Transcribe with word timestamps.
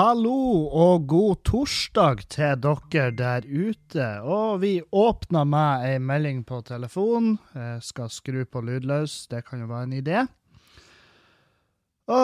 hallo 0.00 0.64
og 0.72 1.02
god 1.10 1.40
torsdag 1.44 2.22
til 2.32 2.60
dere 2.62 3.10
der 3.12 3.44
ute. 3.44 4.04
Og 4.24 4.62
vi 4.62 4.78
åpna 4.96 5.42
med 5.44 5.82
ei 5.84 5.98
melding 6.00 6.38
på 6.48 6.62
telefon. 6.64 7.34
Jeg 7.52 7.82
skal 7.84 8.08
skru 8.08 8.38
på 8.48 8.62
lydløs, 8.64 9.26
det 9.28 9.42
kan 9.44 9.60
jo 9.60 9.66
være 9.68 9.88
en 9.88 9.96
idé. 9.98 10.22
Å, 12.08 12.20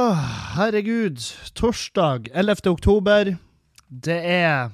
herregud. 0.57 1.21
Torsdag 1.59 2.31
11. 2.33 2.65
oktober. 2.71 3.35
Det 3.89 4.17
er 4.25 4.71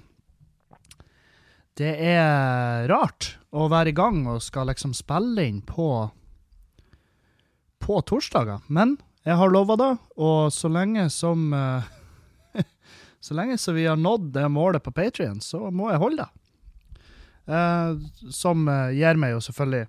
Det 1.75 1.97
er 1.97 2.87
rart 2.87 3.33
å 3.51 3.67
være 3.73 3.91
i 3.91 3.97
gang 3.97 4.29
og 4.29 4.45
skal 4.45 4.69
liksom 4.71 4.93
spille 4.95 5.49
inn 5.49 5.63
på 5.67 5.89
på 7.83 7.99
torsdager. 8.07 8.63
Men 8.69 8.95
jeg 9.27 9.35
har 9.41 9.51
lova 9.51 9.75
det, 9.81 9.91
og 10.23 10.53
så 10.55 10.71
lenge 10.71 11.09
som 11.11 11.51
eh, 11.57 11.91
Så 13.23 13.37
lenge 13.39 13.59
så 13.59 13.73
vi 13.77 13.87
har 13.87 13.97
nådd 13.97 14.33
det 14.35 14.49
målet 14.51 14.83
på 14.83 14.93
Patrion, 14.95 15.41
så 15.41 15.71
må 15.71 15.93
jeg 15.93 16.03
holde 16.03 16.25
det. 16.25 16.31
Uh, 17.47 17.99
som 18.31 18.69
uh, 18.71 18.91
gir 18.95 19.19
meg 19.19 19.35
jo 19.35 19.41
selvfølgelig 19.43 19.87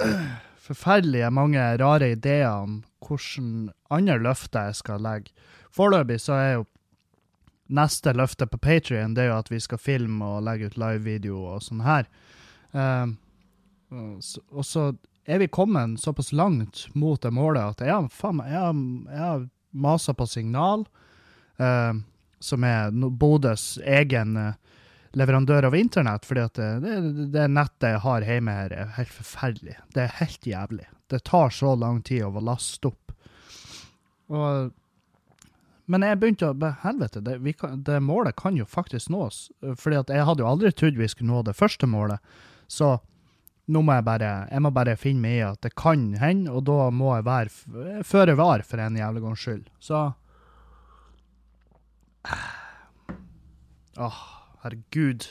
forferdelige 0.66 1.28
mange 1.34 1.64
rare 1.80 2.12
ideer 2.14 2.48
om 2.48 2.78
hvordan 3.02 3.70
andre 3.92 4.18
løfter 4.22 4.70
jeg 4.70 4.78
skal 4.80 5.02
legge. 5.04 5.32
Foreløpig 5.72 6.20
så 6.20 6.36
er 6.36 6.52
jo 6.52 6.66
neste 7.72 8.12
løfte 8.16 8.46
på 8.48 8.60
Patrion 8.60 9.16
at 9.16 9.50
vi 9.50 9.60
skal 9.60 9.80
filme 9.80 10.24
og 10.24 10.44
legge 10.44 10.68
ut 10.68 10.78
livevideo 10.80 11.40
og 11.54 11.62
sånn 11.64 11.84
her. 11.84 12.08
Eh, 12.72 13.06
og 13.92 14.64
så- 14.64 14.96
er 15.24 15.38
vi 15.38 15.46
kommet 15.46 16.00
såpass 16.00 16.32
langt 16.32 16.88
mot 16.94 17.20
det 17.20 17.30
målet 17.30 17.62
at 17.62 17.80
jeg 17.80 17.90
har, 17.90 18.08
faen 18.08 19.50
masa 19.70 20.12
på 20.14 20.26
signal, 20.26 20.84
eh, 21.62 22.02
som 22.42 22.66
er 22.66 22.90
Bodøs 22.92 23.76
egen 23.84 24.36
eh, 24.36 24.58
leverandør 25.18 25.68
av 25.68 25.76
internett, 25.76 26.26
fordi 26.26 26.44
at 26.46 26.58
det, 26.58 26.70
det, 26.84 27.26
det 27.34 27.48
nettet 27.52 27.94
jeg 27.94 28.02
har 28.06 28.26
hjemme 28.26 28.56
her 28.56 28.74
er 28.74 28.92
helt 28.96 29.14
forferdelig. 29.14 29.76
Det 29.94 30.06
er 30.06 30.18
helt 30.20 30.46
jævlig. 30.48 30.86
Det 31.12 31.24
tar 31.28 31.52
så 31.52 31.74
lang 31.76 32.00
tid 32.06 32.24
å 32.24 32.42
laste 32.42 32.88
opp. 32.88 33.12
Og, 34.32 34.72
men 35.92 36.06
jeg 36.06 36.20
begynte 36.20 36.48
å 36.48 36.72
Helvete, 36.82 37.20
det, 37.20 37.36
kan, 37.60 37.82
det 37.84 38.00
målet 38.00 38.38
kan 38.40 38.56
jo 38.56 38.64
faktisk 38.64 39.12
nås. 39.12 39.44
Fordi 39.76 40.00
at 40.00 40.12
jeg 40.14 40.26
hadde 40.28 40.44
jo 40.44 40.48
aldri 40.48 40.72
trodd 40.72 41.00
vi 41.00 41.10
skulle 41.12 41.32
nå 41.34 41.42
det 41.44 41.58
første 41.58 41.88
målet. 41.90 42.22
Så 42.70 42.94
nå 43.72 43.82
må 43.84 43.94
jeg 43.94 44.06
bare 44.06 44.30
jeg 44.50 44.64
må 44.64 44.72
bare 44.74 44.98
finne 44.98 45.22
meg 45.22 45.36
i 45.36 45.44
at 45.46 45.60
det 45.64 45.74
kan 45.78 46.08
hende, 46.18 46.50
og 46.50 46.64
da 46.66 46.88
må 46.94 47.12
jeg 47.18 47.28
være 47.28 48.02
føre 48.08 48.34
var 48.40 48.64
for 48.66 48.82
en 48.82 48.96
jævlig 48.98 49.22
gangs 49.26 49.44
skyld. 49.44 49.68
Så 49.78 50.06
Åh, 53.98 54.20
herregud. 54.62 55.26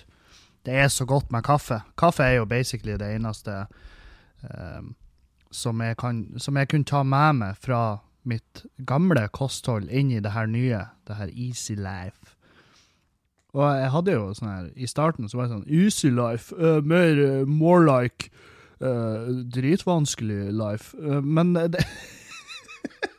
Det 0.65 0.73
er 0.73 0.87
så 0.87 1.05
godt 1.05 1.31
med 1.31 1.43
kaffe. 1.43 1.81
Kaffe 1.97 2.23
er 2.23 2.41
jo 2.41 2.45
basically 2.45 2.97
det 2.99 3.15
eneste 3.15 3.65
eh, 4.43 4.83
som, 5.51 5.81
jeg 5.81 5.97
kan, 5.97 6.25
som 6.37 6.57
jeg 6.57 6.69
kunne 6.69 6.85
ta 6.85 7.03
med 7.03 7.39
meg 7.39 7.57
fra 7.57 7.97
mitt 8.23 8.65
gamle 8.85 9.25
kosthold 9.33 9.89
inn 9.89 10.11
i 10.13 10.21
det 10.21 10.35
her 10.35 10.45
nye, 10.45 10.85
det 11.07 11.17
her 11.17 11.31
Easy 11.33 11.73
Life. 11.73 12.35
Og 13.53 13.65
jeg 13.65 13.91
hadde 13.91 14.13
jo 14.15 14.29
sånn 14.37 14.51
her, 14.51 14.69
i 14.75 14.87
starten 14.87 15.27
så 15.27 15.39
var 15.39 15.49
det 15.49 15.57
sånn 15.57 15.67
Easy 15.67 16.11
Life, 16.13 16.55
Uh, 16.55 16.79
mer 16.85 17.17
uh, 17.19 17.47
more 17.49 17.83
like 17.83 18.29
uh, 18.79 19.27
dritvanskelig 19.51 20.53
life. 20.53 20.95
Men 21.21 21.53
det 21.55 21.83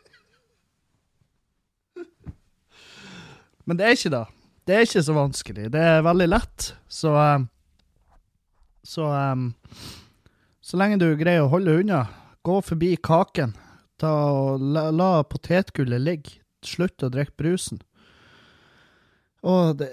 Men 3.65 3.79
det 3.79 3.87
er 3.87 3.97
ikke 3.97 4.15
det. 4.15 4.25
Det 4.67 4.75
er 4.77 4.87
ikke 4.87 5.03
så 5.07 5.15
vanskelig. 5.17 5.71
Det 5.75 5.83
er 5.83 6.05
veldig 6.07 6.29
lett. 6.31 6.69
Så 6.91 7.15
eh, 7.19 7.45
Så 8.87 9.07
eh, 9.11 9.45
Så 10.63 10.79
lenge 10.79 11.01
du 11.03 11.09
greier 11.19 11.45
å 11.45 11.51
holde 11.53 11.81
unna, 11.83 12.05
gå 12.47 12.61
forbi 12.63 12.95
kaken. 12.97 13.55
Ta 13.99 14.11
og 14.35 14.63
la, 14.75 14.89
la 14.95 15.11
potetgullet 15.27 16.03
ligge. 16.03 16.39
Slutt 16.63 17.03
å 17.03 17.11
drikke 17.11 17.35
brusen. 17.39 17.81
Og 19.43 19.79
det 19.81 19.89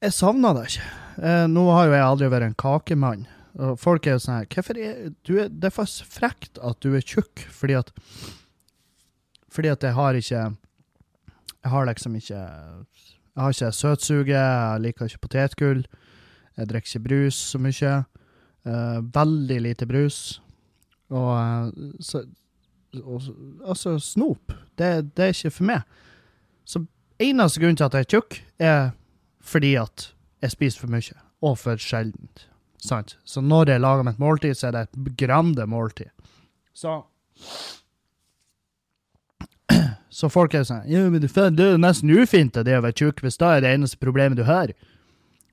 Jeg 0.00 0.12
savner 0.16 0.56
det 0.56 0.68
ikke. 0.70 0.86
Eh, 1.20 1.46
nå 1.48 1.64
har 1.72 1.88
jo 1.88 1.96
jeg 1.96 2.06
aldri 2.06 2.30
vært 2.32 2.48
en 2.50 2.60
kakemann. 2.60 3.26
Og 3.56 3.78
folk 3.80 4.04
er 4.06 4.16
jo 4.16 4.20
sånn 4.20 4.34
her 4.42 4.48
Hvorfor 4.52 4.76
er 4.76 4.96
du 5.24 5.30
Det 5.48 5.64
er 5.64 5.72
for 5.72 5.88
frekt 6.12 6.58
at 6.60 6.76
du 6.84 6.90
er 6.92 7.00
tjukk, 7.00 7.40
fordi 7.48 7.78
at 7.78 7.92
Fordi 9.48 9.70
at 9.72 9.86
jeg 9.86 9.96
har 9.96 10.18
ikke 10.18 10.42
Jeg 11.66 11.72
har 11.72 11.86
liksom 11.88 12.14
ikke 12.14 12.38
Jeg 12.38 13.42
har 13.42 13.50
ikke 13.50 13.72
søtsuget, 13.72 14.28
jeg 14.28 14.80
liker 14.80 15.04
ikke 15.04 15.18
potetgull. 15.18 15.80
Jeg 16.56 16.68
drikker 16.70 16.90
ikke 16.92 17.08
brus 17.08 17.34
så 17.34 17.58
mye. 17.58 17.94
Uh, 18.62 19.02
veldig 19.14 19.56
lite 19.60 19.86
brus. 19.86 20.40
Og 21.10 21.32
uh, 21.34 21.90
så 22.00 22.22
og, 23.02 23.22
Altså, 23.66 23.98
snop, 23.98 24.52
det, 24.78 25.10
det 25.16 25.24
er 25.24 25.34
ikke 25.34 25.50
for 25.50 25.64
meg. 25.72 25.82
Så 26.64 26.84
eneste 27.18 27.60
grunn 27.60 27.76
til 27.76 27.88
at 27.88 27.98
jeg 27.98 28.06
er 28.06 28.10
tjukk, 28.14 28.38
er 28.58 28.90
fordi 29.42 29.74
at 29.74 30.12
jeg 30.42 30.54
spiser 30.54 30.86
for 30.86 30.94
mye, 30.94 31.18
og 31.42 31.58
for 31.58 31.82
sjeldent. 31.82 32.46
Sant? 32.78 33.18
Så 33.24 33.42
når 33.42 33.74
jeg 33.74 33.82
lager 33.82 34.06
meg 34.06 34.14
et 34.14 34.22
måltid, 34.22 34.54
så 34.54 34.70
er 34.70 34.78
det 34.78 34.86
et 34.86 35.12
grande 35.18 35.66
måltid. 35.66 36.14
Så 36.74 37.02
Så 40.16 40.30
folk 40.32 40.54
er 40.56 40.64
sånn 40.64 40.86
Ja, 40.88 41.02
men 41.10 41.20
det, 41.20 41.28
det 41.34 41.64
er 41.64 41.74
jo 41.74 41.80
nesten 41.82 42.12
ufint 42.16 42.56
det 42.56 42.78
å 42.78 42.84
være 42.84 42.96
tjukk, 42.96 43.20
hvis 43.24 43.36
da 43.40 43.56
er 43.56 43.64
det 43.64 43.74
eneste 43.76 44.00
problemet 44.00 44.38
du 44.40 44.46
har. 44.48 44.72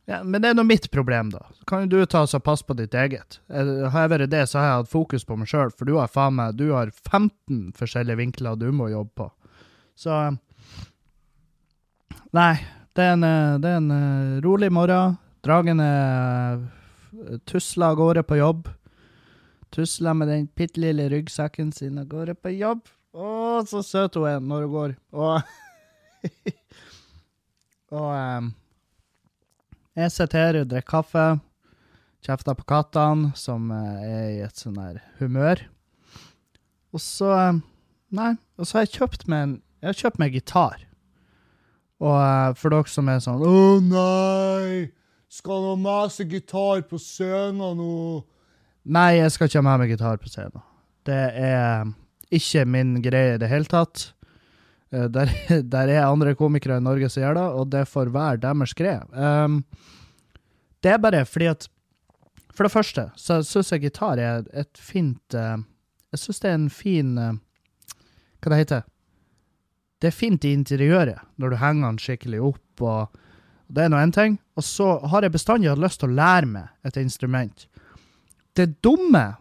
Ja, 0.08 0.22
Men 0.24 0.42
det 0.44 0.50
er 0.52 0.56
nå 0.58 0.66
mitt 0.68 0.90
problem, 0.92 1.30
da. 1.32 1.46
Så 1.56 1.66
kan 1.68 1.86
jo 1.86 2.00
du 2.00 2.06
ta 2.06 2.24
og 2.24 2.44
passe 2.44 2.66
på 2.68 2.76
ditt 2.76 2.96
eget. 2.96 3.40
Har 3.52 4.04
jeg 4.04 4.12
vært 4.12 4.32
det, 4.32 4.44
så 4.52 4.60
har 4.60 4.66
jeg 4.68 4.80
hatt 4.82 4.92
fokus 4.92 5.24
på 5.28 5.38
meg 5.40 5.52
sjøl, 5.52 5.72
for 5.72 5.88
du 5.88 5.96
har 5.96 6.12
faen 6.12 6.36
meg 6.36 6.58
Du 6.60 6.70
har 6.74 6.92
15 6.92 7.72
forskjellige 7.80 8.20
vinkler 8.20 8.60
du 8.60 8.70
må 8.76 8.90
jobbe 8.92 9.12
på. 9.24 9.30
Så 9.96 10.16
Nei, 12.34 12.56
det 12.98 13.04
er 13.04 13.14
en, 13.14 13.24
eh, 13.24 13.60
det 13.62 13.70
er 13.70 13.78
en 13.78 13.92
eh, 13.94 14.42
rolig 14.42 14.72
morgen. 14.74 15.20
Dragen 15.46 15.80
er 15.84 16.58
eh, 16.58 17.38
tusler 17.46 17.92
av 17.92 18.00
gårde 18.00 18.24
på 18.26 18.40
jobb. 18.40 18.72
Tusler 19.74 20.18
med 20.18 20.32
den 20.32 20.48
bitte 20.58 20.82
lille 20.82 21.06
ryggsekken 21.14 21.72
sin 21.72 22.00
av 22.02 22.08
gårde 22.10 22.34
på 22.34 22.56
jobb. 22.58 22.82
Å, 23.14 23.62
så 23.70 23.84
søt 23.86 24.18
hun 24.18 24.26
er 24.30 24.42
når 24.42 24.66
hun 24.66 24.74
går. 24.74 24.96
Og 25.14 25.42
Og 27.94 28.10
um, 28.10 28.54
jeg 29.94 30.10
sitter 30.16 30.40
her 30.40 30.58
og 30.64 30.70
drikker 30.72 30.90
kaffe. 30.90 31.26
Kjefter 32.24 32.56
på 32.58 32.66
kattene, 32.66 33.34
som 33.36 33.68
eh, 33.76 34.06
er 34.08 34.28
i 34.32 34.42
et 34.46 34.58
sånn 34.58 34.80
her 34.80 35.02
humør. 35.20 35.60
Og 36.96 37.02
så 37.04 37.30
em, 37.36 37.60
Nei, 38.14 38.32
og 38.58 38.70
så 38.70 38.78
har 38.78 38.86
jeg 38.86 38.94
kjøpt 39.00 39.26
meg 39.28 39.44
en 39.44 39.54
Jeg 39.82 39.90
har 39.90 40.00
kjøpt 40.00 40.20
meg 40.22 40.38
gitar. 40.38 40.86
Og 42.00 42.16
eh, 42.16 42.54
for 42.58 42.74
dere 42.74 42.94
som 42.94 43.12
er 43.12 43.20
sånn 43.26 43.44
Å 43.44 43.58
nei! 43.84 44.92
Skal 45.34 45.66
du 45.66 45.82
mase 45.82 46.26
gitar 46.30 46.84
på 46.88 47.00
scenen 47.02 47.78
nå? 47.82 47.94
Nei, 48.86 49.18
jeg 49.18 49.34
skal 49.34 49.50
ikke 49.50 49.62
ha 49.62 49.66
med 49.68 49.84
meg 49.84 49.94
gitar 49.96 50.22
på 50.22 50.30
scenen. 50.32 50.64
Det 51.04 51.24
er 51.44 51.90
ikke 52.38 52.66
min 52.70 52.98
greie 53.04 53.36
i 53.36 53.42
det 53.42 53.50
hele 53.52 53.70
tatt. 53.70 54.14
Eh, 54.94 55.10
Der, 55.10 55.32
der 55.76 55.88
er 55.88 56.06
andre 56.08 56.36
komikere 56.36 56.78
i 56.78 56.84
Norge 56.84 57.10
som 57.10 57.24
gjør 57.24 57.40
det, 57.40 57.48
og 57.60 57.70
det 57.74 57.88
får 57.90 58.14
være 58.14 58.42
deres 58.44 58.74
greie. 58.78 59.02
Um, 59.14 59.64
det 60.84 60.92
er 60.92 60.98
bare 61.02 61.26
fordi 61.26 61.48
at 61.52 61.70
For 62.54 62.68
det 62.68 62.72
første 62.72 63.08
så 63.18 63.40
syns 63.42 63.72
jeg 63.72 63.82
gitar 63.82 64.20
er 64.22 64.44
et 64.54 64.78
fint 64.78 65.34
uh, 65.34 65.58
Jeg 66.14 66.20
syns 66.20 66.40
det 66.40 66.50
er 66.52 66.58
en 66.60 66.70
fin 66.70 67.18
uh, 67.18 67.32
Hva 68.44 68.52
det 68.52 68.60
heter 68.60 68.84
Det 69.98 70.12
er 70.12 70.14
fint 70.14 70.46
i 70.46 70.52
interiøret, 70.54 71.18
når 71.38 71.50
du 71.50 71.56
henger 71.56 71.88
den 71.88 71.98
skikkelig 71.98 72.42
opp. 72.44 72.82
og 72.82 73.08
Det 73.68 73.86
er 73.86 73.90
nå 73.90 73.98
én 73.98 74.12
ting. 74.12 74.38
Og 74.56 74.64
så 74.64 75.00
har 75.08 75.24
jeg 75.24 75.32
bestandig 75.32 75.70
hatt 75.72 75.80
lyst 75.82 76.02
til 76.02 76.12
å 76.12 76.18
lære 76.18 76.46
meg 76.46 76.68
et 76.84 76.98
instrument. 77.00 77.68
Det 78.54 78.84
dumme 78.84 79.38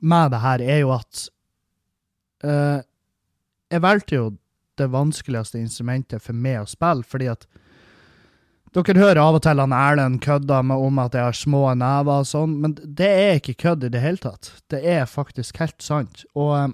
med 0.00 0.30
det 0.30 0.40
her 0.44 0.60
er 0.62 0.78
jo 0.84 0.92
at 0.94 1.30
eh, 2.44 2.80
jeg 3.68 3.84
valgte 3.84 4.18
jo 4.18 4.28
det 4.78 4.90
vanskeligste 4.92 5.58
instrumentet 5.60 6.22
for 6.22 6.36
meg 6.36 6.62
å 6.62 6.70
spille, 6.70 7.06
fordi 7.06 7.30
at 7.32 7.46
dere 8.76 9.00
hører 9.00 9.20
av 9.22 9.38
og 9.38 9.42
til 9.42 9.62
han 9.62 9.74
Erlend 9.74 10.20
kødda 10.22 10.60
med 10.70 10.82
om 10.84 11.00
at 11.02 11.16
jeg 11.16 11.24
har 11.24 11.36
små 11.36 11.62
never 11.74 12.22
og 12.22 12.28
sånn, 12.28 12.58
men 12.62 12.76
det 12.78 13.08
er 13.08 13.38
ikke 13.38 13.56
kødd 13.64 13.88
i 13.88 13.92
det 13.94 14.02
hele 14.04 14.20
tatt. 14.22 14.52
Det 14.70 14.82
er 14.84 15.08
faktisk 15.08 15.58
helt 15.62 15.80
sant. 15.82 16.22
Og 16.38 16.52
eh, 16.58 16.68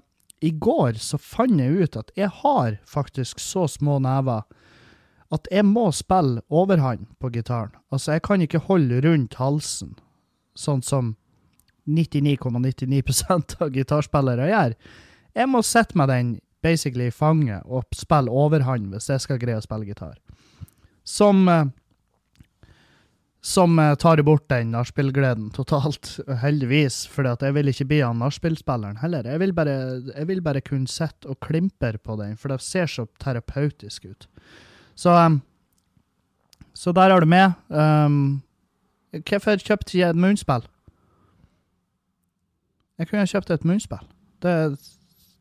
i 0.45 0.51
går 0.53 0.99
så 1.01 1.21
fant 1.23 1.61
jeg 1.61 1.87
ut 1.87 1.97
at 1.97 2.11
jeg 2.19 2.29
har 2.43 2.77
faktisk 2.91 3.41
så 3.41 3.65
små 3.71 4.01
never 4.03 4.45
at 5.33 5.49
jeg 5.51 5.67
må 5.67 5.89
spille 5.95 6.43
overhånd 6.53 7.09
på 7.19 7.31
gitaren. 7.35 7.73
Altså, 7.91 8.15
jeg 8.15 8.25
kan 8.27 8.43
ikke 8.45 8.63
holde 8.69 9.01
rundt 9.07 9.39
halsen, 9.41 9.95
sånn 10.55 10.83
som 10.85 11.15
99,99% 11.91 13.57
av 13.65 13.73
gitarspillere 13.75 14.51
gjør. 14.51 14.77
Jeg 15.35 15.51
må 15.51 15.63
sitte 15.67 15.99
med 15.99 16.09
den 16.09 16.35
basically 16.65 17.11
i 17.11 17.15
fanget 17.15 17.65
og 17.65 17.85
spille 17.93 18.31
overhånd 18.33 18.93
hvis 18.95 19.11
jeg 19.11 19.25
skal 19.25 19.41
greie 19.43 19.59
å 19.59 19.65
spille 19.65 19.89
gitar. 19.89 20.17
Som 21.05 21.49
eh, 21.51 21.67
som 23.45 23.79
eh, 23.79 23.95
tar 23.95 24.23
bort 24.23 24.49
den 24.49 24.71
nachspielgleden 24.73 25.51
totalt, 25.53 26.15
heldigvis. 26.45 27.03
For 27.13 27.29
jeg 27.29 27.53
vil 27.53 27.69
ikke 27.69 27.87
bli 27.91 27.99
han 28.01 28.23
nachspielspilleren 28.23 29.03
heller. 29.03 29.29
Jeg 29.29 29.43
vil, 29.43 29.53
bare, 29.53 29.75
jeg 30.09 30.29
vil 30.31 30.41
bare 30.41 30.63
kunne 30.65 30.89
sitte 30.89 31.29
og 31.29 31.37
klimper 31.45 31.99
på 32.01 32.17
den, 32.17 32.39
for 32.41 32.55
det 32.55 32.63
ser 32.65 32.89
så 32.89 33.05
terapeutisk 33.21 34.09
ut. 34.09 34.25
Så, 34.97 35.13
um, 35.13 35.43
så 36.73 36.95
der 36.97 37.13
har 37.13 37.21
du 37.21 37.29
med. 37.29 37.53
Um, 37.69 38.41
hvorfor 39.29 39.61
kjøpte 39.61 39.99
jeg 39.99 40.09
et 40.09 40.25
munnspill? 40.25 40.65
Jeg 42.97 43.11
kunne 43.11 43.29
kjøpt 43.29 43.53
et 43.53 43.69
munnspill. 43.69 44.09
Det 44.41 44.57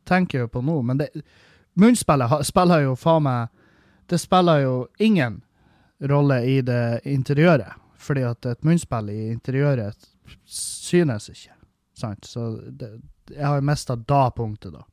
tenker 0.06 0.44
jo 0.44 0.48
på 0.48 0.62
nå, 0.62 0.82
men 0.82 1.00
det, 1.00 1.10
munnspillet 1.80 2.46
spiller 2.46 2.88
jo 2.88 2.96
faen 2.96 3.24
meg 3.26 3.48
Det 4.10 4.20
spiller 4.20 4.60
jo 4.62 4.88
ingen 5.00 5.42
rolle 6.00 6.42
i 6.46 6.62
det 6.62 7.02
interiøret 7.08 7.80
fordi 8.04 8.26
at 8.28 8.46
et 8.46 8.66
munnspill 8.68 9.10
i 9.10 9.30
interiøret 9.32 10.10
synes 10.46 11.30
ikke. 11.30 11.54
Sant? 11.96 12.26
Så 12.28 12.50
det, 12.68 12.90
jeg 13.32 13.48
har 13.48 13.64
mista 13.64 13.96
da 13.96 14.26
punktet, 14.36 14.74
da. 14.76 14.84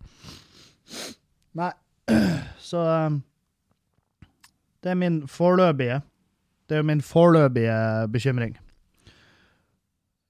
Nei, 1.59 1.73
så 2.71 2.85
um, 3.07 3.23
Det 4.83 4.91
er 4.91 4.95
min 4.95 5.29
foreløpige 5.29 6.01
Det 6.69 6.77
er 6.79 6.83
min 6.83 7.03
foreløpige 7.03 8.09
bekymring. 8.12 8.59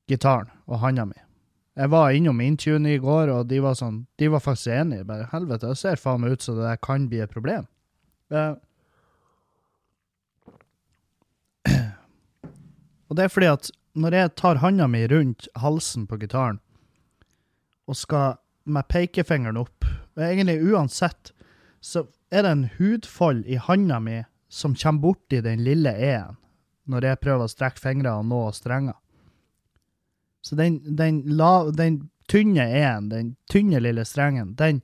Gitaren 0.09 0.49
og 0.67 0.81
handa 0.81 1.05
mi. 1.05 1.21
Jeg 1.79 1.91
var 1.93 2.11
innom 2.11 2.41
Intune 2.43 2.95
i 2.97 2.99
går, 2.99 3.31
og 3.31 3.47
de 3.51 3.61
var 3.63 3.77
sånn, 3.79 4.07
de 4.19 4.29
var 4.33 4.43
faktisk 4.43 4.73
enige. 4.75 5.07
Bare 5.07 5.29
helvete, 5.31 5.71
det 5.71 5.79
ser 5.79 6.01
faen 6.01 6.21
meg 6.25 6.35
ut 6.35 6.43
som 6.45 6.59
det 6.59 6.67
der 6.67 6.81
kan 6.83 7.07
bli 7.11 7.21
et 7.23 7.33
problem. 7.33 7.69
Uh, 8.31 8.55
Og 13.11 13.19
det 13.19 13.27
er 13.27 13.33
fordi 13.33 13.49
at 13.51 13.71
når 13.99 14.15
jeg 14.15 14.35
tar 14.39 14.61
handa 14.63 14.87
mi 14.87 15.03
rundt 15.11 15.49
halsen 15.59 16.07
på 16.07 16.19
gitaren 16.21 16.61
og 17.91 17.99
skal 17.99 18.39
med 18.71 18.87
pekefingeren 18.87 19.59
opp 19.59 19.87
Egentlig 20.21 20.61
uansett, 20.69 21.31
så 21.81 22.03
er 22.35 22.45
det 22.45 22.51
en 22.53 22.65
hudfold 22.77 23.47
i 23.49 23.57
handa 23.57 23.97
mi 24.03 24.19
som 24.53 24.75
kommer 24.77 25.01
borti 25.01 25.39
den 25.41 25.63
lille 25.65 25.95
e-en 25.97 26.37
når 26.91 27.07
jeg 27.07 27.21
prøver 27.23 27.47
å 27.47 27.51
strekke 27.51 27.81
fingrene 27.81 28.19
og 28.19 28.27
nå 28.29 28.41
strenger. 28.53 28.99
Så 30.43 30.57
den, 30.57 30.81
den, 30.97 31.23
la, 31.37 31.71
den 31.71 32.03
tynne 32.31 32.65
e-en, 32.65 33.11
den 33.11 33.35
tynne 33.51 33.81
lille 33.83 34.05
strengen, 34.09 34.55
den, 34.57 34.81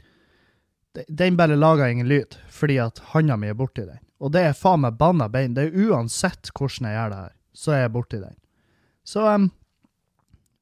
den 1.08 1.38
bare 1.38 1.56
lager 1.56 1.88
ingen 1.88 2.08
lyd 2.11 2.37
fordi 2.53 2.81
at 2.82 3.00
handa 3.12 3.38
mi 3.41 3.49
er 3.53 3.58
borti 3.58 3.87
den. 3.87 4.03
Og 4.20 4.32
det 4.32 4.47
er 4.49 4.56
faen 4.56 4.85
meg 4.85 4.97
banna 5.00 5.29
bein. 5.29 5.55
Det 5.56 5.69
er 5.69 5.88
uansett 5.88 6.53
hvordan 6.56 6.88
jeg 6.88 6.97
gjør 6.97 7.12
det 7.12 7.25
her 7.25 7.37
så 7.56 7.75
er 7.75 7.87
jeg 7.87 7.94
borti 7.94 8.20
den. 8.20 8.37
Så 9.06 9.25
um, 9.25 9.49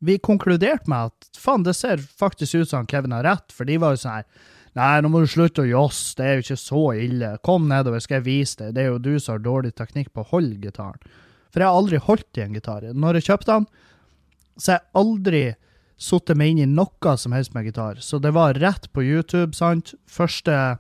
vi 0.05 0.19
konkluderte 0.23 0.91
med 0.91 1.11
at 1.11 1.41
faen, 1.41 1.65
det 1.67 1.77
ser 1.79 2.03
faktisk 2.03 2.63
ut 2.63 2.71
som 2.71 2.89
Kevin 2.91 3.17
har 3.17 3.27
rett, 3.27 3.55
for 3.55 3.69
de 3.69 3.81
var 3.83 3.95
jo 3.95 4.05
sånn 4.05 4.21
her 4.21 4.53
Nei, 4.75 5.05
nå 5.05 5.07
må 5.07 5.21
du 5.23 5.29
slutte 5.31 5.63
å 5.63 5.69
josse, 5.69 6.17
det 6.19 6.25
er 6.27 6.33
jo 6.35 6.43
ikke 6.43 6.57
så 6.59 6.81
ille. 6.99 7.29
Kom 7.47 7.69
nedover, 7.71 8.01
skal 8.03 8.17
jeg 8.17 8.25
vise 8.27 8.57
deg. 8.59 8.73
Det 8.75 8.81
er 8.83 8.89
jo 8.89 8.97
du 9.05 9.13
som 9.23 9.37
har 9.37 9.45
dårlig 9.45 9.71
teknikk 9.79 10.09
på 10.11 10.25
å 10.25 10.27
holde 10.33 10.57
gitaren. 10.59 10.99
For 11.55 11.63
jeg 11.63 11.71
har 11.71 11.79
aldri 11.79 12.01
holdt 12.03 12.41
i 12.41 12.43
en 12.43 12.57
gitar. 12.59 12.89
Når 12.91 13.21
jeg 13.21 13.27
kjøpte 13.29 13.53
den, 13.53 13.69
så 14.57 14.75
jeg 14.75 14.81
har 14.83 15.01
aldri 15.01 15.45
satt 16.01 16.33
meg 16.37 16.55
inn 16.55 16.63
i 16.65 16.71
noe 16.71 17.17
som 17.19 17.35
helst 17.35 17.55
med 17.55 17.69
gitar. 17.69 18.01
Så 18.03 18.19
det 18.23 18.35
var 18.35 18.59
rett 18.61 18.91
på 18.93 19.05
YouTube, 19.05 19.55
sant. 19.57 19.95
Første 20.11 20.79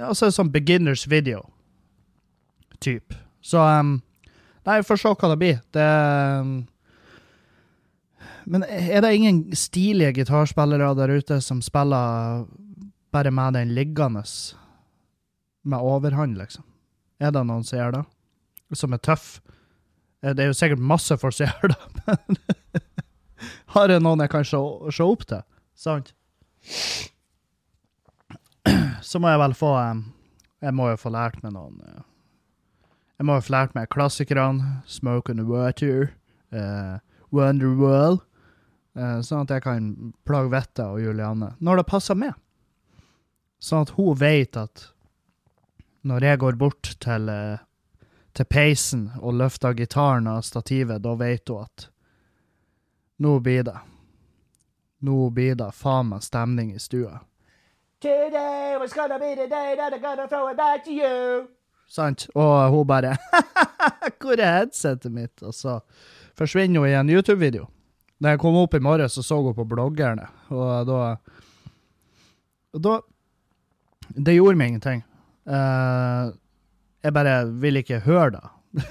Altså 0.00 0.30
sånn 0.32 0.48
beginners 0.48 1.02
video. 1.04 1.42
Type. 2.80 3.12
Så 3.44 3.60
um, 3.60 3.98
Nei, 4.66 4.80
vi 4.80 4.86
får 4.88 4.98
se 4.98 5.12
hva 5.12 5.28
det 5.30 5.38
blir. 5.38 5.58
Det 5.76 5.88
Men 8.46 8.64
er 8.66 9.02
det 9.04 9.12
ingen 9.14 9.42
stilige 9.54 10.14
gitarspillere 10.22 10.94
der 10.98 11.12
ute 11.18 11.40
som 11.44 11.60
spiller 11.62 12.46
bare 13.12 13.30
med 13.30 13.54
den 13.58 13.74
liggende? 13.74 14.24
Med 15.66 15.82
overhånd, 15.82 16.38
liksom? 16.38 16.64
Er 17.20 17.32
det 17.34 17.44
noen 17.46 17.64
som 17.66 17.78
gjør 17.78 17.98
det? 17.98 18.04
Som 18.74 18.94
er 18.94 19.02
tøff? 19.02 19.40
Eh, 20.26 20.34
det 20.34 20.42
er 20.42 20.50
jo 20.50 20.58
sikkert 20.58 20.82
masse 20.82 21.14
folk 21.22 21.36
som 21.36 21.46
gjør 21.52 21.74
det, 21.74 21.78
men 22.02 22.40
har 23.76 23.92
jeg 23.92 24.02
noen 24.02 24.24
jeg 24.24 24.32
kan 24.32 24.46
se, 24.48 24.58
se 24.98 25.06
opp 25.06 25.22
til? 25.30 25.46
Sant? 25.78 26.12
Så 29.06 29.20
må 29.22 29.30
jeg 29.30 29.38
vel 29.38 29.54
få 29.54 29.70
Jeg 30.64 30.74
må 30.74 30.88
jo 30.90 30.96
få 30.98 31.12
lært 31.14 31.38
meg 31.44 31.52
noen 31.54 31.76
eh, 31.84 32.04
jeg 33.16 33.24
må 33.24 33.38
jo 33.38 33.44
få 33.46 33.54
lært 33.54 33.76
meg 33.76 33.88
klassikerne. 33.92 34.82
Smoke 34.84 35.32
on 35.32 35.40
the 35.40 35.46
Water, 35.48 36.10
uh, 36.52 36.98
Wonderwall. 37.32 38.20
Uh, 38.96 39.22
sånn 39.24 39.46
at 39.46 39.54
jeg 39.54 39.64
kan 39.64 39.86
plage 40.28 40.52
vettet 40.52 40.84
og 40.84 41.00
Julianne 41.00 41.54
når 41.64 41.80
det 41.80 41.86
passer 41.88 42.18
med. 42.18 42.36
Sånn 43.60 43.86
at 43.86 43.94
hun 43.96 44.18
vet 44.20 44.56
at 44.60 44.90
når 46.06 46.28
jeg 46.28 46.42
går 46.44 46.60
bort 46.60 46.92
til, 47.02 47.32
uh, 47.32 47.56
til 48.36 48.44
peisen 48.44 49.10
og 49.22 49.38
løfta 49.40 49.72
gitaren 49.76 50.28
av 50.28 50.42
stativet, 50.44 51.02
da 51.02 51.14
vet 51.16 51.48
hun 51.48 51.64
at 51.64 51.88
nå 53.18 53.38
blir 53.40 53.64
det. 53.64 53.76
Nå 55.06 55.30
blir 55.32 55.56
det 55.56 55.70
faen 55.76 56.10
meg 56.10 56.24
stemning 56.24 56.74
i 56.74 56.80
stua. 56.82 57.20
Today 58.00 58.76
was 58.78 58.92
gonna 58.92 59.18
be 59.18 59.34
the 59.34 59.48
day 59.48 59.76
that 59.76 59.92
I'm 59.92 60.02
gonna 60.02 60.28
throw 60.28 60.50
it 60.50 60.56
back 60.56 60.84
to 60.84 60.92
you. 60.92 61.46
Sant? 61.88 62.28
Og 62.34 62.70
hun 62.70 62.86
bare 62.86 63.16
'Hvor 64.20 64.40
er 64.40 64.58
headsetet 64.58 65.12
mitt?' 65.12 65.42
Og 65.42 65.54
så 65.54 65.80
forsvinner 66.34 66.80
hun 66.80 66.88
i 66.88 66.94
en 66.94 67.10
YouTube-video. 67.10 67.66
Da 68.22 68.28
jeg 68.28 68.40
kom 68.40 68.56
opp 68.56 68.74
i 68.74 68.78
morges, 68.78 69.12
så 69.12 69.22
så 69.22 69.42
hun 69.42 69.54
på 69.54 69.64
bloggerne, 69.64 70.26
og 70.48 70.86
da 70.86 71.16
Og 72.72 72.82
da 72.84 73.00
Det 74.24 74.34
gjorde 74.34 74.56
meg 74.56 74.66
ingenting. 74.66 75.04
Uh, 75.46 76.32
jeg 77.06 77.14
bare 77.14 77.34
vil 77.62 77.78
ikke 77.80 78.02
høre 78.04 78.30
det. 78.36 78.44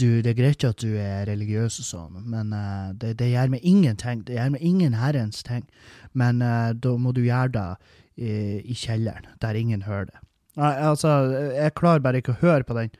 du, 0.00 0.08
det 0.24 0.32
er 0.32 0.38
greit 0.38 0.64
at 0.66 0.82
du 0.82 0.96
er 0.98 1.28
religiøs 1.30 1.78
og 1.82 1.88
sånn, 1.88 2.14
men 2.30 2.52
uh, 2.52 2.90
det, 2.98 3.14
det, 3.20 3.28
gjør 3.32 3.48
meg 3.54 3.62
ingenting. 3.62 4.24
Det 4.26 4.34
gjør 4.38 4.50
meg 4.56 4.66
ingen 4.66 4.94
herrens 4.98 5.42
ting. 5.46 5.64
Men 6.12 6.42
uh, 6.42 6.74
da 6.74 6.96
må 6.98 7.12
du 7.14 7.22
gjøre 7.24 7.52
det 7.54 7.70
i, 8.18 8.60
i 8.66 8.74
kjelleren, 8.78 9.26
der 9.42 9.54
ingen 9.58 9.82
hører 9.86 10.06
det. 10.10 10.18
Nei, 10.58 10.74
altså, 10.86 11.08
jeg 11.54 11.76
klarer 11.78 12.02
bare 12.02 12.18
ikke 12.22 12.34
å 12.36 12.42
høre 12.42 12.64
på 12.66 12.74
den 12.78 12.90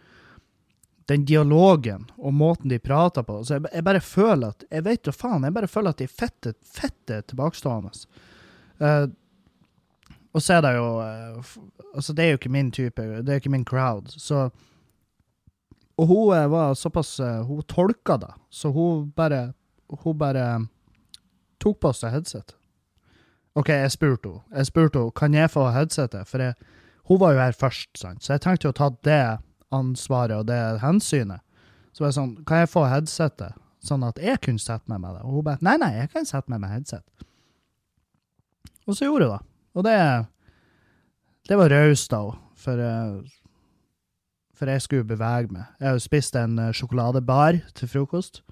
den 1.10 1.26
dialogen 1.28 2.06
og 2.16 2.32
måten 2.32 2.70
de 2.72 2.78
prater 2.80 3.22
på. 3.26 3.42
Så 3.44 3.58
jeg, 3.58 3.66
jeg 3.74 3.84
bare 3.84 4.00
føler 4.00 4.54
at 4.54 4.64
Jeg 4.70 4.84
vet 4.86 5.06
jo 5.06 5.12
faen, 5.12 5.44
jeg 5.44 5.56
bare 5.56 5.68
føler 5.68 5.92
at 5.92 6.00
de 6.00 6.06
er 6.08 6.18
fette, 6.22 6.54
fette 6.64 7.20
tilbakestående. 7.28 7.90
Uh, 8.80 9.06
og 10.34 10.42
så 10.42 10.58
er 10.58 10.64
det 10.66 10.74
jo 10.76 10.86
uh, 10.98 11.56
Altså, 11.94 12.12
det 12.12 12.24
er 12.24 12.32
jo 12.32 12.38
ikke 12.40 12.50
min 12.50 12.72
type, 12.74 13.02
det 13.02 13.28
er 13.28 13.38
ikke 13.38 13.52
min 13.54 13.64
crowd, 13.64 14.10
så 14.18 14.48
Og 15.96 16.06
hun 16.06 16.34
uh, 16.34 16.50
var 16.50 16.74
såpass 16.74 17.20
Hun 17.46 17.62
tolka 17.62 18.16
det, 18.16 18.32
så 18.50 18.70
hun 18.70 19.10
bare 19.16 19.52
Hun 19.88 20.18
bare 20.18 20.66
tok 21.60 21.80
på 21.80 21.92
seg 21.96 22.12
headset. 22.12 22.54
OK, 23.54 23.68
jeg 23.68 23.92
spurte 23.94 24.28
henne. 24.28 24.42
Jeg 24.58 24.66
spurte 24.66 24.98
henne 24.98 25.14
kan 25.16 25.34
jeg 25.34 25.50
få 25.50 25.68
headsetet, 25.70 26.28
for 26.28 26.42
jeg, 26.42 26.54
hun 27.08 27.20
var 27.20 27.32
jo 27.32 27.40
her 27.40 27.56
først, 27.56 27.90
sant? 27.96 28.24
så 28.24 28.34
jeg 28.34 28.42
tenkte 28.44 28.68
å 28.68 28.76
ta 28.76 28.90
det 29.06 29.38
ansvaret 29.74 30.36
og 30.36 30.48
det 30.48 30.60
hensynet. 30.82 31.40
Så 31.94 32.02
var 32.02 32.10
jeg 32.10 32.18
sånn, 32.18 32.34
kan 32.48 32.64
jeg 32.64 32.72
få 32.72 32.84
headsetet, 32.90 33.54
sånn 33.84 34.04
at 34.06 34.18
jeg 34.18 34.40
kunne 34.42 34.62
sette 34.62 34.90
meg 34.90 35.04
med 35.04 35.14
det? 35.14 35.22
Og 35.22 35.38
hun 35.38 35.46
bare 35.46 35.62
nei, 35.64 35.76
nei, 35.80 35.92
jeg 36.00 36.10
kan 36.14 36.26
sette 36.26 36.50
meg 36.50 36.64
med 36.64 36.74
headset. 36.74 37.04
Og 38.84 38.96
så 38.98 39.06
gjorde 39.06 39.30
hun 39.30 39.36
det. 39.36 39.53
Og 39.74 39.86
det, 39.86 39.98
det 41.50 41.58
var 41.58 41.72
raust 41.74 42.12
av 42.14 42.34
henne, 42.64 42.88
eh, 42.88 43.40
for 44.54 44.70
jeg 44.70 44.84
skulle 44.84 45.06
bevege 45.08 45.50
meg. 45.50 45.66
Jeg 45.80 45.88
har 45.88 45.96
jo 45.98 46.04
spist 46.04 46.36
en 46.38 46.58
eh, 46.62 46.74
sjokoladebar 46.76 47.58
til 47.74 47.90
frokost, 47.90 48.42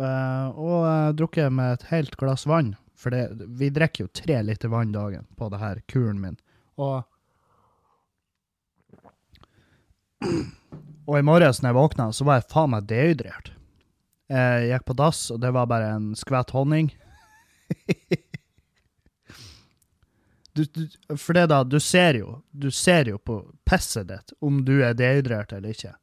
eh, 0.00 0.46
og 0.56 1.18
drukket 1.18 1.52
med 1.52 1.76
et 1.76 1.90
helt 1.92 2.16
glass 2.20 2.48
vann 2.48 2.74
for 3.00 3.10
det, 3.10 3.30
vi 3.48 3.70
drikker 3.72 4.04
jo 4.04 4.12
tre 4.12 4.42
liter 4.44 4.68
vann 4.68 4.92
dagen 4.92 5.24
på 5.36 5.48
det 5.48 5.60
her 5.62 5.80
kuren 5.88 6.20
min. 6.20 6.36
Og 6.76 7.02
Og 11.08 11.16
i 11.18 11.24
morges 11.24 11.62
når 11.62 11.72
jeg 11.72 11.78
våkna, 11.78 12.04
så 12.12 12.26
var 12.28 12.38
jeg 12.38 12.50
faen 12.52 12.70
meg 12.74 12.84
dehydrert. 12.90 13.48
Jeg 14.30 14.66
gikk 14.68 14.84
på 14.86 14.94
dass, 15.00 15.22
og 15.32 15.40
det 15.42 15.50
var 15.56 15.66
bare 15.66 15.88
en 15.96 16.10
skvett 16.14 16.52
honning. 16.54 16.92
du, 20.60 20.84
du, 20.84 21.16
for 21.16 21.36
det 21.36 21.46
da, 21.52 21.62
du 21.64 21.78
ser 21.80 22.18
jo 22.18 22.40
Du 22.50 22.70
ser 22.74 23.08
jo 23.08 23.18
på 23.18 23.40
pisset 23.68 24.08
ditt 24.08 24.34
om 24.40 24.62
du 24.66 24.80
er 24.84 24.94
dehydrert 24.98 25.52
eller 25.56 25.74
ikke. 25.74 25.94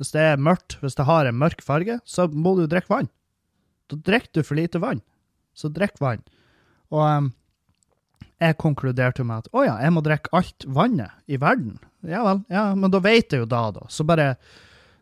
Hvis 0.00 0.12
det 0.14 0.26
er 0.32 0.40
mørkt, 0.40 0.78
hvis 0.80 0.96
det 0.96 1.06
har 1.08 1.28
en 1.28 1.38
mørk 1.38 1.62
farge, 1.62 1.98
så 2.08 2.26
må 2.32 2.54
du 2.56 2.66
drikke 2.70 2.92
vann. 2.92 3.10
Da 3.92 3.98
drikker 4.00 4.40
du 4.40 4.46
for 4.46 4.56
lite 4.56 4.80
vann 4.80 5.02
så 5.60 5.70
drikk 5.72 6.00
vann. 6.00 6.22
Og 6.90 7.04
um, 7.04 7.30
jeg 8.40 8.58
konkluderte 8.60 9.24
med 9.26 9.44
at 9.44 9.52
å 9.52 9.64
ja, 9.66 9.76
jeg 9.84 9.94
må 9.94 10.02
drikke 10.04 10.32
alt 10.36 10.66
vannet 10.66 11.12
i 11.30 11.38
verden. 11.40 11.78
Ja 12.06 12.22
vel, 12.24 12.42
ja, 12.52 12.70
men 12.76 12.92
da 12.92 13.02
vet 13.04 13.34
jeg 13.34 13.44
jo 13.44 13.50
da, 13.50 13.66
da. 13.74 13.84
Så 13.92 14.06
bare 14.08 14.32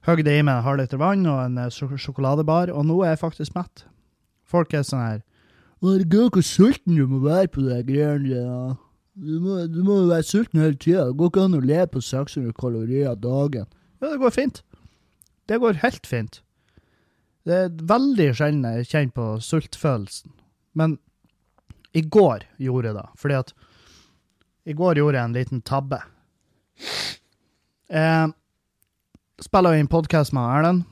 hogg 0.08 0.24
det 0.26 0.38
i 0.38 0.42
meg 0.42 0.58
en 0.58 0.66
halvliter 0.66 1.00
vann 1.00 1.26
og 1.30 1.44
en 1.44 1.60
eh, 1.62 1.70
sjokoladebar, 1.70 2.72
og 2.74 2.86
nå 2.88 2.98
er 3.04 3.14
jeg 3.14 3.22
faktisk 3.22 3.54
mett. 3.58 3.86
Folk 4.48 4.74
er 4.74 4.86
sånn 4.86 5.04
her 5.04 5.22
Herregud, 5.82 6.30
hvor 6.34 6.42
sulten 6.42 6.96
du 6.98 7.06
må 7.06 7.20
være 7.22 7.48
på 7.54 7.62
de 7.62 7.82
greiene 7.86 8.34
der. 8.34 8.76
Du 9.18 9.38
må, 9.42 9.94
jo 9.98 10.06
være 10.06 10.22
sulten 10.22 10.60
hele 10.60 10.78
tida. 10.78 11.08
Det 11.08 11.16
går 11.18 11.30
ikke 11.30 11.44
an 11.44 11.58
å 11.58 11.62
leve 11.62 11.86
på 11.94 12.02
600 12.02 12.54
kalorier 12.58 13.16
dagen. 13.18 13.66
Ja, 13.98 14.12
det 14.12 14.18
går 14.22 14.34
fint. 14.34 14.62
Det 15.50 15.58
går 15.58 15.80
helt 15.82 16.06
fint. 16.06 16.40
Det 17.46 17.56
er 17.56 17.72
veldig 17.90 18.28
sjelden 18.36 18.66
jeg 18.66 18.86
kjenner 18.90 19.14
på 19.16 19.26
sultfølelsen. 19.42 20.34
Men 20.78 20.98
i 21.96 22.02
går 22.02 22.44
gjorde 22.62 22.90
jeg 22.90 22.98
det, 22.98 23.06
fordi 23.18 23.38
at 23.38 23.54
i 24.68 24.76
går 24.76 25.00
gjorde 25.00 25.18
jeg 25.18 25.30
en 25.30 25.38
liten 25.38 25.62
tabbe. 25.64 25.98
Jeg 27.88 28.34
spiller 29.42 29.78
inn 29.78 29.90
podkast 29.90 30.34
med 30.36 30.44
Erlend. 30.58 30.86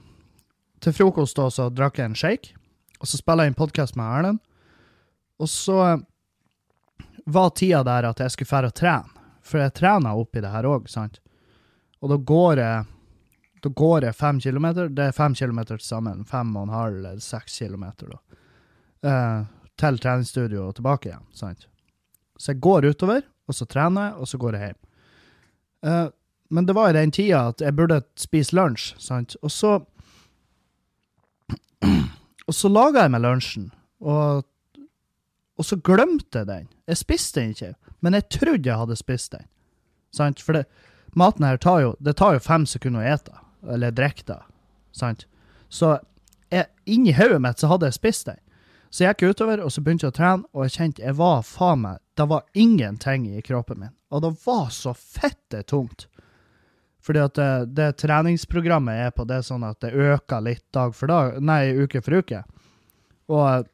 Til 0.81 0.95
frokost 0.97 1.37
da, 1.38 1.50
så 1.52 1.69
drakk 1.71 1.99
jeg 2.00 2.11
en 2.11 2.19
shake, 2.19 2.57
og 3.00 3.11
så 3.11 3.21
spiller 3.21 3.47
jeg 3.47 3.52
inn 3.52 3.61
podkast 3.61 3.99
med 3.99 4.07
Erlend. 4.09 4.46
Og 5.38 5.49
så 5.50 5.78
var 7.26 7.50
tida 7.50 7.83
der 7.87 8.11
at 8.11 8.21
jeg 8.23 8.33
skulle 8.35 8.50
fære 8.50 8.71
og 8.71 8.76
trene, 8.76 9.25
for 9.47 9.62
jeg 9.62 9.75
trener 9.76 10.19
oppi 10.19 10.43
det 10.43 10.50
her 10.50 10.69
òg, 10.69 10.88
sant. 10.90 11.21
Og 12.02 12.12
da 12.12 12.16
går 12.16 12.62
jeg 12.62 12.85
da 13.66 13.71
går 13.75 14.05
jeg 14.05 14.14
fem 14.14 14.38
kilometer. 14.40 14.88
Det 14.93 15.09
er 15.09 15.14
fem 15.16 15.35
kilometer 15.35 15.81
til 15.81 15.87
sammen. 15.88 16.25
Fem 16.28 16.52
og 16.57 16.69
en 16.69 16.75
halv 16.75 16.99
eller 17.00 17.23
seks 17.25 17.59
kilometer, 17.59 18.12
da. 18.12 18.40
Eh, 19.11 19.40
til 19.81 19.99
treningsstudio 19.99 20.69
og 20.69 20.76
tilbake 20.76 21.11
igjen, 21.11 21.25
sant. 21.35 21.66
Så 22.38 22.52
jeg 22.52 22.61
går 22.64 22.87
utover, 22.93 23.25
og 23.49 23.57
så 23.57 23.66
trener 23.69 24.11
jeg, 24.11 24.14
og 24.21 24.31
så 24.31 24.40
går 24.40 24.57
jeg 24.57 24.71
hjem. 24.71 24.81
Eh, 25.90 26.07
men 26.55 26.69
det 26.69 26.76
var 26.78 26.93
i 26.93 26.97
den 26.97 27.11
tida 27.11 27.49
at 27.50 27.64
jeg 27.64 27.76
burde 27.76 28.00
spise 28.21 28.57
lunsj, 28.57 28.93
sant. 29.02 29.37
Og 29.43 29.50
så 29.52 29.78
Og 32.47 32.55
så 32.55 32.69
laga 32.71 33.02
jeg 33.02 33.11
meg 33.11 33.25
lunsjen, 33.25 33.64
og, 33.99 34.45
og 35.57 35.65
så 35.65 35.79
glemte 35.81 36.43
jeg 36.43 36.49
den. 36.49 36.67
Jeg 36.89 37.01
spiste 37.01 37.41
den 37.41 37.55
ikke, 37.55 37.75
men 38.05 38.17
jeg 38.17 38.29
trodde 38.39 38.69
jeg 38.69 38.81
hadde 38.81 38.97
spist 38.99 39.33
den. 39.33 39.47
Sant? 40.15 40.43
For 40.45 40.57
det, 40.57 40.67
maten 41.17 41.47
her 41.47 41.61
tar 41.61 41.81
jo, 41.83 41.95
det 42.01 42.17
tar 42.21 42.37
jo 42.37 42.45
fem 42.45 42.67
sekunder 42.69 43.05
å 43.05 43.15
ete, 43.15 43.39
eller 43.73 43.95
drikke 43.95 44.27
det. 44.29 44.41
Sant? 44.97 45.27
Så 45.69 45.97
jeg, 46.53 46.69
inni 46.87 47.15
hodet 47.17 47.41
mitt 47.43 47.63
så 47.63 47.71
hadde 47.73 47.89
jeg 47.89 47.99
spist 47.99 48.29
den. 48.29 48.41
Så 48.91 49.05
jeg 49.05 49.17
gikk 49.17 49.35
utover, 49.35 49.61
og 49.65 49.73
så 49.73 49.83
begynte 49.85 50.07
jeg 50.07 50.15
å 50.15 50.17
trene, 50.17 50.47
og 50.55 50.67
jeg 50.67 50.77
kjente 50.77 51.03
jeg 51.05 51.17
var 51.19 51.41
faen 51.45 51.83
meg 51.83 52.03
Det 52.17 52.25
var 52.31 52.47
ingenting 52.57 53.27
i 53.29 53.43
kroppen 53.45 53.81
min. 53.83 53.95
Og 54.09 54.23
det 54.25 54.31
var 54.47 54.71
så 54.73 54.95
fette 54.97 55.61
tungt. 55.69 56.07
Fordi 57.05 57.21
at 57.23 57.35
det, 57.37 57.51
det 57.77 57.91
treningsprogrammet 58.01 59.03
er 59.05 59.11
på, 59.15 59.27
det 59.29 59.41
er 59.41 59.45
sånn 59.47 59.67
at 59.67 59.83
det 59.85 59.93
øker 59.93 60.41
litt 60.43 60.65
dag 60.75 60.95
for 60.97 61.13
dag, 61.13 61.37
nei, 61.45 61.75
uke 61.77 62.01
for 62.01 62.23
uke. 62.23 62.41
Og, 63.29 63.69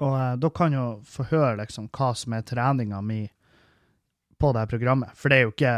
og 0.00 0.16
eh, 0.16 0.34
da 0.40 0.50
kan 0.56 0.74
jo 0.74 0.86
få 1.06 1.28
høre 1.30 1.58
liksom 1.60 1.90
hva 1.96 2.10
som 2.16 2.34
er 2.36 2.46
treninga 2.48 3.00
mi 3.04 3.22
på 4.40 4.52
det 4.56 4.66
programmet. 4.70 5.12
For 5.16 5.32
det 5.32 5.38
er 5.38 5.46
jo 5.46 5.54
ikke 5.54 5.74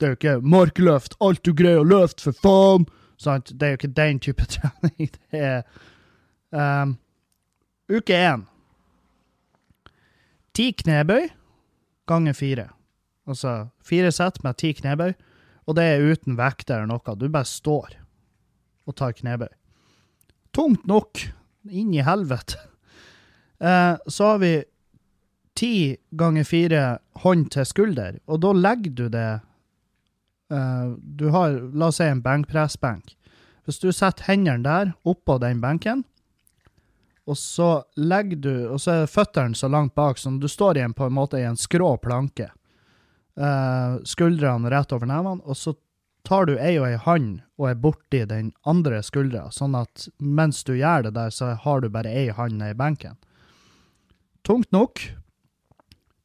det 0.00 0.06
er 0.06 0.14
jo 0.14 0.18
ikke 0.18 0.50
markløft, 0.50 1.14
alt 1.22 1.44
du 1.46 1.52
greier 1.54 1.84
å 1.84 1.86
løfte, 1.86 2.24
for 2.26 2.38
faen! 2.42 2.88
Sant? 3.22 3.52
Det 3.54 3.66
er 3.66 3.74
jo 3.74 3.78
ikke 3.78 3.94
den 3.94 4.18
type 4.18 4.46
trening. 4.54 5.12
Det 5.30 5.42
er 5.46 5.60
um, 6.50 6.96
Uke 7.92 8.16
én. 8.16 8.42
Ti 10.56 10.72
knebøy 10.82 11.28
ganger 12.10 12.34
fire. 12.34 12.66
Altså 13.30 13.68
fire 13.84 14.10
sett 14.10 14.40
med 14.42 14.58
ti 14.58 14.72
knebøy, 14.74 15.12
og 15.68 15.78
det 15.78 15.86
er 15.86 16.02
uten 16.02 16.34
vekt 16.40 16.72
eller 16.72 16.90
noe. 16.90 17.14
Du 17.14 17.28
bare 17.28 17.46
står 17.46 17.94
og 18.88 18.98
tar 18.98 19.14
knebøy. 19.14 19.52
Tungt 20.56 20.88
nok. 20.90 21.22
Inn 21.70 21.94
i 21.94 22.02
helvete. 22.02 22.58
Eh, 23.62 23.96
så 24.06 24.24
har 24.24 24.38
vi 24.38 24.64
ti 25.54 25.96
ganger 26.10 26.44
fire 26.44 26.82
hånd 27.22 27.50
til 27.54 27.66
skulder, 27.68 28.18
og 28.26 28.40
da 28.42 28.52
legger 28.56 28.94
du 28.98 29.04
det 29.12 29.28
eh, 30.50 30.88
Du 30.98 31.28
har, 31.30 31.60
la 31.70 31.90
oss 31.92 32.00
si, 32.00 32.08
en 32.08 32.24
benkpressbenk. 32.24 33.14
Hvis 33.62 33.78
du 33.78 33.92
setter 33.94 34.32
hendene 34.32 34.66
der, 34.66 34.90
oppå 35.06 35.38
den 35.38 35.62
benken, 35.62 36.02
og 37.22 37.38
så 37.38 37.84
legger 37.94 38.40
du 38.42 38.54
Og 38.74 38.80
så 38.82 39.04
er 39.04 39.06
føttene 39.06 39.54
så 39.54 39.68
langt 39.70 39.94
bak 39.94 40.18
som 40.18 40.40
du 40.42 40.48
står 40.50 40.80
i 40.80 40.82
en, 40.82 40.94
på 40.94 41.06
en 41.06 41.14
måte 41.14 41.38
i 41.38 41.46
en 41.46 41.56
skrå 41.56 41.94
planke. 42.02 42.48
Eh, 43.38 43.94
skuldrene 44.02 44.70
rett 44.74 44.92
over 44.92 45.06
nevene, 45.06 45.38
og 45.46 45.56
så 45.56 45.76
tar 46.26 46.50
du 46.50 46.56
ei 46.58 46.74
og 46.80 46.88
ei 46.90 46.98
hand 46.98 47.44
og 47.58 47.68
er 47.70 47.78
borti 47.78 48.24
den 48.26 48.50
andre 48.66 49.04
skuldra, 49.06 49.52
sånn 49.54 49.74
at 49.78 50.08
mens 50.18 50.64
du 50.66 50.74
gjør 50.74 51.06
det 51.06 51.14
der, 51.14 51.30
så 51.30 51.54
har 51.62 51.80
du 51.80 51.88
bare 51.94 52.10
ei 52.10 52.28
hand 52.34 52.62
i 52.62 52.74
benken. 52.74 53.14
Tungt 54.46 54.72
nok. 54.72 55.02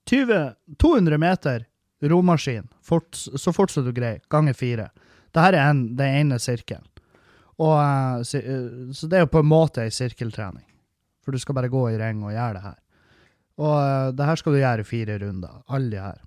20, 0.10 0.56
200 0.80 1.18
meter 1.18 1.66
romaskin, 2.02 2.68
fort, 2.82 3.16
så 3.16 3.54
fort 3.54 3.72
som 3.72 3.86
du 3.86 3.92
greier, 3.92 4.22
ganger 4.30 4.56
fire. 4.56 4.90
Dette 5.34 5.50
er 5.50 5.58
en, 5.60 5.82
den 5.98 6.22
ene 6.22 6.40
sirkelen. 6.40 6.86
Og, 7.58 7.76
eh, 7.82 8.40
eh, 8.40 8.94
så 8.94 9.10
det 9.10 9.18
er 9.18 9.26
jo 9.26 9.34
på 9.34 9.42
en 9.42 9.50
måte 9.50 9.84
ei 9.84 9.94
sirkeltrening. 9.94 10.66
For 11.26 11.36
du 11.36 11.42
skal 11.42 11.58
bare 11.58 11.72
gå 11.74 11.82
i 11.92 11.98
ring 12.00 12.22
og 12.24 12.32
gjøre 12.32 12.60
det 12.60 12.64
her. 12.64 12.78
Og 13.58 13.76
eh, 13.82 14.12
det 14.16 14.30
her 14.30 14.40
skal 14.40 14.54
du 14.54 14.62
gjøre 14.62 14.86
i 14.86 14.88
fire 14.88 15.20
runder, 15.26 15.62
alle 15.68 15.92
de 15.92 16.04
her. 16.06 16.24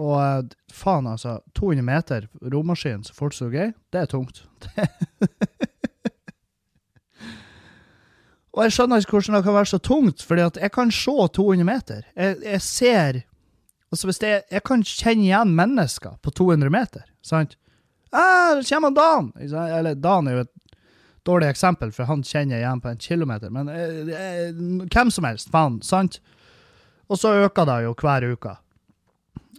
Og 0.00 0.54
faen, 0.72 1.10
altså. 1.10 1.38
200 1.58 1.84
meter 1.84 2.28
romaskin 2.40 3.04
så 3.04 3.14
fort 3.14 3.36
som 3.36 3.52
gøy, 3.52 3.74
det 3.92 4.00
er 4.00 4.08
tungt. 4.10 4.46
og 8.50 8.62
jeg 8.64 8.74
skjønner 8.74 9.02
ikke 9.02 9.14
hvordan 9.14 9.36
det 9.38 9.44
kan 9.46 9.54
være 9.54 9.70
så 9.70 9.78
tungt, 9.78 10.24
at 10.30 10.56
jeg 10.58 10.72
kan 10.74 10.90
se 10.90 11.16
200 11.34 11.64
meter. 11.64 12.06
Jeg, 12.16 12.36
jeg 12.44 12.62
ser 12.62 13.20
Altså, 13.90 14.06
hvis 14.06 14.20
det, 14.22 14.28
jeg 14.50 14.62
kan 14.62 14.84
kjenne 14.86 15.24
igjen 15.24 15.54
mennesker 15.58 16.12
på 16.22 16.30
200 16.30 16.70
meter, 16.70 17.02
sant? 17.26 17.56
Ah, 18.14 18.54
der 18.54 18.62
kommer 18.62 18.90
Dan! 18.94 19.32
Eller 19.42 19.94
Dan 19.94 20.28
er 20.28 20.36
jo 20.36 20.44
et 20.44 20.76
dårlig 21.26 21.48
eksempel, 21.50 21.90
for 21.92 22.06
han 22.06 22.22
kjenner 22.22 22.56
jeg 22.56 22.64
igjen 22.64 22.82
på 22.84 22.90
en 22.90 23.02
kilometer. 23.02 23.50
Men 23.50 23.68
eh, 23.68 24.12
eh, 24.14 24.60
hvem 24.94 25.10
som 25.10 25.26
helst, 25.26 25.50
faen, 25.50 25.80
sant? 25.82 26.20
Og 27.10 27.18
så 27.18 27.34
øker 27.42 27.66
det 27.66 27.78
jo 27.84 27.96
hver 27.98 28.28
uke. 28.30 28.54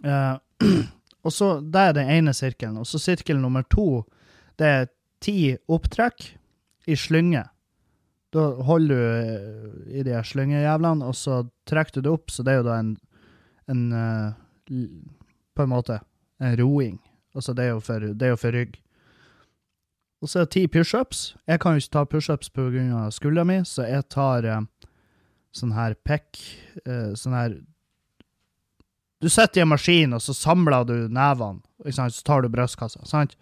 Eh, 0.04 0.34
og 1.24 1.32
så, 1.32 1.54
Det 1.60 1.80
er 1.80 1.96
den 2.00 2.10
ene 2.10 2.34
sirkelen. 2.34 2.80
Og 2.80 2.88
så 2.88 2.98
sirkel 2.98 3.36
nummer 3.36 3.68
to, 3.68 4.04
det 4.56 4.66
er 4.66 4.90
ti 5.20 5.56
opptrekk 5.68 6.32
i 6.88 6.96
slynge. 6.96 7.44
Da 8.32 8.46
holder 8.64 8.94
du 8.94 9.02
eh, 9.02 9.98
i 10.00 10.04
de 10.06 10.16
slyngejævlene, 10.24 11.04
og 11.04 11.16
så 11.16 11.42
trekker 11.68 11.98
du 11.98 12.06
det 12.06 12.12
opp, 12.14 12.32
så 12.32 12.44
det 12.46 12.54
er 12.54 12.62
jo 12.62 12.68
da 12.70 12.78
en, 12.80 12.94
en 13.72 13.82
eh, 13.92 14.78
På 15.52 15.66
en 15.66 15.72
måte 15.72 15.98
en 16.40 16.56
roing. 16.56 16.96
Altså, 17.36 17.52
det 17.52 17.66
er 17.66 17.74
jo 17.74 17.82
for, 17.84 18.04
er 18.08 18.32
jo 18.32 18.38
for 18.40 18.56
rygg. 18.56 18.78
Og 20.22 20.30
så 20.30 20.38
er 20.38 20.46
det 20.46 20.54
ti 20.54 20.62
pushups. 20.70 21.34
Jeg 21.50 21.60
kan 21.60 21.74
jo 21.74 21.82
ikke 21.82 21.94
ta 21.96 22.04
pushups 22.06 22.50
pga. 22.54 23.10
skuldra 23.10 23.44
mi, 23.44 23.58
så 23.66 23.84
jeg 23.88 24.06
tar 24.08 24.46
eh, 24.46 24.64
sånn 25.52 25.74
her 25.76 25.96
pekk 26.06 26.40
eh, 26.86 27.12
Sånn 27.18 27.36
her 27.36 27.58
Du 29.20 29.28
sitter 29.28 29.60
i 29.60 29.62
en 29.66 29.70
maskin, 29.70 30.14
og 30.16 30.22
så 30.22 30.34
samler 30.34 30.86
du 30.86 30.96
nevene, 31.12 31.60
så 31.86 32.08
tar 32.26 32.42
du 32.42 32.48
brystkassa. 32.50 33.04
Sant? 33.06 33.36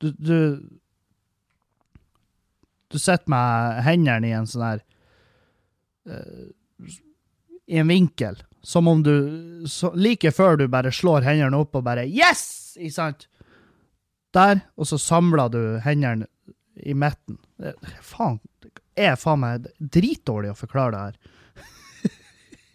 Du, 0.00 0.12
du 0.12 0.36
Du 2.92 2.98
sitter 2.98 3.30
med 3.30 3.80
hendene 3.86 4.28
i 4.28 4.34
en 4.36 4.46
sånn 4.46 4.66
her 4.66 4.82
eh, 6.10 6.90
I 7.66 7.80
en 7.82 7.90
vinkel. 7.90 8.38
Som 8.66 8.88
om 8.90 9.02
du 9.02 9.16
så, 9.70 9.92
Like 9.94 10.32
før 10.34 10.58
du 10.60 10.66
bare 10.70 10.92
slår 10.94 11.26
hendene 11.26 11.58
opp 11.58 11.78
og 11.78 11.86
bare 11.86 12.06
Yes! 12.06 12.76
Ikke 12.76 12.94
sant? 12.94 13.26
Der, 14.36 14.60
og 14.76 14.88
så 14.90 14.98
samler 15.00 15.48
du 15.48 15.60
hendene 15.80 16.26
i 16.76 16.92
midten. 16.94 17.38
Faen. 18.04 18.40
Jeg 18.96 19.12
er 19.12 19.20
faen 19.20 19.40
meg 19.40 19.68
dritdårlig 19.80 20.50
å 20.52 20.58
forklare 20.58 20.92
det 20.92 21.04
her. 21.06 21.16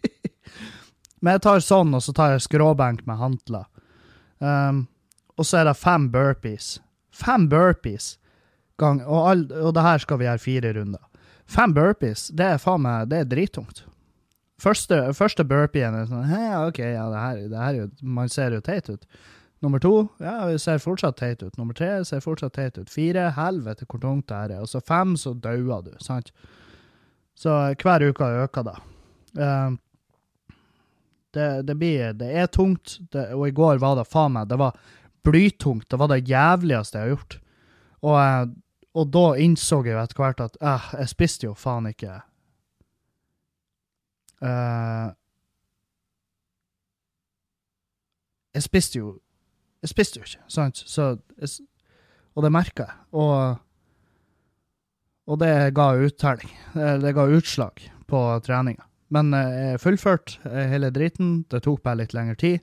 Men 1.22 1.36
jeg 1.36 1.44
tar 1.44 1.62
sånn, 1.62 1.94
og 1.94 2.02
så 2.02 2.14
tar 2.16 2.34
jeg 2.34 2.44
skråbenk 2.48 3.04
med 3.06 3.20
hantler. 3.20 3.68
Um, 4.42 4.86
og 5.38 5.46
så 5.46 5.60
er 5.60 5.68
det 5.70 5.78
fem 5.78 6.08
burpees. 6.10 6.76
Fem 7.14 7.46
burpees. 7.50 8.16
Gang, 8.82 9.00
og, 9.06 9.20
all, 9.30 9.46
og 9.62 9.72
det 9.76 9.84
her 9.86 10.02
skal 10.02 10.18
vi 10.20 10.26
gjøre 10.26 10.42
fire 10.42 10.72
runder. 10.76 11.02
Fem 11.52 11.74
burpees, 11.76 12.28
det 12.34 12.48
er 12.54 12.62
faen 12.62 12.82
meg, 12.84 13.08
det 13.10 13.22
er 13.22 13.28
drittungt. 13.30 13.84
Første, 14.62 14.98
første 15.18 15.44
burpeen 15.46 15.96
er 15.98 16.08
sånn, 16.10 16.26
«Hæ, 16.30 16.42
ok, 16.68 16.80
ja, 16.84 17.06
det 17.10 17.22
her, 17.22 17.38
det 17.50 17.62
her 17.62 17.78
er 17.82 18.10
man 18.18 18.30
ser 18.30 18.54
jo 18.54 18.62
teit 18.62 18.90
ut. 18.90 19.06
Nummer 19.62 19.78
to, 19.82 19.92
ja, 20.22 20.40
vi 20.50 20.58
ser 20.58 20.82
fortsatt 20.82 21.20
teit 21.20 21.42
ut. 21.42 21.54
Nummer 21.58 21.76
tre 21.78 22.00
ser 22.06 22.22
fortsatt 22.22 22.56
teit 22.58 22.78
ut. 22.78 22.90
Fire, 22.90 23.28
helvete 23.36 23.86
hvor 23.86 24.02
tungt 24.02 24.26
det 24.30 24.38
her 24.38 24.54
er. 24.56 24.64
Og 24.64 24.70
så 24.70 24.80
fem, 24.82 25.14
så 25.18 25.34
dauer 25.38 25.84
du, 25.86 25.92
sant? 26.02 26.32
Så 27.38 27.54
hver 27.78 28.02
uke 28.10 28.30
øker 28.42 28.66
det. 28.70 28.76
Uh, 29.38 29.78
Det, 31.32 31.62
det, 31.64 31.74
blir, 31.80 32.10
det 32.12 32.26
er 32.36 32.48
tungt, 32.52 32.98
det, 33.14 33.30
og 33.32 33.46
i 33.48 33.54
går 33.56 33.78
var 33.80 33.94
det 33.96 34.02
faen 34.04 34.34
meg 34.34 34.50
Det 34.50 34.58
var 34.60 34.74
blytungt. 35.24 35.86
Det 35.88 35.96
var 35.96 36.10
det 36.12 36.28
jævligste 36.28 36.98
jeg 36.98 37.06
har 37.06 37.14
gjort. 37.14 37.36
Og, 38.02 38.16
eh, 38.18 38.42
og 38.92 39.08
da 39.08 39.24
innså 39.40 39.80
jeg 39.86 39.94
jo 39.94 40.02
etter 40.02 40.20
hvert 40.20 40.44
at 40.44 40.56
eh, 40.60 40.92
jeg 41.00 41.12
spiste 41.12 41.48
jo 41.48 41.56
faen 41.56 41.88
ikke 41.88 42.18
eh, 44.44 45.10
Jeg 48.52 48.66
spiste 48.66 49.00
jo 49.00 49.14
Jeg 49.80 49.92
spiste 49.94 50.20
jo 50.20 50.26
ikke, 50.28 50.44
sant? 50.52 50.82
Så, 50.86 51.14
jeg, 51.40 51.64
og 52.36 52.44
det 52.44 52.52
merka 52.52 52.84
jeg. 52.84 52.98
Og, 53.18 53.56
og 55.26 55.40
det 55.40 55.72
ga 55.74 55.86
uttelling. 55.98 56.52
Det, 56.74 56.90
det 57.02 57.14
ga 57.16 57.24
utslag 57.26 57.82
på 58.06 58.20
treninga. 58.46 58.84
Men 59.12 59.32
eh, 59.34 59.72
jeg 59.72 59.80
fullførte 59.82 60.52
hele 60.70 60.92
driten. 60.94 61.32
Det 61.50 61.64
tok 61.64 61.82
bare 61.82 62.04
litt 62.04 62.14
lengre 62.14 62.38
tid. 62.38 62.60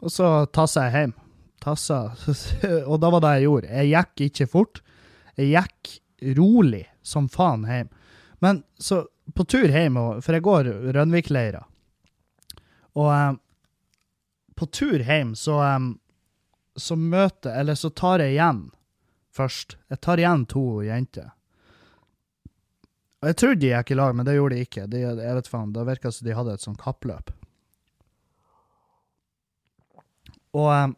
Og 0.00 0.14
så 0.14 0.30
tassa 0.54 0.86
jeg 0.86 0.96
hjem. 0.96 1.14
Tassa. 1.60 2.00
Og 2.90 2.96
da 3.02 3.12
var 3.12 3.26
det 3.26 3.36
jeg 3.36 3.46
gjorde. 3.50 3.74
Jeg 3.74 3.92
gikk 3.92 4.26
ikke 4.30 4.50
fort. 4.54 4.80
Jeg 5.36 5.52
gikk 5.52 6.36
rolig 6.38 6.84
som 7.02 7.28
faen 7.28 7.66
hjem. 7.68 7.90
Men 8.44 8.62
så 8.78 9.04
på 9.34 9.44
tur 9.48 9.68
hjem, 9.68 9.96
for 10.22 10.36
jeg 10.36 10.44
går 10.44 10.68
Rønvikleira, 10.94 11.64
og 12.94 13.10
um, 13.10 13.38
på 14.54 14.66
tur 14.70 15.02
hjem 15.02 15.32
så, 15.34 15.58
um, 15.76 15.94
så 16.76 16.96
møter 16.96 17.56
Eller 17.58 17.74
så 17.74 17.90
tar 17.90 18.22
jeg 18.22 18.36
igjen 18.36 18.68
først. 19.34 19.76
Jeg 19.90 20.00
tar 20.00 20.20
igjen 20.22 20.44
to 20.46 20.82
jenter. 20.86 21.32
Og 23.22 23.30
jeg 23.32 23.38
trodde 23.40 23.60
de 23.64 23.72
gikk 23.72 23.90
i 23.90 23.96
lag, 23.98 24.14
men 24.14 24.26
det 24.28 24.36
gjorde 24.36 24.54
de 24.54 24.66
ikke. 24.66 24.86
De, 24.92 25.00
jeg 25.00 25.38
vet 25.38 25.50
faen, 25.50 25.72
Det 25.72 25.86
virka 25.88 26.12
som 26.12 26.28
de 26.28 26.36
hadde 26.38 26.54
et 26.54 26.66
sånt 26.66 26.78
kappløp. 26.78 27.32
Og 30.54 30.70
um, 30.70 30.94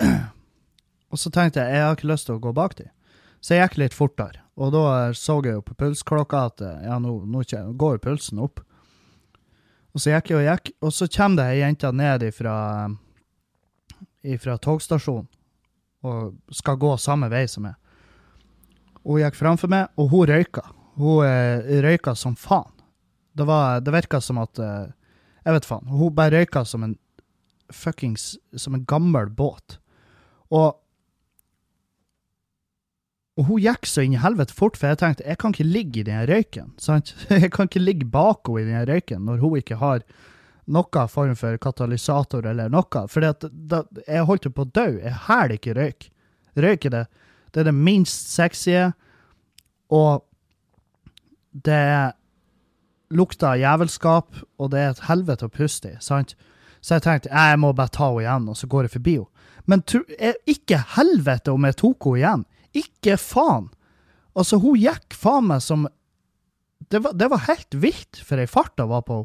Og 1.10 1.18
så 1.18 1.32
tenkte 1.34 1.62
jeg 1.62 1.76
jeg 1.76 1.86
har 1.86 1.98
ikke 1.98 2.10
lyst 2.10 2.28
til 2.28 2.38
å 2.38 2.42
gå 2.42 2.52
bak 2.56 2.76
dem. 2.78 2.90
Så 3.40 3.56
jeg 3.56 3.64
gikk 3.64 3.78
litt 3.80 3.96
fortere. 3.96 4.44
Og 4.60 4.72
da 4.74 5.12
så 5.16 5.38
jeg 5.44 5.56
jo 5.56 5.64
på 5.64 5.76
pulsklokka 5.80 6.44
at 6.50 6.62
ja, 6.84 6.98
nå, 7.00 7.22
nå 7.24 7.44
går 7.80 8.00
pulsen 8.04 8.42
opp. 8.44 8.60
Og 9.90 10.02
så 10.02 10.12
gikk 10.12 10.30
jeg 10.30 10.38
og 10.38 10.46
gikk, 10.46 10.72
og 10.84 10.92
så 10.94 11.08
kommer 11.10 11.40
det 11.40 11.46
ei 11.50 11.62
jente 11.64 11.90
ned 11.96 12.22
ifra, 12.28 12.56
ifra 14.22 14.58
togstasjonen 14.62 15.26
og 16.06 16.54
skal 16.54 16.78
gå 16.80 16.94
samme 17.00 17.28
vei 17.32 17.44
som 17.50 17.66
meg. 17.66 17.76
Hun 19.04 19.20
gikk 19.22 19.36
framfor 19.36 19.70
meg, 19.72 19.90
og 20.00 20.12
hun 20.12 20.28
røyka. 20.30 20.62
Hun 21.00 21.24
eh, 21.26 21.80
røyka 21.84 22.14
som 22.16 22.36
faen. 22.36 22.70
Det, 23.36 23.46
var, 23.48 23.80
det 23.84 23.92
virka 23.94 24.20
som 24.20 24.40
at 24.42 24.58
eh, 24.58 24.90
Jeg 25.44 25.56
vet 25.56 25.68
faen. 25.68 25.86
Hun 25.88 26.14
bare 26.14 26.40
røyka 26.40 26.64
som 26.68 26.82
en 26.84 26.96
fuckings 27.70 28.34
Som 28.58 28.74
en 28.74 28.84
gammel 28.84 29.30
båt. 29.30 29.78
Og 30.50 30.74
og 33.40 33.46
hun 33.48 33.62
gikk 33.64 33.88
så 33.88 34.02
inn 34.04 34.12
i 34.18 34.20
helvete 34.20 34.52
fort, 34.52 34.76
for 34.76 34.92
jeg 34.92 35.00
tenkte 35.00 35.24
jeg 35.24 35.40
kan 35.40 35.54
ikke 35.54 35.64
ligge 35.64 36.02
i 36.02 36.08
den 36.10 36.26
røyken. 36.28 36.74
sant? 36.76 37.14
Jeg 37.30 37.48
kan 37.54 37.70
ikke 37.70 37.80
ligge 37.80 38.04
bak 38.04 38.44
henne 38.44 38.60
i 38.60 38.68
den 38.68 38.88
røyken 38.90 39.24
når 39.24 39.40
hun 39.40 39.56
ikke 39.62 39.78
har 39.80 40.04
noen 40.70 41.08
form 41.08 41.32
for 41.38 41.56
katalysator 41.56 42.44
eller 42.46 42.68
noe. 42.68 43.06
For 43.08 43.24
jeg 43.24 44.26
holdt 44.28 44.44
jo 44.44 44.52
på 44.54 44.66
å 44.66 44.70
dø. 44.70 44.86
Jeg 45.00 45.16
hæler 45.26 45.56
ikke 45.56 45.76
røyk. 45.78 46.10
Røyk 46.60 46.86
er 46.90 46.96
det 46.98 47.06
det 47.50 47.60
er 47.60 47.64
det 47.64 47.74
minst 47.74 48.30
sexy, 48.30 48.76
og 49.90 50.22
det 51.50 52.12
lukter 53.10 53.58
jævelskap, 53.58 54.36
og 54.58 54.70
det 54.70 54.78
er 54.78 54.92
et 54.92 55.02
helvete 55.08 55.48
å 55.48 55.50
puste 55.50 55.90
i, 55.90 55.98
sant? 55.98 56.36
Så 56.80 56.96
jeg 56.96 57.04
tenkte 57.04 57.32
jeg 57.32 57.58
må 57.58 57.72
bare 57.74 57.90
ta 57.90 58.06
henne 58.06 58.22
igjen, 58.22 58.48
og 58.52 58.56
så 58.56 58.70
går 58.70 58.86
jeg 58.86 58.94
forbi 58.94 59.16
henne. 59.18 59.46
Men 59.66 59.82
ikke 60.48 60.78
helvete 60.96 61.52
om 61.52 61.66
jeg 61.66 61.78
tok 61.82 62.06
henne 62.06 62.20
igjen. 62.22 62.46
Ikke 62.76 63.16
faen. 63.18 63.70
Altså, 64.36 64.60
hun 64.62 64.78
gikk 64.78 65.16
faen 65.16 65.48
meg 65.50 65.64
som 65.64 65.88
Det 66.90 66.98
var, 67.04 67.12
det 67.14 67.28
var 67.30 67.44
helt 67.46 67.74
vilt 67.74 68.18
for 68.26 68.40
ei 68.40 68.48
fart 68.50 68.80
jeg 68.80 68.90
var 68.90 69.04
på. 69.06 69.20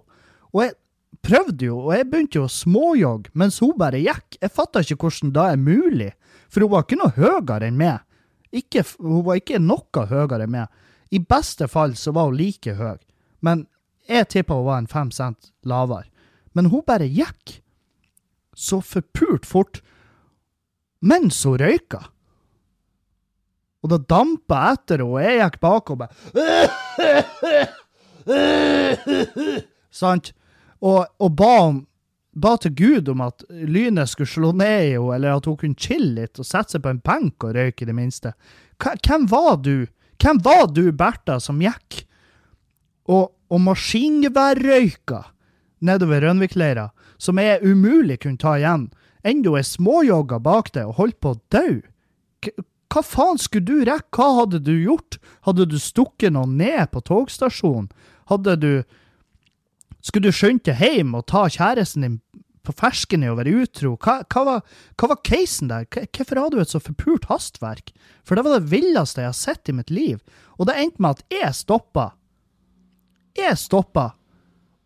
Og 0.53 0.59
jeg 0.61 0.75
prøvde 1.25 1.65
jo, 1.65 1.79
og 1.87 1.95
jeg 1.95 2.07
begynte 2.11 2.37
jo 2.37 2.43
å 2.45 2.51
småjogge 2.51 3.31
mens 3.33 3.57
hun 3.63 3.73
bare 3.79 4.01
gikk. 4.03 4.37
Jeg 4.41 4.53
fatta 4.53 4.83
ikke 4.83 4.99
hvordan 5.01 5.31
det 5.33 5.45
er 5.49 5.61
mulig, 5.61 6.11
for 6.49 6.61
hun 6.61 6.73
var 6.75 6.85
ikke 6.85 6.99
noe 6.99 7.15
høyere 7.15 7.69
enn 7.69 7.79
meg. 7.79 8.03
Ikke, 8.53 8.83
hun 9.01 9.23
var 9.25 9.39
ikke 9.41 9.61
noe 9.63 10.05
høyere 10.11 10.45
enn 10.45 10.53
meg. 10.53 10.69
I 11.09 11.21
beste 11.23 11.67
fall 11.71 11.95
så 11.97 12.13
var 12.13 12.29
hun 12.29 12.37
like 12.37 12.75
høy, 12.77 12.99
men 13.41 13.65
jeg 14.09 14.29
tippa 14.29 14.57
hun 14.59 14.67
var 14.67 14.83
en 14.83 14.91
fem 14.91 15.11
cent 15.15 15.51
lavere. 15.65 16.09
Men 16.53 16.69
hun 16.71 16.85
bare 16.87 17.07
gikk 17.09 17.59
så 18.55 18.79
forpult 18.79 19.45
fort 19.45 19.81
mens 21.01 21.41
hun 21.43 21.59
røyka. 21.59 22.05
Og 23.85 23.91
da 23.91 23.99
dampa 24.01 24.61
jeg 24.63 24.79
etter 24.79 25.03
henne, 25.03 25.13
og 25.13 25.21
jeg 25.21 25.41
gikk 25.43 25.57
bakom 25.61 25.97
meg. 26.01 26.09
Sant? 29.93 30.31
Og, 30.81 31.05
og 31.21 31.29
ba 31.37 31.53
om 31.67 31.83
ba 32.35 32.57
til 32.59 32.73
Gud 32.75 33.09
om 33.13 33.21
at 33.23 33.45
lynet 33.49 34.11
skulle 34.11 34.27
slå 34.27 34.51
ned 34.57 34.89
i 34.89 34.95
henne, 34.95 35.13
eller 35.15 35.37
at 35.37 35.45
hun 35.47 35.57
kunne 35.59 35.79
chille 35.79 36.15
litt 36.17 36.41
og 36.41 36.47
sette 36.47 36.75
seg 36.75 36.83
på 36.83 36.91
en 36.91 37.03
benk 37.05 37.45
og 37.47 37.55
røyke, 37.55 37.85
i 37.85 37.89
det 37.89 37.95
minste. 37.95 38.33
Hvem 38.81 39.29
var 39.31 39.55
du? 39.63 39.87
Hvem 40.21 40.41
var 40.43 40.67
du, 40.73 40.89
Bertha, 40.95 41.39
som 41.39 41.61
gikk 41.63 42.03
og, 43.11 43.31
og 43.51 43.59
maskingeværrøyka 43.61 45.21
nedover 45.85 46.23
Rønvikleira, 46.25 46.89
som 47.21 47.39
jeg 47.39 47.61
umulig 47.63 48.19
kunne 48.23 48.41
ta 48.41 48.55
igjen, 48.59 48.89
enda 49.25 49.55
jeg 49.59 49.69
småjogga 49.69 50.39
bak 50.43 50.71
deg 50.75 50.89
og 50.89 50.99
holdt 50.99 51.19
på 51.21 51.35
å 51.35 51.41
dø? 51.53 51.67
Hva 52.95 53.01
faen 53.03 53.39
skulle 53.41 53.67
du 53.67 53.81
rekke? 53.83 54.07
Hva 54.15 54.37
hadde 54.37 54.61
du 54.63 54.71
gjort? 54.79 55.17
Hadde 55.43 55.65
du 55.67 55.75
stukket 55.81 56.31
noen 56.31 56.55
ned 56.55 56.93
på 56.93 57.01
togstasjonen? 57.03 57.89
Hadde 58.31 58.55
du 58.61 58.71
skulle 60.05 60.29
du 60.29 60.37
skynde 60.37 60.69
deg 60.69 60.79
hjem 60.79 61.15
og 61.17 61.25
ta 61.27 61.47
kjæresten 61.49 62.05
din 62.05 62.19
på 62.65 62.73
fersken 62.77 63.25
i 63.25 63.29
å 63.29 63.35
være 63.35 63.55
utro? 63.65 63.95
Hva, 63.99 64.21
hva, 64.31 64.43
var, 64.47 64.77
hva 64.95 65.09
var 65.11 65.19
casen 65.27 65.73
der? 65.73 65.89
Hvorfor 65.89 66.39
hadde 66.39 66.55
du 66.55 66.63
et 66.63 66.71
så 66.71 66.79
forpult 66.79 67.27
hastverk? 67.27 67.91
For 68.23 68.37
det 68.37 68.45
var 68.45 68.55
det 68.55 68.71
villeste 68.71 69.25
jeg 69.25 69.33
har 69.33 69.37
sett 69.37 69.73
i 69.73 69.75
mitt 69.75 69.91
liv. 69.91 70.21
Og 70.55 70.69
det 70.69 70.77
endte 70.79 71.03
med 71.03 71.17
at 71.17 71.35
jeg 71.35 71.57
stoppa. 71.57 72.13
Jeg 73.35 73.59
stoppa 73.59 74.13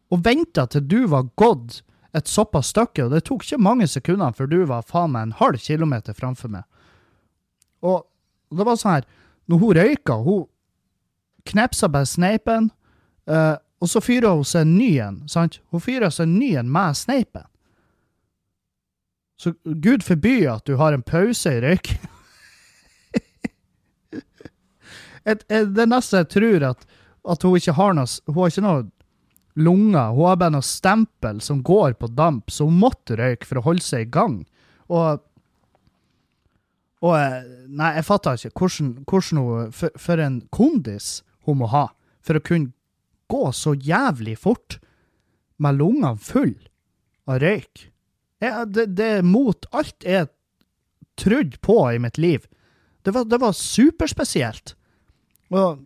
og 0.09 0.25
venta 0.25 0.65
til 0.65 0.87
du 0.89 1.03
var 1.11 1.29
gått 1.37 1.83
et 2.17 2.25
såpass 2.25 2.71
stykke, 2.73 3.05
og 3.05 3.13
det 3.13 3.21
tok 3.27 3.45
ikke 3.45 3.61
mange 3.61 3.85
sekunder 3.85 4.33
før 4.33 4.49
du 4.49 4.63
var 4.65 4.87
faen 4.89 5.13
meg 5.13 5.27
en 5.27 5.37
halv 5.37 5.61
kilometer 5.61 6.17
framfor 6.17 6.49
meg. 6.55 6.65
Og 7.85 8.03
det 8.55 8.65
var 8.65 8.79
sånn 8.79 8.97
her, 8.97 9.07
når 9.49 9.61
hun 9.61 9.77
røyka, 9.77 10.17
hun 10.25 10.45
knepsa 11.49 11.89
bare 11.91 12.09
sneipen, 12.09 12.69
uh, 13.29 13.55
og 13.79 13.89
så 13.89 14.01
fyrer 14.03 14.35
hun 14.35 14.47
seg 14.47 14.65
en 14.65 14.75
ny 14.77 14.89
en. 15.03 15.21
sant? 15.31 15.61
Hun 15.71 15.83
fyrer 15.83 16.11
seg 16.11 16.27
en 16.27 16.37
ny 16.41 16.51
en 16.59 16.71
med 16.71 16.97
sneipen. 16.99 17.47
Så 19.39 19.53
gud 19.63 20.03
forby 20.03 20.43
at 20.51 20.65
du 20.67 20.75
har 20.75 20.93
en 20.93 21.05
pause 21.05 21.51
i 21.55 21.61
røyking. 21.63 22.01
det 25.77 25.85
neste 25.87 26.23
jeg 26.23 26.29
tror 26.33 26.65
at, 26.73 26.83
at 27.23 27.45
hun 27.47 27.55
ikke 27.59 27.75
har 27.77 27.95
noe 27.95 28.09
Hun 28.27 28.41
har 28.41 28.51
ikke 28.51 28.65
noe 28.65 28.83
lunger. 29.59 30.11
Hun 30.15 30.27
har 30.27 30.41
bare 30.41 30.55
noe 30.57 30.65
stempel 30.65 31.39
som 31.43 31.63
går 31.63 31.95
på 31.99 32.11
damp, 32.19 32.51
så 32.51 32.67
hun 32.67 32.81
måtte 32.83 33.15
røyke 33.19 33.47
for 33.47 33.61
å 33.61 33.65
holde 33.69 33.85
seg 33.85 34.07
i 34.07 34.11
gang. 34.11 34.41
Og, 34.89 35.23
og 37.05 37.15
eh, 37.15 37.47
Nei, 37.69 37.93
jeg 37.99 38.07
fatter 38.07 38.35
ikke 38.35 38.65
hvordan, 38.65 38.91
hvordan 39.07 39.41
hun 39.43 39.73
for, 39.75 39.93
for 39.95 40.21
en 40.23 40.41
kondis 40.51 41.19
hun 41.47 41.61
må 41.61 41.69
ha 41.71 41.87
for 42.25 42.39
å 42.39 42.43
kunne 42.43 42.73
gå 43.29 43.51
så 43.55 43.75
jævlig 43.77 44.35
fort 44.41 44.79
med 45.61 45.77
lungene 45.79 46.17
fulle 46.19 46.69
av 47.29 47.39
røyk. 47.43 47.85
Det, 48.39 49.05
er 49.05 49.25
mot 49.25 49.67
alt 49.75 50.05
jeg 50.07 50.29
trodde 51.19 51.59
på 51.61 51.77
i 51.93 51.99
mitt 52.01 52.17
liv. 52.17 52.47
Det 53.05 53.13
var, 53.15 53.27
det 53.29 53.39
var 53.41 53.55
superspesielt. 53.55 54.73
Og, 55.53 55.83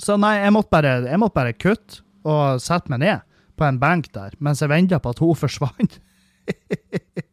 så 0.00 0.16
nei, 0.20 0.38
jeg 0.40 0.54
måtte, 0.54 0.72
bare, 0.72 0.94
jeg 1.06 1.20
måtte 1.20 1.38
bare 1.38 1.56
kutte 1.56 2.02
og 2.28 2.60
sette 2.62 2.90
meg 2.92 3.02
ned 3.04 3.24
på 3.58 3.66
en 3.66 3.80
benk 3.82 4.10
der 4.14 4.34
mens 4.42 4.62
jeg 4.62 4.70
venta 4.70 5.00
på 5.02 5.14
at 5.14 5.22
hun 5.22 5.38
forsvant. 5.38 5.98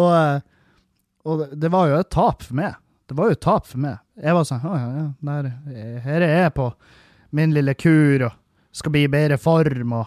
og, 0.00 0.10
eh, 0.16 0.40
og, 1.26 1.46
det 1.52 1.70
var 1.72 1.90
jo 1.90 2.00
et 2.00 2.10
tap 2.12 2.42
for 2.46 2.58
meg. 2.58 2.74
Det 3.06 3.16
var 3.18 3.30
jo 3.30 3.36
et 3.36 3.44
tap 3.44 3.68
for 3.68 3.82
meg. 3.82 4.00
Jeg 4.18 4.34
var 4.34 4.48
sånn 4.48 4.66
Å 4.66 4.74
ja, 4.74 4.90
ja, 4.96 5.06
der, 5.28 5.48
eh, 5.70 5.96
her 6.06 6.24
er 6.26 6.36
jeg 6.40 6.56
på 6.56 6.70
min 7.36 7.54
lille 7.54 7.74
kur 7.78 8.28
og 8.30 8.36
skal 8.76 8.92
bli 8.92 9.06
i 9.06 9.12
bedre 9.12 9.38
form 9.40 9.94
og 9.96 10.06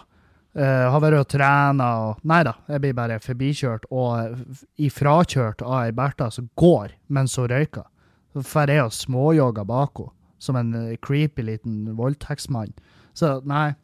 eh, 0.54 0.62
uh, 0.62 0.86
har 0.92 1.02
vært 1.02 1.18
og 1.18 1.28
trena 1.30 1.88
og 2.04 2.22
Nei 2.26 2.40
da, 2.46 2.54
jeg 2.70 2.82
blir 2.84 2.94
bare 2.98 3.18
forbikjørt 3.22 3.88
og 3.90 4.44
ifrakjørt 4.82 5.64
av 5.66 5.76
ei 5.84 5.94
Bertha 5.96 6.30
som 6.34 6.48
går 6.60 6.94
mens 7.08 7.36
hun 7.38 7.50
røyker. 7.50 7.86
Så 8.30 8.44
drar 8.46 8.70
jeg 8.70 8.86
og 8.86 8.94
småjogger 8.94 9.66
bak 9.66 10.02
henne 10.02 10.16
som 10.40 10.56
en 10.56 10.72
creepy 11.04 11.42
liten 11.44 11.90
voldtektsmann. 11.98 12.72
Så 13.12 13.40
nei 13.44 13.74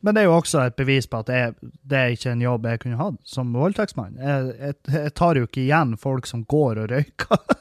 men 0.00 0.14
det 0.16 0.22
er 0.22 0.28
jo 0.30 0.36
også 0.38 0.62
et 0.64 0.76
bevis 0.78 1.06
på 1.10 1.18
at 1.20 1.28
jeg, 1.28 1.54
det 1.60 1.98
er 1.98 2.14
ikke 2.14 2.32
en 2.32 2.42
jobb 2.44 2.66
jeg 2.70 2.80
kunne 2.82 3.00
hatt 3.00 3.18
som 3.28 3.52
voldtektsmann. 3.52 4.16
Jeg, 4.16 4.54
jeg, 4.56 4.74
jeg 4.94 5.12
tar 5.18 5.36
jo 5.36 5.44
ikke 5.48 5.64
igjen 5.66 5.96
folk 6.00 6.24
som 6.30 6.44
går 6.48 6.80
og 6.84 6.90
røyker. 6.94 7.38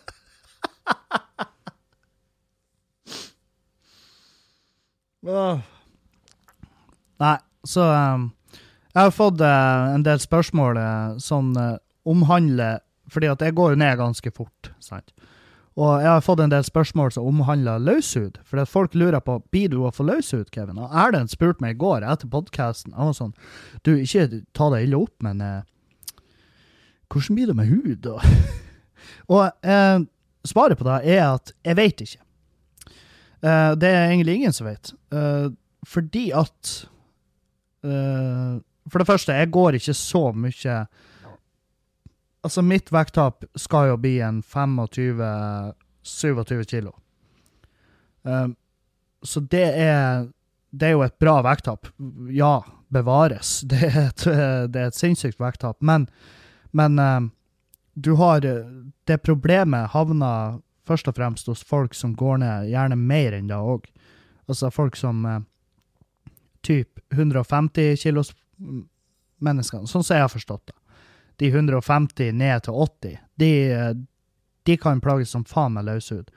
Nei, 7.19 7.37
så 7.67 7.83
um, 7.83 8.31
Jeg 8.93 9.01
har 9.01 9.11
fått 9.11 9.41
uh, 9.43 9.91
en 9.93 10.03
del 10.05 10.19
spørsmål 10.23 10.79
uh, 10.79 11.17
som 11.19 11.51
uh, 11.59 11.75
omhandler 12.07 12.79
Fordi 13.11 13.27
at 13.27 13.41
jeg 13.43 13.55
går 13.57 13.73
jo 13.73 13.81
ned 13.81 13.97
ganske 13.99 14.31
fort, 14.31 14.71
sant. 14.79 15.11
Og 15.79 16.03
jeg 16.03 16.09
har 16.09 16.23
fått 16.25 16.41
en 16.43 16.51
del 16.51 16.65
spørsmål 16.67 17.13
som 17.15 17.27
omhandler 17.29 17.79
løshud. 17.79 18.41
At 18.51 18.71
folk 18.71 18.97
lurer 18.99 19.21
på 19.23 19.37
blir 19.53 19.71
du 19.71 19.77
å 19.87 19.93
få 19.95 20.03
løshud, 20.09 20.49
Kevin. 20.51 20.81
Og 20.81 20.91
Erlend 20.91 21.31
spurte 21.31 21.63
meg 21.63 21.77
i 21.77 21.79
går 21.79 22.03
etter 22.03 22.27
podkasten. 22.31 22.95
Han 22.97 23.13
var 23.13 23.15
sånn 23.15 23.35
Du, 23.87 23.93
ikke 23.95 24.43
ta 24.51 24.67
det 24.73 24.83
ille 24.85 24.99
opp, 24.99 25.15
men 25.23 25.39
hvordan 27.09 27.37
blir 27.37 27.47
det 27.47 27.55
med 27.57 27.71
hud? 27.71 28.09
Og, 29.29 29.45
og 29.45 30.47
svaret 30.47 30.77
på 30.77 30.85
det 30.85 30.97
er 31.15 31.21
at 31.23 31.53
jeg 31.65 31.77
vet 31.79 32.01
ikke. 32.03 32.19
Eh, 33.39 33.71
det 33.79 33.89
er 33.89 34.09
egentlig 34.09 34.39
ingen 34.39 34.55
som 34.55 34.67
vet. 34.67 34.91
Uh, 35.13 35.51
fordi 35.87 36.29
at 36.35 36.71
uh, 37.87 38.59
For 38.89 38.99
det 38.99 39.07
første, 39.07 39.33
jeg 39.33 39.51
går 39.51 39.77
ikke 39.77 39.93
så 39.93 40.31
mye 40.33 40.75
Altså, 42.41 42.61
mitt 42.63 42.91
vekttap 42.91 43.43
skal 43.59 43.87
jo 43.91 43.97
bli 43.99 44.19
en 44.23 44.43
25-27 44.43 46.63
kilo. 46.69 46.95
så 49.23 49.39
det 49.39 49.73
er 49.75 50.27
Det 50.71 50.87
er 50.87 50.91
jo 50.91 51.01
et 51.01 51.19
bra 51.19 51.41
vekttap. 51.41 51.87
Ja, 52.29 52.63
bevares. 52.87 53.61
Det 53.69 53.83
er 53.83 54.07
et, 54.07 54.25
det 54.73 54.81
er 54.81 54.87
et 54.87 54.95
sinnssykt 54.95 55.39
vekttap. 55.39 55.81
Men, 55.81 56.07
men 56.71 56.99
du 57.95 58.15
har 58.15 58.39
Det 59.07 59.17
problemet 59.23 59.89
havner 59.89 60.59
først 60.89 61.07
og 61.07 61.17
fremst 61.17 61.49
hos 61.49 61.63
folk 61.65 61.95
som 61.97 62.15
går 62.17 62.41
ned 62.43 62.69
gjerne 62.71 62.97
mer 62.97 63.37
enn 63.37 63.49
det 63.49 63.57
òg. 63.57 63.87
Altså 64.49 64.71
folk 64.73 64.97
som 64.97 65.25
uh, 65.25 65.41
typ 66.65 66.99
150 67.13 67.99
kilos 68.01 68.33
menneskene, 69.39 69.87
sånn 69.87 70.03
som 70.03 70.17
jeg 70.17 70.25
har 70.25 70.33
forstått 70.33 70.71
det. 70.71 70.77
De 71.39 71.47
150 71.47 72.33
ned 72.35 72.65
til 72.65 72.75
80, 72.75 73.17
de, 73.39 73.51
de 74.67 74.77
kan 74.77 74.99
plages 75.01 75.31
som 75.31 75.45
faen 75.47 75.77
med 75.77 75.87
løshud. 75.87 76.27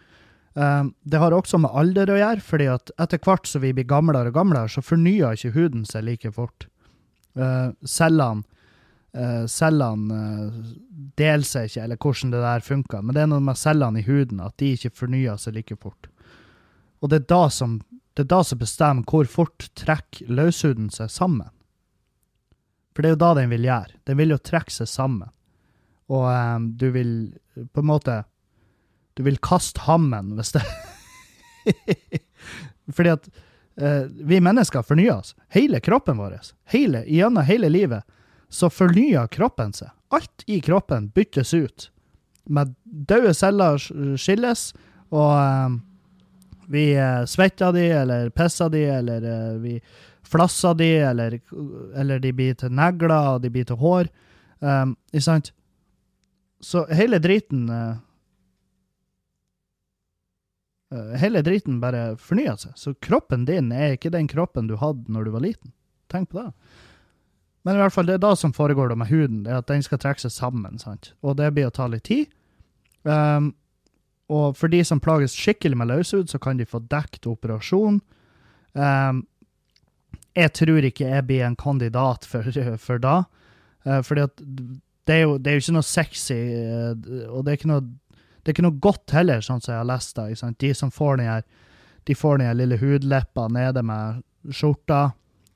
Um, 0.55 0.93
det 1.03 1.19
har 1.19 1.33
også 1.33 1.59
med 1.59 1.73
alder 1.73 2.11
å 2.13 2.19
gjøre, 2.21 2.45
fordi 2.45 2.67
at 2.69 2.93
etter 3.01 3.21
hvert 3.25 3.49
som 3.49 3.63
vi 3.65 3.73
blir 3.73 3.89
gamlere 3.89 4.31
og 4.31 4.37
gamlere, 4.37 4.69
så 4.69 4.85
fornyer 4.85 5.35
ikke 5.35 5.55
huden 5.57 5.87
seg 5.89 6.05
like 6.07 6.33
fort. 6.37 6.67
Uh, 7.33 7.73
cellene 7.89 8.45
uh, 9.17 9.47
cellene 9.49 10.13
uh, 10.13 10.75
deler 11.17 11.47
seg 11.47 11.71
ikke, 11.71 11.87
eller 11.87 12.01
hvordan 12.01 12.35
det 12.35 12.43
der 12.45 12.67
funker. 12.67 13.03
Men 13.05 13.17
det 13.17 13.25
er 13.25 13.33
noe 13.33 13.45
med 13.45 13.61
cellene 13.61 14.03
i 14.03 14.07
huden, 14.07 14.43
at 14.45 14.57
de 14.61 14.75
ikke 14.77 14.93
fornyer 15.03 15.41
seg 15.41 15.57
like 15.57 15.79
fort. 15.81 16.09
Og 17.03 17.11
det 17.11 17.23
er 17.23 17.31
da 17.33 17.43
som, 17.51 17.81
det 18.17 18.27
er 18.27 18.33
da 18.35 18.43
som 18.47 18.61
bestemmer 18.61 19.09
hvor 19.09 19.29
fort 19.31 19.71
trekker 19.79 20.31
løshuden 20.31 20.93
seg 20.93 21.11
sammen. 21.13 21.51
For 22.93 23.03
det 23.03 23.11
er 23.11 23.17
jo 23.17 23.23
da 23.23 23.33
den 23.41 23.53
vil 23.53 23.67
gjøre. 23.67 23.97
Den 24.09 24.19
vil 24.21 24.35
jo 24.35 24.41
trekke 24.41 24.75
seg 24.75 24.91
sammen. 24.91 25.31
Og 26.13 26.27
um, 26.29 26.73
du 26.77 26.91
vil 26.93 27.13
på 27.73 27.81
en 27.81 27.89
måte 27.89 28.23
Du 29.17 29.23
vil 29.25 29.39
kaste 29.45 29.81
hammen, 29.87 30.33
hvis 30.37 30.55
det 30.57 30.63
Fordi 32.97 33.13
at 33.13 33.29
uh, 33.81 34.05
vi 34.09 34.41
mennesker 34.41 34.83
fornyer 34.83 35.21
oss. 35.21 35.37
Hele 35.53 35.81
kroppen 35.81 36.19
vår. 36.19 36.39
Hele, 36.73 37.05
gjennom 37.07 37.45
hele 37.47 37.71
livet 37.73 38.03
så 38.53 38.69
fornyer 38.69 39.31
kroppen 39.33 39.73
seg. 39.73 39.93
Alt 40.13 40.45
i 40.47 40.59
kroppen 40.61 41.09
byttes 41.15 41.55
ut. 41.55 41.89
Med 42.45 42.75
døde 42.85 43.33
celler 43.37 43.79
skilles, 44.21 44.73
og 45.15 45.31
um, 45.39 45.79
vi 46.73 46.91
uh, 46.99 47.25
svetter 47.29 47.73
de, 47.73 47.87
eller 48.03 48.33
pisser 48.35 48.73
de, 48.73 48.83
eller 48.99 49.25
uh, 49.25 49.61
vi 49.63 49.79
flasser 50.33 50.77
de, 50.79 50.89
eller, 51.11 51.39
eller, 51.99 52.23
de 52.23 52.33
blir 52.37 52.57
til 52.59 52.73
negler, 52.73 53.35
og 53.35 53.43
de 53.45 53.51
blir 53.53 53.67
til 53.69 53.79
hår. 53.81 54.09
Um, 54.63 54.97
ikke 55.13 55.27
sant? 55.27 55.53
Så 56.63 56.87
hele 56.95 57.19
driten 57.23 57.67
uh, 57.71 57.99
Hele 61.17 61.41
driten 61.41 61.79
bare 61.81 62.19
fornyer 62.21 62.59
seg. 62.61 62.75
Så 62.77 62.93
kroppen 63.01 63.47
din 63.49 63.71
er 63.73 63.95
ikke 63.95 64.11
den 64.13 64.27
kroppen 64.29 64.67
du 64.69 64.75
hadde 64.77 65.09
når 65.09 65.25
du 65.25 65.31
var 65.33 65.41
liten. 65.41 65.73
Tenk 66.13 66.29
på 66.29 66.43
det. 66.43 66.51
Men 67.65 67.79
i 67.79 67.81
hvert 67.81 67.95
fall, 67.95 68.11
det 68.11 68.19
er 68.19 68.23
da 68.23 68.35
som 68.37 68.53
foregår 68.53 68.91
det 68.91 68.99
med 69.01 69.09
huden, 69.09 69.43
det 69.47 69.55
er 69.55 69.63
at 69.63 69.71
den 69.71 69.85
skal 69.87 70.01
trekke 70.03 70.21
seg 70.21 70.35
sammen. 70.35 70.79
sant? 70.83 71.15
Og 71.23 71.39
det 71.39 71.49
blir 71.55 71.71
å 71.71 71.75
ta 71.75 71.87
litt 71.89 72.05
tid. 72.11 72.29
Um, 73.09 73.55
og 74.33 74.57
for 74.59 74.73
de 74.73 74.83
som 74.85 75.01
plages 75.03 75.35
skikkelig 75.37 75.79
med 75.79 75.91
løshud, 75.91 76.29
så 76.29 76.41
kan 76.43 76.59
de 76.59 76.69
få 76.69 76.83
dekket 76.91 77.29
operasjon. 77.31 78.01
Um, 78.75 79.25
jeg 80.39 80.53
tror 80.57 80.87
ikke 80.89 81.09
jeg 81.09 81.27
blir 81.29 81.45
en 81.47 81.59
kandidat 81.59 82.27
for, 82.29 82.47
for 82.87 83.03
da. 83.03 83.23
Uh, 83.87 84.01
fordi 84.07 84.27
at 84.29 84.45
det 85.09 85.17
er, 85.17 85.25
jo, 85.25 85.37
det 85.39 85.51
er, 85.51 85.59
jo, 85.59 85.65
ikke 85.65 85.77
noe 85.79 85.87
sexy, 85.87 86.39
uh, 86.39 86.93
og 87.33 87.45
det 87.45 87.53
er 87.53 87.59
ikke 87.59 87.73
noe, 87.73 87.87
er 88.45 88.55
ikke 88.55 88.67
noe 88.67 88.83
godt 88.83 89.15
heller, 89.17 89.43
sånn 89.43 89.63
som 89.63 89.75
jeg 89.75 89.83
har 89.83 89.91
lest 89.91 90.19
det. 90.19 90.55
De 90.63 90.73
som 90.79 90.93
får 90.95 91.19
den 91.19 91.31
her, 91.31 91.47
de 92.09 92.17
får 92.19 92.39
den 92.39 92.51
her 92.51 92.59
lille 92.59 92.79
hudleppa 92.81 93.49
nede 93.53 93.85
med 93.87 94.23
skjorta, 94.51 95.13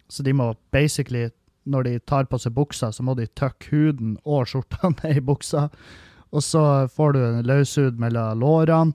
så 0.09 0.23
de 0.23 0.35
må 0.37 0.53
basically 0.75 1.27
når 1.67 1.83
de 1.87 1.99
tar 2.07 2.29
på 2.31 2.39
seg 2.39 2.55
buksa, 2.55 2.93
så 2.95 3.03
må 3.03 3.17
de 3.19 3.27
tøkke 3.39 3.73
huden 3.73 4.15
og 4.25 4.47
skjorta 4.51 4.93
ned 5.01 5.19
i 5.19 5.25
buksa. 5.25 5.67
Og 6.35 6.45
så 6.45 6.63
får 6.93 7.15
du 7.15 7.21
en 7.23 7.47
løshud 7.47 7.99
mellom 8.03 8.43
lårene. 8.43 8.95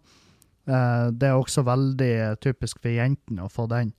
Eh, 0.70 1.08
det 1.12 1.30
er 1.30 1.38
også 1.38 1.66
veldig 1.68 2.14
typisk 2.44 2.82
for 2.82 2.94
jentene 2.94 3.48
å 3.48 3.52
få 3.52 3.68
den. 3.72 3.94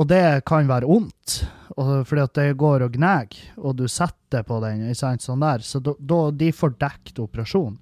Og 0.00 0.06
det 0.08 0.44
kan 0.48 0.68
være 0.68 0.88
vondt, 0.88 1.42
fordi 1.76 2.22
at 2.22 2.38
det 2.38 2.58
går 2.60 2.86
og 2.86 2.94
gnager, 2.96 3.50
og 3.60 3.76
du 3.76 3.84
setter 3.88 4.46
på 4.48 4.60
den. 4.64 4.86
sånn 4.94 5.44
Så 5.60 5.80
da, 5.80 6.20
de 6.32 6.52
får 6.52 6.78
dekket 6.80 7.20
operasjon. 7.20 7.76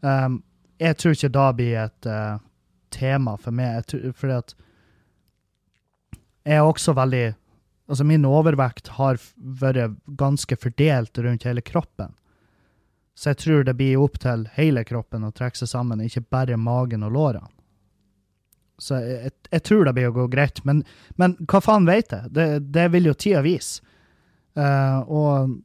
Um, 0.00 0.42
jeg 0.78 0.94
tror 0.96 1.16
ikke 1.16 1.32
da 1.34 1.48
blir 1.52 1.80
et 1.82 2.06
uh, 2.06 2.38
tema 2.94 3.34
for 3.36 3.50
meg, 3.50 3.82
tror, 3.90 4.12
fordi 4.14 4.36
at 4.38 4.54
jeg 6.46 6.62
er 6.62 6.64
også 6.64 6.94
veldig 6.94 7.26
Altså, 7.88 8.04
min 8.04 8.26
overvekt 8.28 8.90
har 8.98 9.16
vært 9.40 9.94
ganske 10.20 10.56
fordelt 10.60 11.18
rundt 11.24 11.46
hele 11.48 11.62
kroppen. 11.64 12.10
Så 13.16 13.30
jeg 13.30 13.38
tror 13.40 13.62
det 13.64 13.74
blir 13.78 13.96
opp 13.96 14.18
til 14.20 14.42
hele 14.58 14.82
kroppen 14.84 15.24
å 15.24 15.30
trekke 15.32 15.56
seg 15.56 15.70
sammen, 15.70 16.02
ikke 16.04 16.20
bare 16.28 16.58
magen 16.60 17.06
og 17.06 17.14
lårene. 17.16 17.48
Så 18.78 18.98
jeg, 19.02 19.20
jeg, 19.26 19.36
jeg 19.56 19.64
tror 19.66 19.86
det 19.86 19.94
blir 19.96 20.10
å 20.10 20.16
gå 20.16 20.26
greit. 20.32 20.62
Men, 20.68 20.82
men 21.20 21.36
hva 21.50 21.60
faen 21.64 21.88
vet 21.88 22.14
jeg? 22.14 22.32
Det, 22.34 22.48
det 22.74 22.88
vil 22.94 23.10
jo 23.10 23.16
tida 23.18 23.42
vise. 23.46 23.82
Uh, 24.58 24.98
og, 25.06 25.56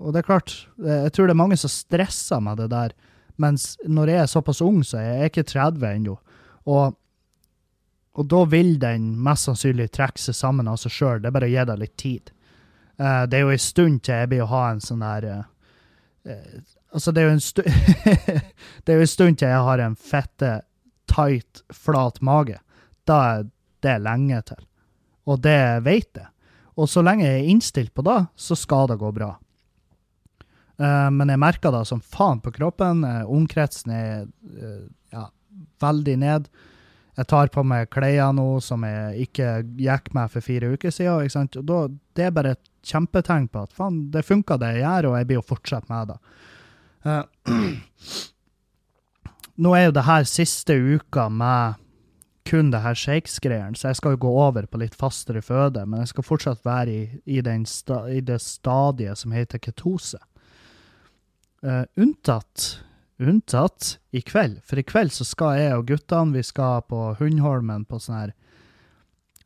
og, 0.00 0.12
det 0.14 0.22
er 0.22 0.28
klart, 0.28 0.54
jeg 0.80 1.12
tror 1.12 1.28
det 1.28 1.34
er 1.34 1.42
mange 1.42 1.58
som 1.60 1.72
stresser 1.72 2.40
med 2.44 2.60
det 2.62 2.70
der. 2.72 2.94
Mens 3.40 3.74
når 3.88 4.12
jeg 4.12 4.22
er 4.22 4.32
såpass 4.32 4.62
ung, 4.64 4.80
så 4.84 5.00
er 5.00 5.10
jeg 5.10 5.32
ikke 5.32 5.48
30 5.50 5.88
ennå. 5.90 6.16
Og 6.70 6.96
og 8.18 8.26
da 8.26 8.42
vil 8.50 8.74
den 8.82 9.12
mest 9.22 9.46
sannsynlig 9.46 9.90
trekke 9.94 10.20
seg 10.20 10.36
sammen 10.36 10.68
av 10.68 10.80
seg 10.82 10.92
sjøl. 10.94 11.22
Det 11.22 11.30
er 11.30 11.36
bare 11.36 11.48
å 11.48 11.52
gi 11.52 11.64
deg 11.70 11.80
litt 11.80 11.96
tid. 12.00 12.32
Uh, 13.00 13.24
det 13.30 13.38
er 13.38 13.46
jo 13.46 13.54
en 13.54 13.64
stund 13.64 14.02
til 14.04 14.18
jeg 14.18 14.30
blir 14.32 14.44
å 14.44 14.50
ha 14.50 14.64
en 14.74 14.82
sånn 14.84 15.04
uh, 15.06 15.38
uh, 16.28 16.58
Altså, 16.90 17.14
det 17.14 17.22
er 17.22 17.28
jo 17.28 17.36
en 17.36 17.40
stund 17.40 17.68
Det 18.84 18.92
er 18.92 18.98
jo 18.98 19.06
en 19.06 19.12
stund 19.12 19.38
til 19.40 19.48
jeg 19.48 19.68
har 19.68 19.82
en 19.84 19.94
fette, 19.96 20.50
tight, 21.10 21.62
flat 21.74 22.20
mage. 22.24 22.60
Da 23.08 23.20
er 23.34 23.46
det 23.84 23.96
lenge 24.04 24.40
til. 24.50 24.64
Og 25.28 25.42
det 25.44 25.60
vet 25.86 26.10
jeg. 26.16 26.28
Og 26.80 26.88
så 26.88 27.02
lenge 27.04 27.26
jeg 27.26 27.42
er 27.42 27.52
innstilt 27.52 27.92
på 27.94 28.04
det, 28.06 28.18
så 28.38 28.56
skal 28.56 28.88
det 28.90 29.00
gå 29.00 29.10
bra. 29.12 29.34
men 31.12 31.28
jeg 31.28 31.40
merker 31.42 31.74
det 31.74 31.82
som 31.86 32.00
faen 32.00 32.40
på 32.40 32.50
kroppen. 32.56 33.04
omkretsen 33.04 33.90
er 33.92 34.26
ja, 35.12 35.26
veldig 35.82 36.16
ned. 36.16 36.48
Jeg 37.20 37.28
tar 37.28 37.50
på 37.52 37.62
meg 37.66 37.90
klær 37.92 38.32
nå 38.32 38.46
som 38.64 38.84
jeg 38.86 39.26
ikke 39.26 39.48
gikk 39.76 40.12
med 40.16 40.32
for 40.32 40.40
fire 40.40 40.72
uker 40.72 40.94
siden. 40.94 41.26
Ikke 41.26 41.34
sant? 41.34 41.58
Da, 41.68 41.82
det 42.16 42.24
er 42.24 42.32
bare 42.32 42.54
et 42.56 42.70
kjempetegn 42.86 43.50
på 43.52 43.66
at 43.66 43.74
faen, 43.76 44.06
det 44.14 44.24
funka 44.24 44.56
det 44.60 44.74
jeg 44.76 44.84
gjør, 44.86 45.10
og 45.10 45.16
jeg 45.18 45.28
blir 45.28 45.42
å 45.42 45.48
fortsette 45.50 45.92
med 45.92 46.14
det. 46.14 46.18
Uh, 47.04 47.24
nå 49.60 49.76
er 49.76 49.88
jo 49.88 49.94
det 49.96 50.06
her 50.08 50.26
siste 50.28 50.74
uka 50.74 51.28
med 51.28 51.78
kun 52.48 52.70
det 52.72 52.80
her 52.82 52.96
shakes-greiene, 52.96 53.76
så 53.76 53.90
jeg 53.90 54.00
skal 54.00 54.14
jo 54.16 54.22
gå 54.24 54.30
over 54.42 54.66
på 54.66 54.80
litt 54.80 54.96
fastere 54.98 55.42
føde, 55.44 55.84
men 55.86 56.02
jeg 56.02 56.14
skal 56.14 56.26
fortsatt 56.26 56.64
være 56.66 56.90
i, 56.90 57.02
i, 57.36 57.42
sta, 57.68 58.02
i 58.10 58.22
det 58.24 58.40
stadiet 58.42 59.20
som 59.20 59.34
heter 59.36 59.60
ketose. 59.62 60.18
Uh, 61.60 61.84
unntatt 62.00 62.80
Unntatt 63.20 63.98
i 64.16 64.22
kveld, 64.24 64.62
for 64.64 64.80
i 64.80 64.84
kveld 64.86 65.12
så 65.12 65.26
skal 65.28 65.58
jeg 65.58 65.76
og 65.76 65.90
guttene 65.90 66.38
vi 66.38 66.42
skal 66.46 66.80
på 66.88 67.10
Hundholmen 67.18 67.82
på 67.84 67.98
sånn 68.00 68.16
her 68.16 68.30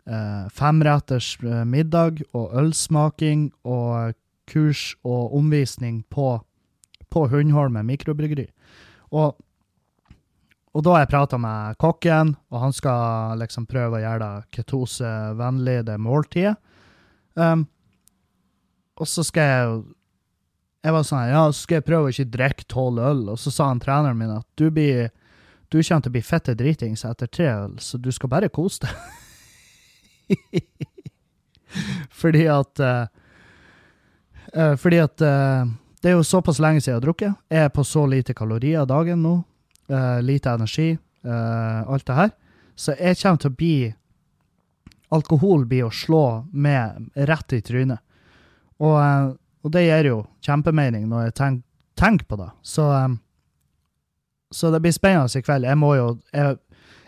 uh, 0.06 0.44
femretters 0.54 1.32
eh, 1.42 1.64
middag 1.66 2.22
og 2.36 2.54
ølsmaking 2.60 3.48
og 3.66 4.14
kurs 4.46 4.92
og 5.02 5.34
omvisning 5.34 6.04
på, 6.06 6.36
på 7.10 7.24
Hundholmen 7.32 7.88
mikrobryggeri. 7.88 8.46
Og, 9.10 9.34
og 10.74 10.82
da 10.82 10.94
har 10.96 11.04
jeg 11.04 11.12
prata 11.12 11.38
med 11.38 11.76
kokken, 11.78 12.34
og 12.50 12.62
han 12.64 12.72
skal 12.74 13.38
liksom 13.38 13.66
prøve 13.70 14.00
å 14.00 14.02
gjøre 14.02 14.24
det 14.24 14.56
ketosevennlig, 14.56 15.76
det 15.86 15.98
måltidet. 16.02 16.56
Um, 17.38 17.66
og 18.98 19.10
så 19.10 19.24
skal 19.26 19.48
jeg 19.50 19.62
jo 19.66 19.76
Jeg 20.84 20.92
var 20.94 21.02
sånn 21.02 21.30
Ja, 21.32 21.40
så 21.50 21.64
skal 21.64 21.80
jeg 21.80 21.86
prøve 21.88 22.06
å 22.06 22.12
ikke 22.12 22.30
drikke 22.30 22.66
tolv 22.70 23.00
øl. 23.02 23.22
Og 23.32 23.38
så 23.40 23.50
sa 23.50 23.70
han 23.70 23.80
treneren 23.82 24.18
min 24.18 24.34
at 24.36 24.46
du 24.60 24.68
blir 24.70 25.08
du 25.72 25.80
kommer 25.80 26.04
til 26.04 26.12
å 26.12 26.14
bli 26.14 26.22
fette 26.22 26.54
dritings 26.54 27.02
etter 27.08 27.26
tre 27.26 27.48
øl, 27.50 27.72
så 27.82 27.98
du 27.98 28.12
skal 28.14 28.30
bare 28.30 28.50
kose 28.52 28.84
deg. 28.84 28.92
fordi 32.20 32.44
at 32.52 32.80
uh, 32.84 34.76
Fordi 34.78 35.00
at 35.02 35.24
uh, 35.24 35.66
det 36.02 36.12
er 36.12 36.14
jo 36.18 36.22
såpass 36.22 36.60
lenge 36.62 36.82
siden 36.82 36.92
jeg 36.92 37.00
har 37.00 37.06
drukket. 37.06 37.42
Jeg 37.50 37.64
er 37.64 37.74
på 37.74 37.82
så 37.88 38.04
lite 38.06 38.36
kalorier 38.36 38.86
dagen 38.86 39.22
nå. 39.24 39.38
Lite 40.22 40.50
energi. 40.50 40.98
alt 41.24 42.06
det 42.06 42.14
her. 42.14 42.30
Så 42.74 42.94
jeg 42.98 43.18
kommer 43.20 43.40
til 43.40 43.50
å 43.50 43.56
bli 43.56 43.76
Alkohol 45.14 45.66
blir 45.68 45.86
å 45.86 45.92
slå 45.92 46.46
med 46.52 47.10
rett 47.14 47.52
i 47.52 47.60
trynet. 47.62 48.00
Og, 48.82 49.36
og 49.62 49.72
det 49.72 49.84
gir 49.84 50.08
jo 50.08 50.16
kjempemening 50.42 51.04
når 51.08 51.28
jeg 51.28 51.36
tenker 51.38 51.74
tenk 51.94 52.28
på 52.28 52.36
det. 52.36 52.50
Så 52.62 52.88
um, 52.90 53.18
så 54.50 54.70
det 54.70 54.80
blir 54.80 54.92
spennende 54.92 55.38
i 55.38 55.42
kveld. 55.42 55.66
Jeg 55.66 55.78
jo 55.98 56.08
jeg, 56.32 56.56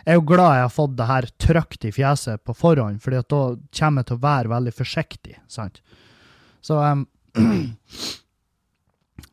jeg 0.06 0.14
er 0.14 0.18
jo 0.18 0.24
glad 0.26 0.56
jeg 0.56 0.64
har 0.64 0.72
fått 0.74 0.96
det 0.98 1.06
her 1.06 1.28
trygt 1.42 1.84
i 1.86 1.92
fjeset 1.94 2.42
på 2.44 2.54
forhånd, 2.54 3.02
fordi 3.02 3.20
da 3.22 3.42
kommer 3.78 4.02
jeg 4.02 4.08
til 4.08 4.16
å 4.16 4.24
være 4.24 4.50
veldig 4.50 4.72
forsiktig. 4.74 5.36
sant? 5.48 5.82
Så 6.60 6.78
um, 6.82 7.06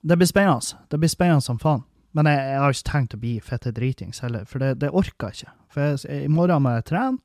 Det 0.04 0.18
blir 0.20 0.28
spennende. 0.28 0.84
Det 0.92 0.98
blir 1.00 1.10
spennende 1.10 1.42
som 1.42 1.60
faen. 1.60 1.86
Men 2.14 2.30
jeg, 2.30 2.42
jeg, 2.46 2.60
har 2.62 2.76
ikke 2.76 2.90
tenkt 2.92 3.16
å 3.16 3.22
bli 3.22 3.36
fette 3.42 3.74
dritings 3.74 4.22
heller, 4.22 4.46
for 4.50 4.62
det, 4.62 4.76
det 4.84 4.92
orker 4.94 5.32
jeg 5.32 5.44
ikke. 5.44 5.54
For 5.74 5.86
jeg, 5.86 6.26
i 6.26 6.32
morgen 6.32 6.66
må 6.66 6.76
jeg 6.78 6.90
trene. 6.92 7.22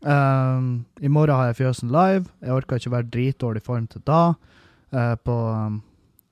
Um, 0.00 0.86
I 1.00 1.10
morgen 1.12 1.36
har 1.36 1.50
jeg 1.50 1.60
Fjøsen 1.60 1.92
live. 1.92 2.30
Jeg 2.40 2.56
orker 2.56 2.80
ikke 2.80 2.94
være 2.94 3.12
dritdårlig 3.12 3.62
form 3.62 3.86
til 3.90 4.02
da. 4.08 4.34
Uh, 4.90 5.14
på 5.20 5.36
um, 5.36 5.82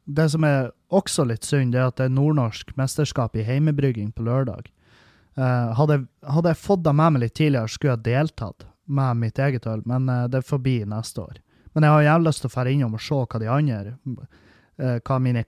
Det 0.08 0.30
som 0.32 0.44
er 0.48 0.70
også 0.88 1.26
litt 1.28 1.44
synd, 1.44 1.74
det 1.74 1.82
er 1.82 1.90
at 1.92 1.98
det 2.00 2.08
er 2.08 2.16
nordnorsk 2.16 2.72
mesterskap 2.80 3.36
i 3.36 3.44
heimebrygging 3.44 4.10
på 4.16 4.24
lørdag. 4.24 4.70
Uh, 5.38 5.76
hadde, 5.78 6.00
hadde, 6.24 6.54
jeg 6.54 6.64
fått 6.64 6.82
det 6.86 6.96
med 6.96 7.14
meg 7.14 7.26
litt 7.26 7.36
tidligere, 7.36 7.70
skulle 7.70 7.94
jeg 7.94 8.06
deltatt 8.08 8.66
med 8.88 9.20
mitt 9.20 9.38
eget 9.38 9.68
øl, 9.68 9.84
men 9.86 10.08
uh, 10.08 10.24
det 10.26 10.40
er 10.40 10.48
forbi 10.48 10.80
neste 10.88 11.22
år. 11.22 11.38
Men 11.76 11.84
jeg 11.84 11.94
har 11.94 12.06
jævlig 12.08 12.30
lyst 12.30 12.42
til 12.42 12.50
å 12.50 12.54
dra 12.56 12.72
innom 12.72 12.96
og 12.96 13.04
se 13.04 13.20
hva 13.20 13.42
de 13.42 13.50
andre, 13.52 13.94
uh, 14.08 14.47
hva 14.78 15.18
mine 15.18 15.42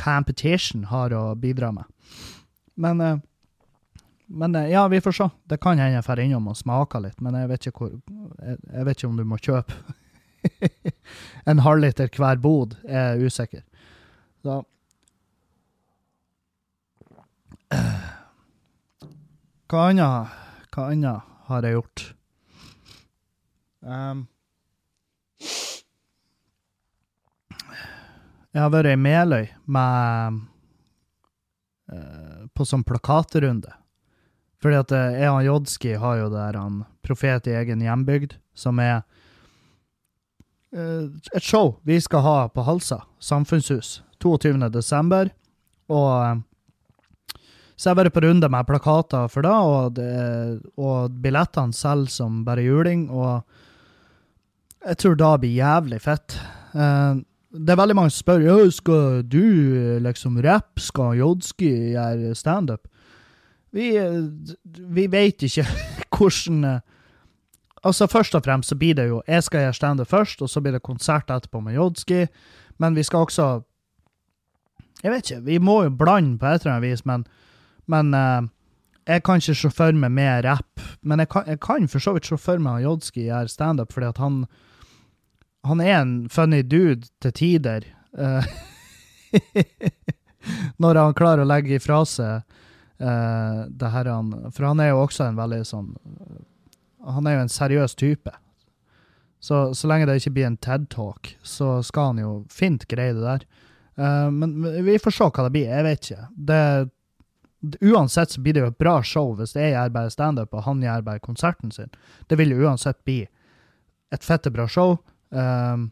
competition 0.00 0.86
har 0.88 1.12
å 1.12 1.34
bidra 1.36 1.68
med. 1.76 1.84
Men, 2.80 3.20
men 4.32 4.56
ja, 4.70 4.86
vi 4.88 5.00
får 5.04 5.16
se. 5.18 5.26
Det 5.44 5.60
kan 5.60 5.76
hende 5.76 5.98
jeg 5.98 6.06
drar 6.06 6.22
innom 6.24 6.48
og 6.48 6.56
smaker 6.56 7.04
litt, 7.04 7.20
men 7.20 7.36
jeg 7.36 7.50
vet 7.50 7.68
ikke, 7.68 7.78
hvor, 7.78 7.92
jeg, 8.40 8.56
jeg 8.72 8.88
vet 8.88 8.96
ikke 8.96 9.10
om 9.10 9.20
du 9.20 9.26
må 9.28 9.40
kjøpe 9.44 9.76
en 11.52 11.62
halvliter 11.66 12.08
hver 12.16 12.40
bod. 12.40 12.78
Er 12.88 13.20
usikker. 13.20 13.66
Så 14.42 14.62
hva 19.72 19.86
annet, 19.88 20.32
hva 20.74 20.90
annet 20.92 21.30
har 21.48 21.64
jeg 21.64 21.78
gjort? 21.78 22.02
Um, 23.80 24.26
jeg 28.52 28.60
har 28.60 28.72
vært 28.72 28.92
i 28.92 29.00
Meløy 29.00 29.46
med 29.64 30.40
uh, 31.92 32.44
på 32.52 32.66
sånn 32.68 32.84
plakatrunde. 32.84 33.72
Fordi 34.62 34.78
at 34.78 34.94
uh, 34.94 35.16
jeg 35.16 35.46
Jodski 35.48 35.96
har 36.00 36.20
jo 36.20 36.30
der 36.32 36.58
han 36.60 36.82
Profet 37.02 37.48
i 37.50 37.56
egen 37.58 37.82
hjembygd, 37.82 38.36
som 38.54 38.78
er 38.78 39.00
uh, 40.76 41.08
et 41.32 41.42
show 41.42 41.78
vi 41.88 41.98
skal 42.00 42.22
ha 42.26 42.36
på 42.52 42.64
Halsa 42.66 43.02
samfunnshus 43.18 44.02
22. 44.22 44.68
desember. 44.70 45.32
Og 45.90 46.44
så 47.74 47.88
jeg 47.88 47.96
har 47.96 48.04
vært 48.04 48.14
på 48.14 48.22
runde 48.22 48.46
med 48.52 48.68
plakater 48.68 49.26
for 49.32 49.42
det, 49.42 49.52
og, 49.52 49.96
det, 49.96 50.60
og 50.78 51.10
billettene 51.24 51.74
selger 51.74 52.12
som 52.14 52.44
bare 52.46 52.62
juling. 52.62 53.08
Og 53.10 53.40
jeg 54.86 55.00
tror 55.02 55.18
da 55.18 55.32
blir 55.40 55.56
jævlig 55.56 55.98
fett. 56.04 56.36
Uh, 56.76 57.18
det 57.52 57.72
er 57.74 57.80
veldig 57.80 57.96
mange 57.96 58.12
som 58.12 58.22
spør 58.24 58.44
ja, 58.46 58.56
skal 58.72 59.20
du 59.28 59.42
liksom 60.00 60.38
rappe, 60.44 60.80
skal 60.80 61.18
Jodski 61.18 61.70
gjøre 61.92 62.34
standup. 62.38 62.88
Vi, 63.72 63.92
vi 64.96 65.06
vet 65.12 65.48
ikke 65.48 65.66
hvordan 66.16 66.80
Altså 67.82 68.06
Først 68.06 68.34
og 68.38 68.44
fremst 68.44 68.68
så 68.68 68.76
blir 68.78 68.94
det 68.94 69.08
jo 69.08 69.22
Jeg 69.26 69.42
skal 69.42 69.64
gjøre 69.64 69.74
standup 69.74 70.06
først, 70.06 70.42
og 70.42 70.50
så 70.50 70.60
blir 70.60 70.76
det 70.76 70.84
konsert 70.86 71.30
etterpå 71.30 71.60
med 71.60 71.74
Jodski. 71.74 72.26
Men 72.78 72.94
vi 72.94 73.02
skal 73.02 73.24
også 73.24 73.62
Jeg 75.02 75.10
vet 75.10 75.30
ikke, 75.30 75.44
vi 75.44 75.58
må 75.58 75.82
jo 75.82 75.90
blande 75.90 76.38
på 76.38 76.46
et 76.46 76.62
eller 76.62 76.76
annet 76.76 76.90
vis, 76.90 77.06
men 77.06 77.26
men 77.86 78.14
jeg 79.06 79.22
kan 79.26 79.40
ikke 79.40 79.54
se 79.58 79.70
for 79.74 79.92
meg 79.98 80.12
mer 80.14 80.44
rapp. 80.46 80.80
Men 81.02 81.18
jeg 81.18 81.28
kan, 81.28 81.42
jeg 81.46 81.60
kan 81.60 81.88
for 81.88 81.98
så 81.98 82.12
vidt 82.14 82.28
se 82.28 82.38
for 82.38 82.62
meg 82.62 82.84
Jodski 82.84 83.26
gjør 83.26 83.50
standup, 83.50 83.92
fordi 83.92 84.06
at 84.06 84.20
han 84.22 84.44
han 85.62 85.80
er 85.80 85.94
en 86.00 86.14
funny 86.28 86.62
dude 86.62 87.08
til 87.22 87.32
tider. 87.32 87.86
Uh, 88.18 88.44
når 90.82 91.00
han 91.00 91.16
klarer 91.16 91.44
å 91.44 91.48
legge 91.48 91.78
ifra 91.78 92.02
seg 92.08 92.42
uh, 93.00 93.62
det 93.70 93.90
her 93.94 94.10
han 94.10 94.32
For 94.52 94.66
han 94.68 94.82
er 94.82 94.90
jo 94.90 95.04
også 95.06 95.30
en 95.30 95.38
veldig 95.38 95.60
sånn 95.64 95.86
Han 97.06 97.26
er 97.26 97.38
jo 97.38 97.44
en 97.46 97.52
seriøs 97.52 97.94
type. 97.96 98.32
Så, 99.42 99.72
så 99.74 99.88
lenge 99.90 100.06
det 100.06 100.20
ikke 100.20 100.34
blir 100.36 100.46
en 100.50 100.58
TED-talk, 100.62 101.32
så 101.42 101.80
skal 101.82 102.12
han 102.12 102.20
jo 102.22 102.32
fint 102.52 102.84
greie 102.90 103.14
det 103.16 103.24
der. 103.24 103.46
Uh, 103.98 104.28
men 104.34 104.58
vi 104.86 105.00
får 105.02 105.16
se 105.16 105.30
hva 105.30 105.46
det 105.46 105.54
blir. 105.54 105.70
Jeg 105.70 105.86
vet 105.88 106.10
ikke. 106.10 106.26
Det 106.50 106.64
Uansett 107.62 108.30
så 108.30 108.40
blir 108.42 108.56
det 108.56 108.62
jo 108.64 108.68
et 108.72 108.78
bra 108.78 108.96
show 109.06 109.36
hvis 109.38 109.52
jeg 109.54 109.70
gjør 109.70 109.92
bare 109.94 110.10
standup 110.10 110.54
og 110.58 110.64
han 110.66 110.80
gjør 110.82 111.04
bare 111.06 111.22
konserten 111.22 111.70
sin. 111.70 111.92
Det 112.26 112.34
vil 112.40 112.50
jo 112.50 112.64
uansett 112.66 112.98
bli 113.06 113.20
et 114.10 114.26
fette 114.26 114.50
bra 114.50 114.66
show. 114.66 114.96
Um, 115.32 115.88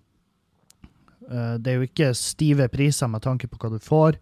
uh, 1.26 1.56
det 1.56 1.72
er 1.72 1.78
jo 1.78 1.88
ikke 1.88 2.10
stive 2.18 2.68
priser 2.72 3.10
med 3.10 3.24
tanke 3.24 3.48
på 3.48 3.60
hva 3.60 3.72
du 3.72 3.80
får. 3.82 4.20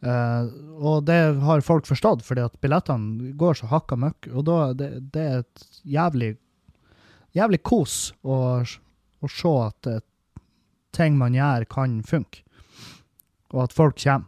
Uh, 0.00 0.46
og 0.80 1.02
det 1.08 1.18
har 1.44 1.66
folk 1.66 1.88
forstått, 1.88 2.22
fordi 2.24 2.46
at 2.46 2.56
billettene 2.62 3.34
går 3.40 3.58
så 3.58 3.68
hakka 3.72 3.98
møkk. 4.00 4.30
Og 4.32 4.46
da 4.48 4.60
det, 4.78 4.92
det 5.12 5.26
er 5.26 5.42
et 5.42 5.66
jævlig 5.98 6.36
jævlig 7.36 7.60
kos 7.66 8.10
å, 8.26 8.36
å 8.62 9.30
se 9.30 9.52
at 9.62 9.90
uh, 9.90 10.00
ting 10.96 11.18
man 11.18 11.36
gjør, 11.36 11.66
kan 11.70 12.00
funke. 12.06 12.42
Og 13.54 13.64
at 13.66 13.74
folk 13.74 13.98
kommer. 14.00 14.26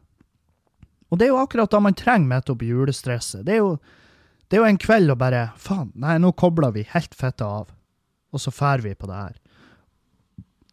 Og 1.12 1.18
det 1.20 1.26
er 1.26 1.34
jo 1.34 1.42
akkurat 1.42 1.70
da 1.70 1.78
man 1.82 1.96
trenger 1.98 2.30
midt 2.30 2.50
oppi 2.50 2.70
julestresset. 2.70 3.44
Det 3.44 3.58
er, 3.58 3.60
jo, 3.60 3.74
det 4.48 4.56
er 4.56 4.62
jo 4.62 4.70
en 4.70 4.80
kveld 4.80 5.12
å 5.12 5.18
bare 5.20 5.50
Faen, 5.60 5.90
nei, 6.00 6.16
nå 6.22 6.32
kobler 6.40 6.72
vi 6.72 6.86
helt 6.88 7.12
fitta 7.14 7.50
av. 7.60 7.74
Og 8.32 8.40
så 8.40 8.52
drar 8.54 8.80
vi 8.80 8.94
på 8.96 9.10
det 9.10 9.18
her. 9.18 9.34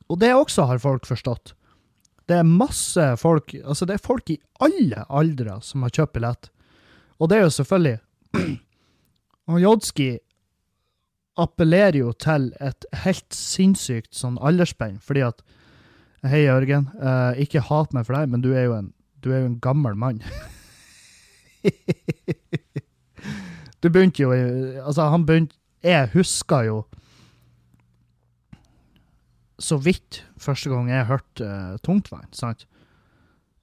Og 0.09 0.19
det 0.21 0.33
også 0.33 0.65
har 0.69 0.81
folk 0.81 1.05
forstått. 1.09 1.53
Det 2.29 2.37
er 2.37 2.45
masse 2.45 3.03
folk 3.17 3.55
Altså, 3.63 3.87
det 3.89 3.97
er 3.97 4.05
folk 4.05 4.29
i 4.29 4.39
alle 4.61 5.05
aldre 5.09 5.59
som 5.65 5.85
har 5.85 5.93
kjøpt 5.93 6.15
billett. 6.17 6.49
Og 7.19 7.29
det 7.29 7.37
er 7.37 7.47
jo 7.47 7.53
selvfølgelig 7.57 7.97
Og 9.49 9.61
Jodski 9.63 10.09
appellerer 11.39 11.97
jo 12.01 12.11
til 12.19 12.51
et 12.61 12.85
helt 13.05 13.33
sinnssykt 13.33 14.11
sånn 14.13 14.37
aldersspenn, 14.43 14.99
fordi 15.01 15.23
at 15.25 15.41
Hei, 16.19 16.41
Jørgen. 16.43 16.89
Uh, 16.99 17.31
ikke 17.39 17.61
hat 17.63 17.93
meg 17.95 18.03
for 18.03 18.17
deg, 18.17 18.27
men 18.27 18.41
du 18.43 18.49
er 18.51 18.65
jo 18.67 18.73
en 18.75 18.89
er 19.23 19.41
jo 19.41 19.45
en 19.49 19.59
gammel 19.59 19.95
mann. 19.99 20.21
du 23.81 23.89
begynte 23.89 24.23
jo 24.23 24.31
Altså, 24.31 25.09
han 25.11 25.25
begynte 25.25 25.55
Jeg 25.83 26.09
husker 26.13 26.63
jo 26.67 26.77
så 29.59 29.77
vidt 29.81 30.23
første 30.39 30.71
gang 30.71 30.89
jeg 30.91 31.07
hørte 31.09 31.45
uh, 31.45 31.77
tungtvann, 31.85 32.27
sant? 32.35 32.65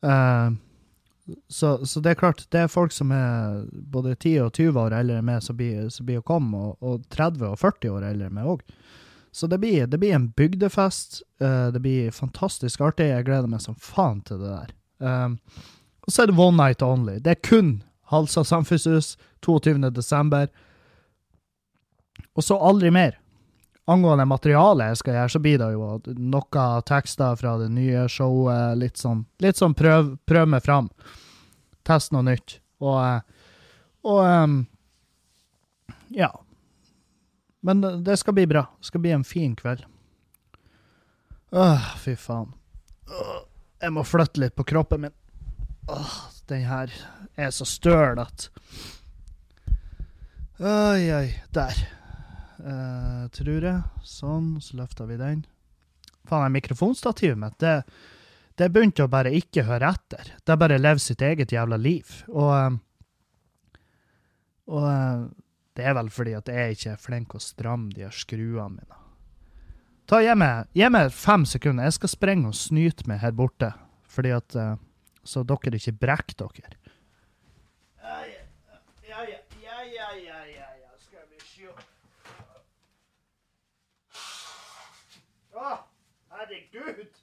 Uh, 0.05 0.55
så, 1.51 1.87
så, 1.87 2.01
det 2.01 2.13
er 2.13 2.21
klart, 2.21 2.45
det 2.55 2.61
er 2.63 2.71
folk 2.71 2.93
som 2.95 3.11
er 3.15 3.65
både 3.73 4.15
10 4.15 4.37
og 4.45 4.53
20 4.55 4.79
år 4.79 4.95
eldre 4.95 5.19
enn 5.19 5.27
meg, 5.27 5.43
som 5.43 5.59
blir, 5.59 5.89
å 6.21 6.27
komme, 6.27 6.69
og, 6.69 6.77
og, 6.85 7.09
30 7.11 7.49
og 7.49 7.59
40 7.59 7.97
år 7.97 8.07
eldre 8.13 8.29
enn 8.29 8.37
meg 8.37 8.53
òg. 8.53 8.63
Så 9.37 9.49
det 9.51 9.59
blir, 9.61 9.89
det 9.91 9.99
blir, 10.01 10.15
en 10.17 10.31
bygdefest. 10.39 11.21
Uh, 11.43 11.69
det 11.75 11.83
blir 11.85 12.15
fantastisk 12.15 12.81
artig. 12.81 13.11
Jeg 13.11 13.27
gleder 13.27 13.51
meg 13.51 13.65
som 13.65 13.77
faen 13.77 14.23
til 14.25 14.41
det 14.41 14.53
der. 14.53 14.71
Um, 15.03 15.35
og 16.07 16.15
så 16.15 16.23
er 16.23 16.31
det 16.31 16.39
one 16.41 16.57
night 16.57 16.85
only. 16.85 17.19
Det 17.21 17.35
er 17.35 17.43
kun 17.45 17.75
Halsa 18.13 18.47
samfunnshus 18.47 19.17
22. 19.45 19.91
desember. 19.91 20.49
Og 22.39 22.47
så 22.47 22.57
aldri 22.57 22.93
mer. 22.95 23.19
Angående 23.87 24.27
materialet 24.27 24.91
jeg 24.91 25.01
skal 25.01 25.17
gjøre, 25.17 25.33
så 25.33 25.41
blir 25.43 25.59
det 25.63 25.69
jo 25.75 25.89
noen 26.19 26.87
tekster 26.89 27.37
fra 27.39 27.57
det 27.61 27.69
nye 27.75 28.07
showet. 28.11 28.79
Litt 28.81 28.99
sånn, 29.01 29.25
litt 29.43 29.61
sånn 29.61 29.77
prøv, 29.79 30.17
prøv 30.27 30.49
meg 30.51 30.65
fram. 30.67 30.91
Test 31.87 32.15
noe 32.15 32.27
nytt. 32.27 32.59
Og, 32.83 32.99
eh, 32.99 33.53
og 34.07 34.23
um, 34.27 34.57
ja. 36.15 36.33
Men 37.67 37.83
det 38.05 38.19
skal 38.21 38.35
bli 38.37 38.47
bra. 38.51 38.67
Det 38.79 38.91
skal 38.91 39.05
bli 39.05 39.15
en 39.15 39.27
fin 39.27 39.55
kveld. 39.59 39.87
Åh, 41.55 41.93
fy 42.03 42.17
faen. 42.19 42.53
Åh, 43.07 43.39
jeg 43.83 43.95
må 43.95 44.03
flytte 44.07 44.43
litt 44.43 44.57
på 44.59 44.67
kroppen 44.67 45.07
min. 45.07 45.15
Åh, 45.91 46.15
den 46.51 46.67
her 46.67 46.91
er 47.39 47.55
så 47.55 47.67
støl 47.69 48.19
at 48.23 48.51
Oi, 50.57 51.13
oi. 51.13 51.27
Der. 51.53 51.96
Uh, 52.67 53.29
tror 53.31 53.63
jeg. 53.63 53.79
Sånn, 54.03 54.57
så 54.59 54.81
løfter 54.81 55.07
vi 55.07 55.21
den. 55.21 55.45
Faen, 56.27 56.51
mikrofonstativet 56.57 57.39
mitt, 57.39 57.55
det, 57.63 57.85
det 58.59 58.73
begynte 58.75 59.05
å 59.07 59.13
bare 59.13 59.31
ikke 59.39 59.63
høre 59.69 59.93
etter. 59.95 60.33
Det 60.43 60.57
bare 60.59 60.81
lever 60.81 61.03
sitt 61.03 61.23
eget 61.23 61.55
jævla 61.55 61.79
liv. 61.79 62.11
Og, 62.33 62.51
eh, 62.57 63.79
og 64.75 64.87
eh, 64.91 65.23
det 65.79 65.87
er 65.87 65.95
vel 66.01 66.11
fordi 66.11 66.35
at 66.35 66.51
jeg 66.51 66.75
ikke 66.75 66.95
er 66.97 67.05
flink 67.05 67.37
å 67.39 67.43
stramme 67.45 67.95
de 67.95 68.03
her 68.09 68.17
skruene 68.17 68.81
mine. 68.81 68.99
Ta, 70.11 70.19
gi, 70.25 70.35
meg, 70.39 70.67
gi 70.75 70.91
meg 70.91 71.15
fem 71.15 71.47
sekunder. 71.47 71.87
Jeg 71.87 71.99
skal 72.01 72.15
sprenge 72.17 72.51
og 72.51 72.59
snyte 72.59 73.07
meg 73.07 73.23
her 73.23 73.35
borte. 73.37 73.71
Fordi 74.11 74.35
at 74.35 74.55
Så 75.27 75.43
dere 75.43 75.77
ikke 75.77 75.93
brekker 75.99 76.47
dere. 76.47 76.77
Ja, 78.03 78.11
ja, 78.23 78.39
ja. 80.25 80.47
Å, 85.57 85.69
herregud! 86.81 87.23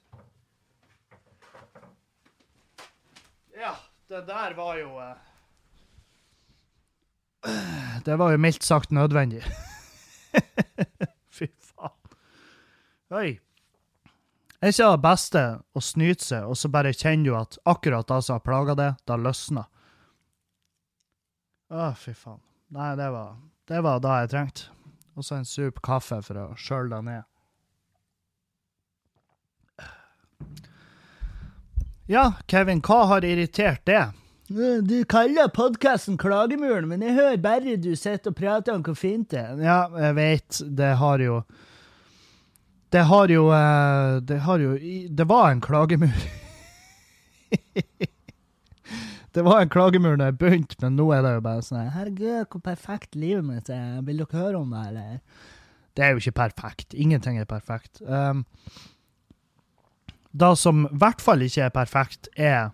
Ja, 3.54 3.76
det 4.08 4.24
der 4.26 4.54
var 4.58 4.76
jo 4.80 4.98
eh... 5.00 5.16
Det 8.04 8.16
var 8.16 8.32
jo 8.32 8.38
mildt 8.38 8.62
sagt 8.62 8.90
nødvendig. 8.90 9.42
Fy 11.36 11.46
faen. 11.60 12.14
Oi. 13.14 13.40
Er 14.64 14.72
ikke 14.72 14.88
det 14.94 15.04
beste 15.04 15.42
å 15.76 15.80
snyte 15.84 16.24
seg, 16.24 16.48
og 16.48 16.56
så 16.56 16.70
bare 16.72 16.94
kjenner 16.96 17.26
du 17.28 17.34
at 17.36 17.58
akkurat 17.68 18.08
da 18.08 18.20
som 18.24 18.38
har 18.38 18.44
plaga 18.46 18.76
det, 18.78 18.90
da 19.04 19.18
løsner. 19.20 19.68
Å, 21.68 21.90
fy 21.98 22.14
faen. 22.16 22.40
Nei, 22.72 22.94
det 22.96 23.10
var, 23.12 23.36
det 23.68 23.82
var 23.84 24.00
da 24.00 24.22
jeg 24.22 24.32
trengte. 24.32 24.72
Og 25.14 25.26
så 25.26 25.36
en 25.36 25.46
sup 25.46 25.82
kaffe 25.84 26.18
for 26.24 26.40
å 26.40 26.46
skjøle 26.58 26.96
det 26.96 27.02
ned. 27.10 27.28
Ja, 32.06 32.32
Kevin, 32.46 32.82
hva 32.84 33.06
har 33.08 33.24
irritert 33.24 33.80
det? 33.88 34.02
Du 34.84 35.04
kaller 35.08 35.48
podkasten 35.48 36.18
Klagemuren, 36.20 36.84
men 36.88 37.02
jeg 37.02 37.14
hører 37.16 37.36
bare 37.40 37.76
du 37.80 37.96
sitter 37.96 38.28
og 38.28 38.36
prater 38.36 38.74
om 38.76 38.82
hvor 38.84 38.94
fint 38.98 39.30
det 39.32 39.40
er. 39.40 39.56
Ja, 39.64 39.88
jeg 39.96 40.14
vet. 40.18 40.60
Det 40.68 40.90
har 41.00 41.18
jo 41.24 41.38
Det 42.92 43.04
har 43.08 43.28
jo 43.32 43.48
eh, 43.56 44.20
Det 44.20 44.38
har 44.44 44.58
jo 44.58 44.76
Det 45.08 45.28
var 45.28 45.50
en 45.50 45.60
klagemur. 45.64 46.12
det 49.34 49.42
var 49.42 49.60
en 49.62 49.72
klagemur 49.72 50.16
da 50.20 50.24
jeg 50.28 50.38
begynte, 50.38 50.76
men 50.82 50.96
nå 51.00 51.08
er 51.16 51.22
det 51.24 51.32
jo 51.38 51.46
bare 51.48 51.62
sånn 51.64 51.88
Herregud, 51.96 52.44
hvor 52.52 52.60
perfekt 52.68 53.16
livet 53.16 53.44
mitt 53.48 53.68
er. 53.72 54.04
Vil 54.04 54.20
dere 54.20 54.42
høre 54.44 54.60
om 54.60 54.70
det, 54.76 54.84
eller? 54.92 55.18
Det 55.96 56.04
er 56.04 56.12
jo 56.12 56.20
ikke 56.20 56.40
perfekt. 56.44 56.92
Ingenting 56.92 57.40
er 57.40 57.48
perfekt. 57.48 58.02
Um, 58.02 58.44
det 60.34 60.54
som 60.58 60.86
i 60.88 60.96
hvert 60.98 61.22
fall 61.22 61.44
ikke 61.46 61.68
er 61.68 61.74
perfekt, 61.74 62.28
er 62.34 62.72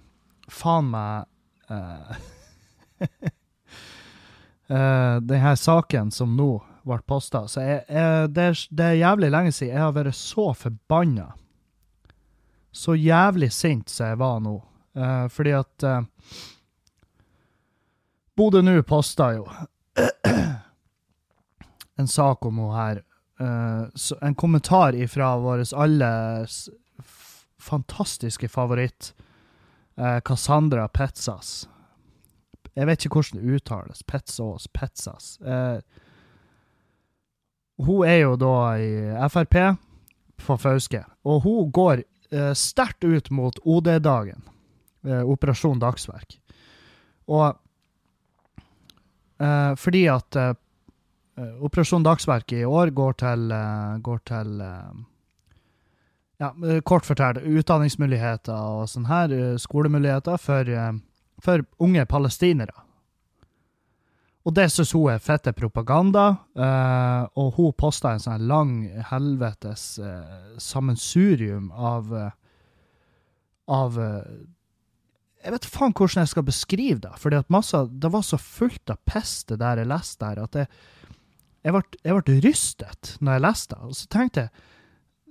faen 0.51 0.89
meg 0.95 1.27
uh, 1.71 2.15
uh, 4.71 5.17
Den 5.29 5.43
her 5.43 5.59
saken 5.61 6.11
som 6.15 6.33
nå 6.39 6.55
ble 6.87 6.99
posta. 7.05 7.45
Så 7.51 7.61
jeg, 7.61 7.83
jeg, 7.89 8.31
det, 8.33 8.47
er, 8.49 8.63
det, 8.71 8.87
er, 8.87 9.03
jævlig 9.03 9.31
lenge 9.35 9.53
siden 9.53 9.75
jeg 9.75 9.85
har 9.85 9.97
vært 9.97 10.17
så 10.17 10.47
forbanna. 10.57 11.27
Så 12.73 12.97
jævlig 12.97 13.51
sint 13.53 13.93
som 13.93 14.09
jeg 14.09 14.21
var 14.23 14.41
nå. 14.45 14.57
Uh, 14.97 15.27
fordi 15.31 15.53
at 15.55 15.87
uh, 15.87 16.01
Bodø 18.39 18.63
nå 18.65 18.81
posta 18.89 19.35
jo 19.37 19.45
en 22.01 22.09
sak 22.09 22.47
om 22.49 22.63
henne 22.63 22.79
her. 22.79 23.03
Uh, 23.41 23.85
en 24.25 24.37
kommentar 24.37 24.97
ifra 24.97 25.35
vår 25.41 25.67
alles 25.77 26.69
fantastiske 27.61 28.49
favoritt, 28.49 29.15
eh, 29.97 30.21
Cassandra 30.21 30.89
Petzas. 30.89 31.69
Jeg 32.75 32.87
vet 32.87 33.05
ikke 33.05 33.21
hvordan 33.21 33.41
det 33.41 33.57
uttales. 33.57 34.03
Petzås, 34.03 34.69
Petzas. 34.73 35.39
Eh, 35.41 35.81
hun 37.81 38.07
er 38.07 38.21
jo 38.23 38.37
da 38.37 38.55
i 38.77 39.29
Frp 39.33 39.57
på 40.41 40.57
Fauske, 40.57 41.03
og 41.25 41.43
hun 41.45 41.73
går 41.73 42.05
eh, 42.33 42.53
sterkt 42.55 43.05
ut 43.05 43.31
mot 43.31 43.59
OD-dagen, 43.65 44.43
Operasjon 45.03 45.79
Dagsverk. 45.81 46.37
Og 47.33 47.57
fordi 49.81 50.03
at 50.13 50.37
Operasjon 51.65 52.05
Dagsverk 52.05 52.53
i 52.53 52.67
år 52.69 52.93
går 52.93 53.17
til, 53.23 53.55
går 54.05 54.21
til 54.29 54.61
ja, 56.41 56.55
eh, 56.69 56.81
kort 56.81 57.07
fortalt, 57.07 57.43
utdanningsmuligheter 57.45 58.57
og 58.57 58.89
sånn 58.89 59.09
her, 59.11 59.33
eh, 59.33 59.57
skolemuligheter 59.61 60.39
for, 60.41 60.69
eh, 60.69 60.93
for 61.41 61.65
unge 61.79 62.07
palestinere. 62.07 62.87
Og 64.47 64.55
det 64.55 64.71
syns 64.73 64.93
hun 64.93 65.11
er 65.13 65.19
fette 65.19 65.53
propaganda, 65.53 66.39
og 67.37 67.55
hun 67.57 67.73
posta 67.77 68.15
en 68.15 68.19
sånn 68.19 68.47
lang 68.49 68.89
helvetes 69.11 70.01
sammensurium 70.57 71.71
av 71.73 72.33
Av 73.69 73.95
Jeg 75.45 75.53
vet 75.53 75.65
faen 75.65 75.93
hvordan 75.93 76.23
jeg 76.23 76.29
skal 76.29 76.43
beskrive 76.43 77.01
det, 77.01 77.13
fordi 77.19 77.37
det 77.37 78.11
var 78.11 78.23
så 78.23 78.39
fullt 78.39 78.91
av 78.91 78.97
piss 79.05 79.45
det 79.45 79.59
der 79.59 79.77
jeg 79.77 79.87
leste 79.87 80.25
her, 80.25 80.43
at 80.43 80.53
jeg, 80.53 80.69
jeg, 81.63 81.73
ble, 81.73 81.83
jeg 82.03 82.15
ble 82.15 82.41
rystet 82.41 83.17
når 83.21 83.33
jeg 83.33 83.43
leste 83.43 83.75
det. 83.77 83.85
Og 83.85 83.95
så 83.95 84.07
tenkte 84.09 84.41
jeg 84.41 84.51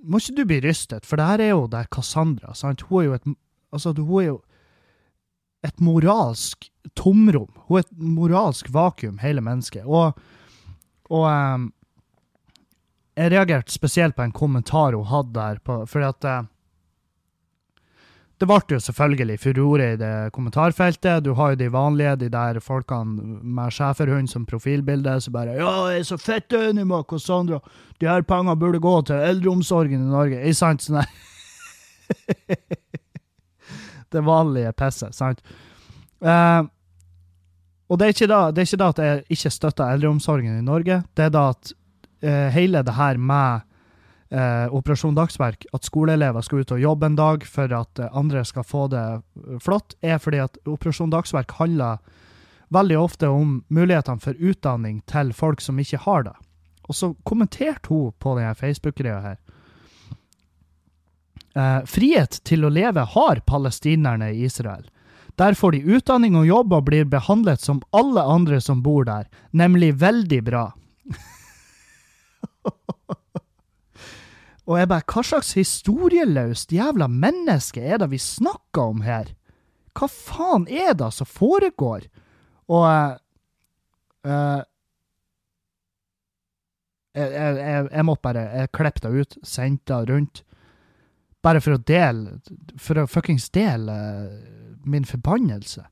må 0.02 0.20
ikke 0.20 0.36
du 0.36 0.44
bli 0.48 0.60
rystet, 0.64 1.06
for 1.08 1.20
det 1.20 1.26
her 1.28 1.42
er 1.44 1.52
jo 1.52 1.66
der 1.70 1.88
Cassandra. 1.92 2.54
sant? 2.54 2.86
Hun 2.88 3.02
er 3.02 3.06
jo 3.06 3.16
et, 3.18 3.26
altså, 3.72 3.92
hun 3.96 4.22
er 4.22 4.26
jo 4.26 4.38
et 5.66 5.80
moralsk 5.80 6.70
tomrom. 6.96 7.50
Hun 7.68 7.78
er 7.78 7.84
et 7.84 7.98
moralsk 7.98 8.70
vakuum, 8.72 9.18
hele 9.20 9.44
mennesket. 9.44 9.84
Og, 9.84 10.16
og 11.10 11.26
um, 11.28 11.68
jeg 13.16 13.32
reagerte 13.34 13.72
spesielt 13.72 14.16
på 14.16 14.24
en 14.24 14.32
kommentar 14.36 14.96
hun 14.96 15.10
hadde 15.10 15.36
der, 15.36 15.60
på, 15.64 15.82
fordi 15.86 16.08
at 16.08 16.28
uh, 16.30 16.49
det 18.40 18.46
ble 18.48 18.56
jo 18.72 18.78
selvfølgelig 18.80 19.36
furore 19.42 19.86
i 19.92 19.96
det 20.00 20.30
kommentarfeltet. 20.32 21.24
Du 21.24 21.34
har 21.36 21.52
jo 21.52 21.58
de 21.60 21.66
vanlige, 21.72 22.16
de 22.22 22.28
der 22.32 22.60
folkene 22.64 23.38
med 23.44 23.72
schæferhund 23.76 24.30
som 24.32 24.46
profilbilde, 24.46 25.20
som 25.20 25.32
bare 25.32 25.56
'Ja, 25.58 25.90
jeg 25.90 25.98
er 25.98 26.02
så 26.02 26.16
fett 26.16 26.52
enig 26.52 26.86
med 26.86 27.04
Cassandra. 27.04 27.60
De 28.00 28.06
her 28.08 28.22
pengene 28.22 28.56
burde 28.56 28.80
gå 28.80 29.02
til 29.02 29.16
eldreomsorgen 29.16 30.00
i 30.00 30.10
Norge.' 30.10 30.42
Ikke 30.44 30.54
sant? 30.54 30.82
Sånn 30.82 31.04
det 34.12 34.24
vanlige 34.24 34.72
pisset, 34.72 35.14
sant? 35.14 35.40
Uh, 36.24 36.64
og 37.90 37.98
det 37.98 38.06
er, 38.06 38.08
ikke 38.08 38.26
da, 38.26 38.50
det 38.50 38.58
er 38.58 38.66
ikke 38.66 38.76
da 38.76 38.88
at 38.88 38.98
jeg 38.98 39.24
ikke 39.28 39.50
støtter 39.50 39.92
eldreomsorgen 39.92 40.58
i 40.58 40.64
Norge. 40.64 41.02
Det 41.16 41.24
er 41.24 41.30
da 41.30 41.48
at 41.50 41.72
uh, 42.24 42.48
hele 42.54 42.82
det 42.82 42.94
her 42.94 43.16
med 43.16 43.60
eh, 44.30 44.74
Operasjon 44.74 45.14
Dagsverk, 45.14 45.66
at 45.72 45.86
skoleelever 45.86 46.44
skal 46.44 46.62
ut 46.62 46.74
og 46.74 46.82
jobbe 46.82 47.10
en 47.10 47.18
dag 47.18 47.44
for 47.46 47.72
at 47.74 47.98
eh, 47.98 48.16
andre 48.16 48.44
skal 48.46 48.66
få 48.66 48.86
det 48.92 49.04
eh, 49.20 49.58
flott, 49.62 49.96
er 50.02 50.18
fordi 50.22 50.42
at 50.44 50.58
Operasjon 50.66 51.12
Dagsverk 51.12 51.56
handler 51.58 51.98
veldig 52.70 52.98
ofte 52.98 53.28
om 53.28 53.60
mulighetene 53.68 54.22
for 54.22 54.38
utdanning 54.38 55.00
til 55.10 55.32
folk 55.34 55.62
som 55.62 55.78
ikke 55.82 56.02
har 56.06 56.28
det. 56.30 56.36
Og 56.90 56.96
så 56.96 57.12
kommenterte 57.26 57.90
hun 57.90 58.14
på 58.18 58.36
denne 58.38 58.54
Facebook-greia 58.58 59.20
her. 59.24 59.38
Eh, 61.58 61.82
frihet 61.86 62.40
til 62.46 62.64
å 62.64 62.70
leve 62.70 63.02
har 63.14 63.42
palestinerne 63.46 64.30
i 64.32 64.44
Israel. 64.46 64.86
Der 65.38 65.54
får 65.54 65.72
de 65.72 65.96
utdanning 65.96 66.36
og 66.38 66.46
jobb 66.46 66.72
og 66.76 66.86
blir 66.90 67.06
behandlet 67.08 67.62
som 67.62 67.80
alle 67.96 68.22
andre 68.22 68.60
som 68.60 68.82
bor 68.82 69.06
der, 69.08 69.26
nemlig 69.50 69.94
veldig 69.98 70.40
bra. 70.46 70.64
Og 74.70 74.78
jeg 74.78 74.86
bare, 74.90 75.02
hva 75.10 75.22
slags 75.26 75.52
historieløst 75.58 76.70
jævla 76.70 77.08
menneske 77.10 77.82
er 77.82 77.98
det 77.98 78.12
vi 78.12 78.20
snakker 78.22 78.92
om 78.92 79.00
her? 79.02 79.32
Hva 79.98 80.06
faen 80.06 80.68
er 80.70 80.94
det 80.94 81.08
som 81.16 81.26
foregår? 81.26 82.06
Og 82.70 82.86
uh, 82.86 84.60
Jeg, 87.10 87.26
jeg, 87.32 87.56
jeg, 87.58 87.88
jeg 87.90 88.04
måtte 88.06 88.22
bare 88.22 88.42
Jeg 88.54 88.70
klippet 88.70 89.02
det 89.02 89.10
ut, 89.10 89.36
sendte 89.42 89.96
det 89.98 90.14
rundt. 90.14 90.42
Bare 91.42 91.60
for 91.60 91.74
å 91.74 91.82
dele 91.82 92.36
For 92.78 93.00
å 93.00 93.08
fuckings 93.10 93.48
dele 93.50 93.96
min 94.86 95.04
forbannelse. 95.04 95.82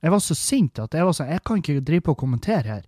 Jeg 0.00 0.12
var 0.12 0.22
så 0.24 0.34
sint 0.38 0.80
at 0.80 0.94
jeg 0.94 1.04
var 1.04 1.12
sånn 1.16 1.34
Jeg 1.34 1.44
kan 1.44 1.60
ikke 1.60 1.84
drive 1.84 2.06
på 2.08 2.16
og 2.16 2.22
kommentere 2.24 2.78
her. 2.78 2.86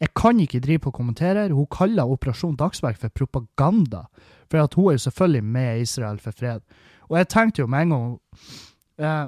Jeg 0.00 0.14
kan 0.16 0.40
ikke 0.40 0.60
drive 0.60 0.78
på 0.78 0.92
og 0.92 0.94
kommentere. 0.94 1.48
Hun 1.52 1.66
kaller 1.70 2.08
Operasjon 2.08 2.56
Dagsverk 2.56 2.98
for 3.00 3.08
propaganda. 3.08 4.06
For 4.50 4.62
at 4.62 4.74
hun 4.74 4.90
er 4.90 4.98
jo 4.98 5.04
selvfølgelig 5.06 5.44
med 5.44 5.80
Israel 5.80 6.18
for 6.18 6.30
fred. 6.30 6.60
Og 7.08 7.18
jeg 7.18 7.28
tenkte 7.28 7.62
jo 7.62 7.66
med 7.66 7.82
en 7.82 7.90
gang 7.94 8.20
eh, 8.98 9.26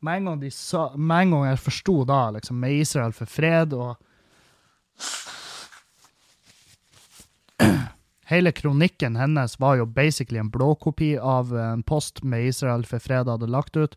Med 0.00 0.16
en 0.16 0.24
gang 0.24 0.52
sa 0.52 0.96
Med 0.96 1.22
en 1.22 1.30
gang 1.30 1.46
jeg 1.48 1.58
forsto 1.58 2.04
da, 2.04 2.30
liksom, 2.30 2.56
med 2.56 2.72
Israel 2.80 3.12
for 3.12 3.24
fred 3.24 3.72
og 3.72 3.96
Hele 8.30 8.52
kronikken 8.52 9.16
hennes 9.16 9.60
var 9.60 9.74
jo 9.76 9.86
basically 9.86 10.38
en 10.40 10.50
blåkopi 10.50 11.18
av 11.18 11.56
en 11.58 11.82
post 11.82 12.22
med 12.22 12.46
Israel 12.48 12.84
for 12.86 12.98
fred 12.98 13.28
hadde 13.28 13.46
lagt 13.52 13.76
ut. 13.76 13.96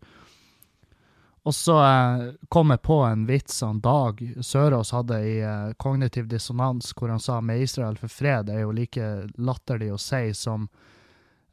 Og 1.47 1.55
så 1.55 1.77
eh, 1.79 2.33
kom 2.49 2.73
jeg 2.73 2.81
på 2.83 2.95
en 3.07 3.21
vits 3.27 3.61
han 3.63 3.79
Dag 3.79 4.19
Sørås 4.43 4.91
hadde 4.91 5.21
i 5.23 5.39
eh, 5.39 5.69
Kognitiv 5.79 6.27
dissonans, 6.27 6.91
hvor 6.91 7.07
han 7.13 7.21
sa 7.23 7.39
med 7.41 7.61
Israel 7.63 7.95
for 7.99 8.07
fred 8.11 8.49
er 8.51 8.59
jo 8.65 8.71
like 8.75 9.27
latterlig 9.39 9.93
å 9.95 9.99
si 10.01 10.33
som 10.35 10.67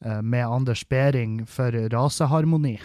eh, 0.03 0.19
med 0.19 0.49
Anders 0.49 0.83
Behring 0.91 1.47
for 1.47 1.71
raseharmoni. 1.95 2.75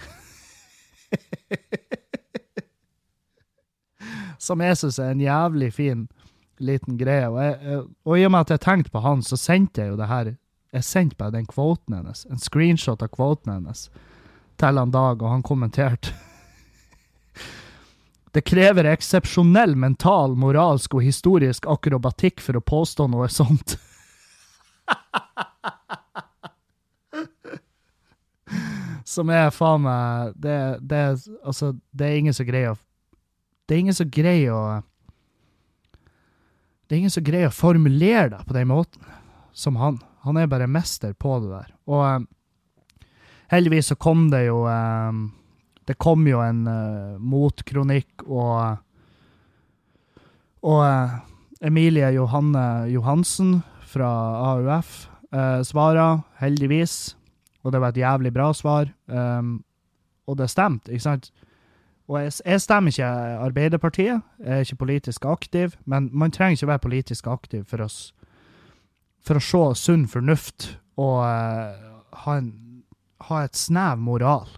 som 4.37 4.61
jeg 4.61 4.77
syns 4.77 5.01
er 5.01 5.09
en 5.15 5.25
jævlig 5.25 5.73
fin 5.73 6.05
liten 6.61 6.93
greie. 7.01 7.25
Og, 7.25 7.41
jeg, 7.41 7.57
og, 8.05 8.13
i 8.19 8.25
og 8.29 8.31
med 8.35 8.45
at 8.45 8.53
jeg 8.53 8.65
tenkte 8.69 8.93
på 8.93 9.01
han, 9.01 9.25
så 9.25 9.33
sendte 9.39 9.81
jeg 9.81 9.89
jo 9.95 9.97
det 9.97 10.13
her 10.13 10.35
Jeg 10.77 10.85
sendte 10.85 11.17
bare 11.17 11.33
den 11.33 11.49
kvoten 11.49 11.97
hennes, 11.97 12.29
en 12.29 12.37
screenshot 12.37 13.01
av 13.01 13.09
kvoten 13.17 13.49
hennes, 13.55 13.89
til 14.61 14.77
han 14.77 14.93
Dag, 14.93 15.17
og 15.23 15.31
han 15.33 15.41
kommenterte. 15.41 16.13
Det 18.31 18.41
krever 18.45 18.85
eksepsjonell 18.91 19.75
mental, 19.75 20.35
moralsk 20.37 20.93
og 20.97 21.03
historisk 21.05 21.65
akrobatikk 21.69 22.41
for 22.45 22.57
å 22.59 22.61
påstå 22.61 23.07
noe 23.09 23.27
sånt. 23.33 23.77
Som 29.09 29.29
er 29.33 29.49
faen 29.49 29.81
meg 29.81 30.33
det, 30.37 30.77
det, 30.85 31.17
altså, 31.41 31.73
det 31.89 32.05
er 32.05 32.17
ingen 32.19 32.33
som 32.35 32.45
greier 32.45 32.71
å 32.75 32.77
Det 33.65 33.73
er 33.75 33.79
ingen 33.81 33.97
som 33.97 34.09
greier 34.09 34.53
å 34.53 34.83
det 36.89 36.95
er 36.95 36.99
ingen 37.03 37.13
som 37.13 37.21
greier 37.21 37.51
å 37.51 37.53
formulere 37.53 38.31
det 38.31 38.39
på 38.49 38.53
den 38.55 38.65
måten 38.71 39.03
som 39.53 39.75
han. 39.77 39.99
Han 40.25 40.39
er 40.41 40.47
bare 40.49 40.65
mester 40.65 41.13
på 41.13 41.35
det 41.43 41.51
der. 41.51 41.67
Og 41.85 42.01
um, 42.01 42.25
heldigvis 43.53 43.91
så 43.91 43.95
kom 43.95 44.31
det 44.33 44.47
jo 44.47 44.63
um, 44.65 45.27
Det 45.89 45.97
kom 45.97 46.27
jo 46.29 46.43
en 46.45 46.61
uh, 46.69 47.17
motkronikk, 47.17 48.27
og 48.29 48.77
Og 50.61 50.81
uh, 50.83 51.19
Emilie 51.63 52.11
Johanne 52.15 52.89
Johansen 52.91 53.61
fra 53.87 54.09
AUF 54.53 55.07
uh, 55.33 55.61
svarer, 55.63 56.21
heldigvis. 56.39 57.15
Og 57.63 57.73
det 57.73 57.81
var 57.81 57.93
et 57.93 58.01
jævlig 58.03 58.33
bra 58.33 58.51
svar. 58.53 58.91
Um, 59.07 59.63
og 60.27 60.37
det 60.37 60.49
stemte, 60.49 60.91
ikke 60.91 61.03
sant? 61.03 61.31
Og 62.09 62.19
jeg, 62.23 62.33
jeg, 62.45 62.61
stemmer 62.61 62.91
ikke 62.91 63.09
Arbeiderpartiet, 63.45 64.21
jeg 64.39 64.55
er 64.55 64.65
ikke 64.65 64.75
politisk 64.75 65.25
aktiv, 65.25 65.75
men 65.85 66.09
man 66.11 66.31
trenger 66.31 66.57
ikke 66.57 66.67
være 66.67 66.85
politisk 66.85 67.27
aktiv 67.27 67.65
for, 67.69 67.83
oss, 67.85 68.13
for 69.21 69.37
å 69.37 69.43
se 69.43 69.63
sunn 69.77 70.07
fornuft 70.09 70.71
og 70.97 71.21
uh, 71.21 71.75
ha, 72.23 72.37
en, 72.37 72.83
ha, 73.29 73.43
et 73.45 73.55
snev 73.57 74.01
moral. 74.01 74.49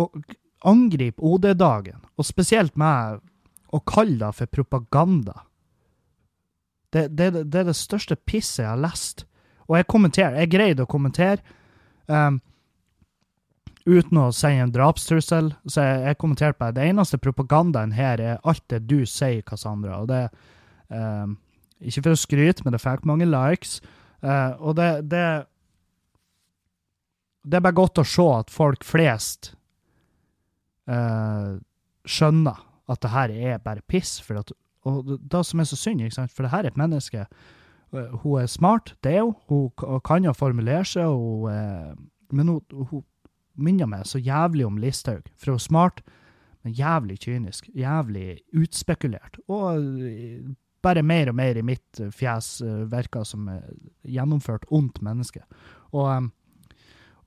Og 0.00 0.16
angripe 0.64 1.22
OD-dagen, 1.22 2.00
og 2.16 2.26
spesielt 2.26 2.76
meg, 2.80 3.20
og 3.74 3.84
kalle 3.90 4.20
det 4.20 4.32
for 4.38 4.52
propaganda. 4.54 5.42
Det, 6.94 7.08
det, 7.10 7.30
det, 7.50 7.60
er 7.60 7.68
det 7.68 7.76
største 7.76 8.16
pisset 8.16 8.62
jeg 8.62 8.70
har 8.70 8.80
lest. 8.80 9.24
Og 9.66 9.78
jeg 9.78 9.88
kommenterer, 9.90 10.38
jeg 10.38 10.52
greide 10.52 10.84
å 10.84 10.90
kommentere. 10.90 11.42
Um, 12.06 12.38
uten 13.84 14.20
å 14.20 14.28
si 14.32 14.52
en 14.52 14.72
drapstrussel. 14.72 15.50
Så 15.66 15.82
jeg, 15.82 16.04
jeg 16.08 16.20
kommenterte 16.20 16.60
bare 16.60 16.76
det 16.76 16.86
eneste 16.92 17.18
propagandaen 17.18 17.96
her 17.96 18.22
er 18.22 18.44
alt 18.46 18.62
det 18.70 18.84
du 18.86 19.02
sier, 19.08 19.42
Cassandra. 19.46 19.98
Og 20.04 20.12
det 20.12 20.28
um, 20.88 21.36
Ikke 21.82 22.04
for 22.04 22.14
å 22.14 22.20
skryte, 22.20 22.64
men 22.64 22.76
det 22.76 22.82
fikk 22.84 23.08
mange 23.08 23.26
likes. 23.28 23.80
Uh, 24.22 24.54
og 24.60 24.78
det, 24.78 25.10
det 25.10 25.26
Det 27.44 27.58
er 27.58 27.66
bare 27.66 27.76
godt 27.76 28.00
å 28.00 28.06
se 28.08 28.24
at 28.38 28.54
folk 28.54 28.86
flest 28.86 29.52
eh, 30.88 31.58
skjønner 32.04 32.62
at 32.90 33.02
det 33.02 33.10
her 33.10 33.34
er 33.34 33.62
bare 33.64 33.84
piss. 33.88 34.18
For 34.24 34.40
at, 34.40 34.52
og 34.84 35.14
det 35.18 35.44
som 35.46 35.60
er 35.60 35.68
så 35.68 35.78
synd, 35.78 36.02
ikke 36.04 36.18
sant? 36.18 36.32
for 36.32 36.44
det 36.44 36.52
her 36.52 36.64
er 36.64 36.72
et 36.72 36.80
menneske. 36.80 37.26
Eh, 37.94 38.18
hun 38.22 38.42
er 38.42 38.50
smart, 38.50 38.94
det 39.04 39.16
er 39.16 39.22
hun. 39.22 39.36
Hun 39.48 40.00
kan 40.04 40.24
jo 40.24 40.32
formulere 40.36 40.84
seg, 40.84 41.06
og, 41.06 41.48
men 42.32 42.48
hun, 42.48 42.60
hun 42.90 43.04
minner 43.54 43.88
meg 43.88 44.06
så 44.06 44.18
jævlig 44.18 44.66
om 44.66 44.76
Listhaug. 44.82 45.24
For 45.38 45.54
hun 45.54 45.62
er 45.62 45.68
smart, 45.68 46.04
men 46.64 46.76
jævlig 46.76 47.20
kynisk. 47.20 47.70
Jævlig 47.76 48.40
utspekulert. 48.56 49.38
Og 49.48 49.80
bare 50.84 51.02
mer 51.02 51.30
og 51.30 51.36
mer 51.38 51.56
i 51.56 51.64
mitt 51.64 52.00
fjes 52.12 52.58
virker 52.92 53.24
som 53.24 53.48
gjennomført 54.04 54.66
ondt 54.68 55.00
menneske. 55.02 55.40
Og, 55.96 56.28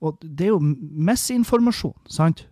og 0.01 0.21
det 0.21 0.45
er 0.45 0.53
jo 0.53 0.59
misinformasjon, 0.61 1.97
sant? 2.09 2.45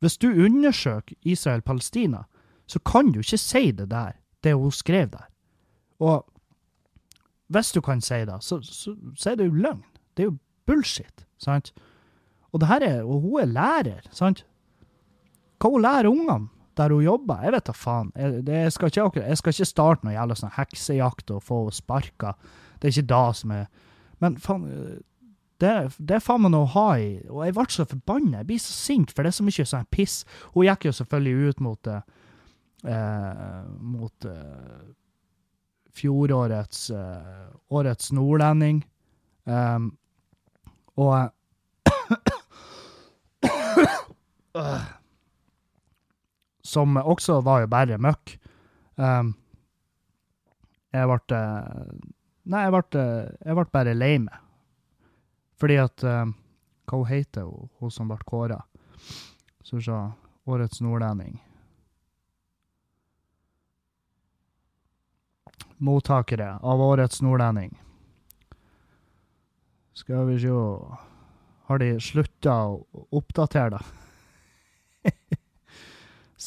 Hvis 0.00 0.16
du 0.18 0.28
undersøker 0.28 1.14
Israel-Palestina, 1.22 2.24
så 2.66 2.78
kan 2.78 3.12
du 3.12 3.20
ikke 3.20 3.38
si 3.38 3.70
det 3.70 3.90
der, 3.90 4.12
det 4.44 4.54
hun 4.54 4.72
skrev 4.72 5.08
der. 5.12 5.26
Og 6.00 6.26
hvis 7.48 7.72
du 7.72 7.80
kan 7.80 8.00
si 8.00 8.14
det, 8.14 8.38
så, 8.40 8.60
så, 8.62 8.94
så 9.16 9.30
er 9.30 9.34
det 9.34 9.48
jo 9.50 9.58
løgn. 9.66 9.82
Det 10.16 10.22
er 10.22 10.30
jo 10.30 10.38
bullshit, 10.66 11.26
sant? 11.38 11.72
Og, 12.52 12.60
det 12.60 12.68
her 12.68 12.86
er, 12.86 13.02
og 13.02 13.20
hun 13.20 13.40
er 13.42 13.50
lærer, 13.50 14.06
sant? 14.14 14.44
Hva 15.60 15.70
hun 15.70 15.84
lærer 15.84 16.08
ungene 16.08 16.48
der 16.78 16.94
hun 16.94 17.04
jobber? 17.04 17.42
Jeg 17.44 17.52
vet 17.52 17.66
da 17.66 17.74
faen. 17.76 18.12
Jeg, 18.16 18.46
det, 18.46 18.54
jeg, 18.64 18.72
skal 18.72 18.92
ikke, 18.92 19.26
jeg, 19.26 19.38
skal 19.38 19.54
ikke, 19.54 19.68
starte 19.68 20.06
noe 20.06 20.14
jævla 20.14 20.38
sånn 20.38 20.56
heksejakt 20.56 21.34
og 21.34 21.44
få 21.44 21.60
henne 21.64 21.76
sparka. 21.76 22.32
Det 22.80 22.88
er 22.88 22.96
ikke 22.96 23.12
da 23.12 23.24
som 23.36 23.54
er 23.58 23.68
Men 24.20 24.34
faen, 24.36 24.64
det, 25.60 25.72
det 25.98 26.16
er 26.16 26.24
faen 26.24 26.42
meg 26.44 26.52
noe 26.54 26.64
å 26.64 26.72
ha 26.74 26.86
i. 27.00 27.10
Og 27.28 27.44
jeg 27.44 27.54
ble 27.56 27.66
så 27.74 27.84
forbanna. 27.88 28.40
Jeg 28.40 28.48
blir 28.48 28.60
så 28.62 28.74
sint, 28.76 29.10
for 29.12 29.22
det 29.22 29.30
er 29.32 29.38
så 29.38 29.46
mye 29.46 29.66
sånn 29.72 29.92
piss. 29.92 30.16
Hun 30.54 30.66
gikk 30.66 30.82
jo 30.88 30.92
selvfølgelig 30.96 31.50
ut 31.50 31.58
mot 31.66 31.82
eh, 31.90 32.02
mot 33.94 34.24
eh, 34.24 34.80
fjorårets 36.00 36.90
eh, 36.96 37.46
årets 37.68 38.12
nordlending. 38.16 38.84
Um, 39.44 39.98
og 41.00 41.30
som 46.72 46.96
også 47.00 47.40
var 47.44 47.60
jo 47.64 47.68
bare 47.72 47.98
møkk. 47.98 48.38
Um, 49.00 49.34
jeg 50.92 51.06
ble 51.06 51.20
Nei, 52.50 52.64
jeg 52.64 52.72
ble, 52.74 52.82
jeg 53.44 53.54
ble 53.54 53.64
bare 53.70 53.92
lei 53.94 54.18
meg. 54.18 54.38
Fordi 55.60 55.76
at 55.80 56.04
um, 56.04 56.34
Hva 56.90 57.04
heter 57.06 57.46
hun, 57.46 57.68
hun 57.78 57.92
som 57.92 58.08
ble 58.10 58.18
kåra? 58.26 58.62
Vi 59.70 59.82
se 59.84 59.98
Årets 60.50 60.80
nordlending. 60.80 61.36
Mottakere 65.78 66.56
av 66.62 66.80
Årets 66.80 67.22
nordlending. 67.22 67.76
Skal 69.92 70.26
vi 70.26 70.40
se 70.40 70.48
Har 71.68 71.78
de 71.78 71.92
slutta 72.00 72.54
å 72.66 73.06
oppdatere 73.14 73.76
da? 73.76 73.82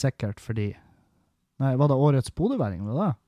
Sikkert 0.03 0.41
fordi 0.41 0.74
Nei, 1.61 1.76
var 1.78 1.88
det 1.88 1.95
årets 1.95 2.34
bodøværing, 2.36 2.82
var 2.89 2.97
det? 2.97 3.22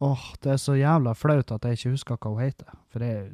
Åh, 0.00 0.22
det 0.42 0.54
er 0.54 0.60
så 0.60 0.74
jævla 0.78 1.12
flaut 1.12 1.52
at 1.52 1.64
jeg 1.64 1.76
ikke 1.76 1.94
husker 1.94 2.16
hva 2.16 2.32
hun 2.32 2.42
heter. 2.42 2.72
For 2.88 3.02
det 3.02 3.10
er 3.10 3.28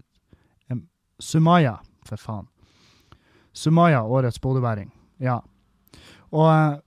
Sumaya, 1.22 1.78
for 2.04 2.20
faen. 2.20 2.48
Sumaya, 3.56 4.02
årets 4.02 4.40
bodøværing. 4.42 4.90
Ja. 5.20 5.38
Og 6.30 6.50
uh, 6.50 6.78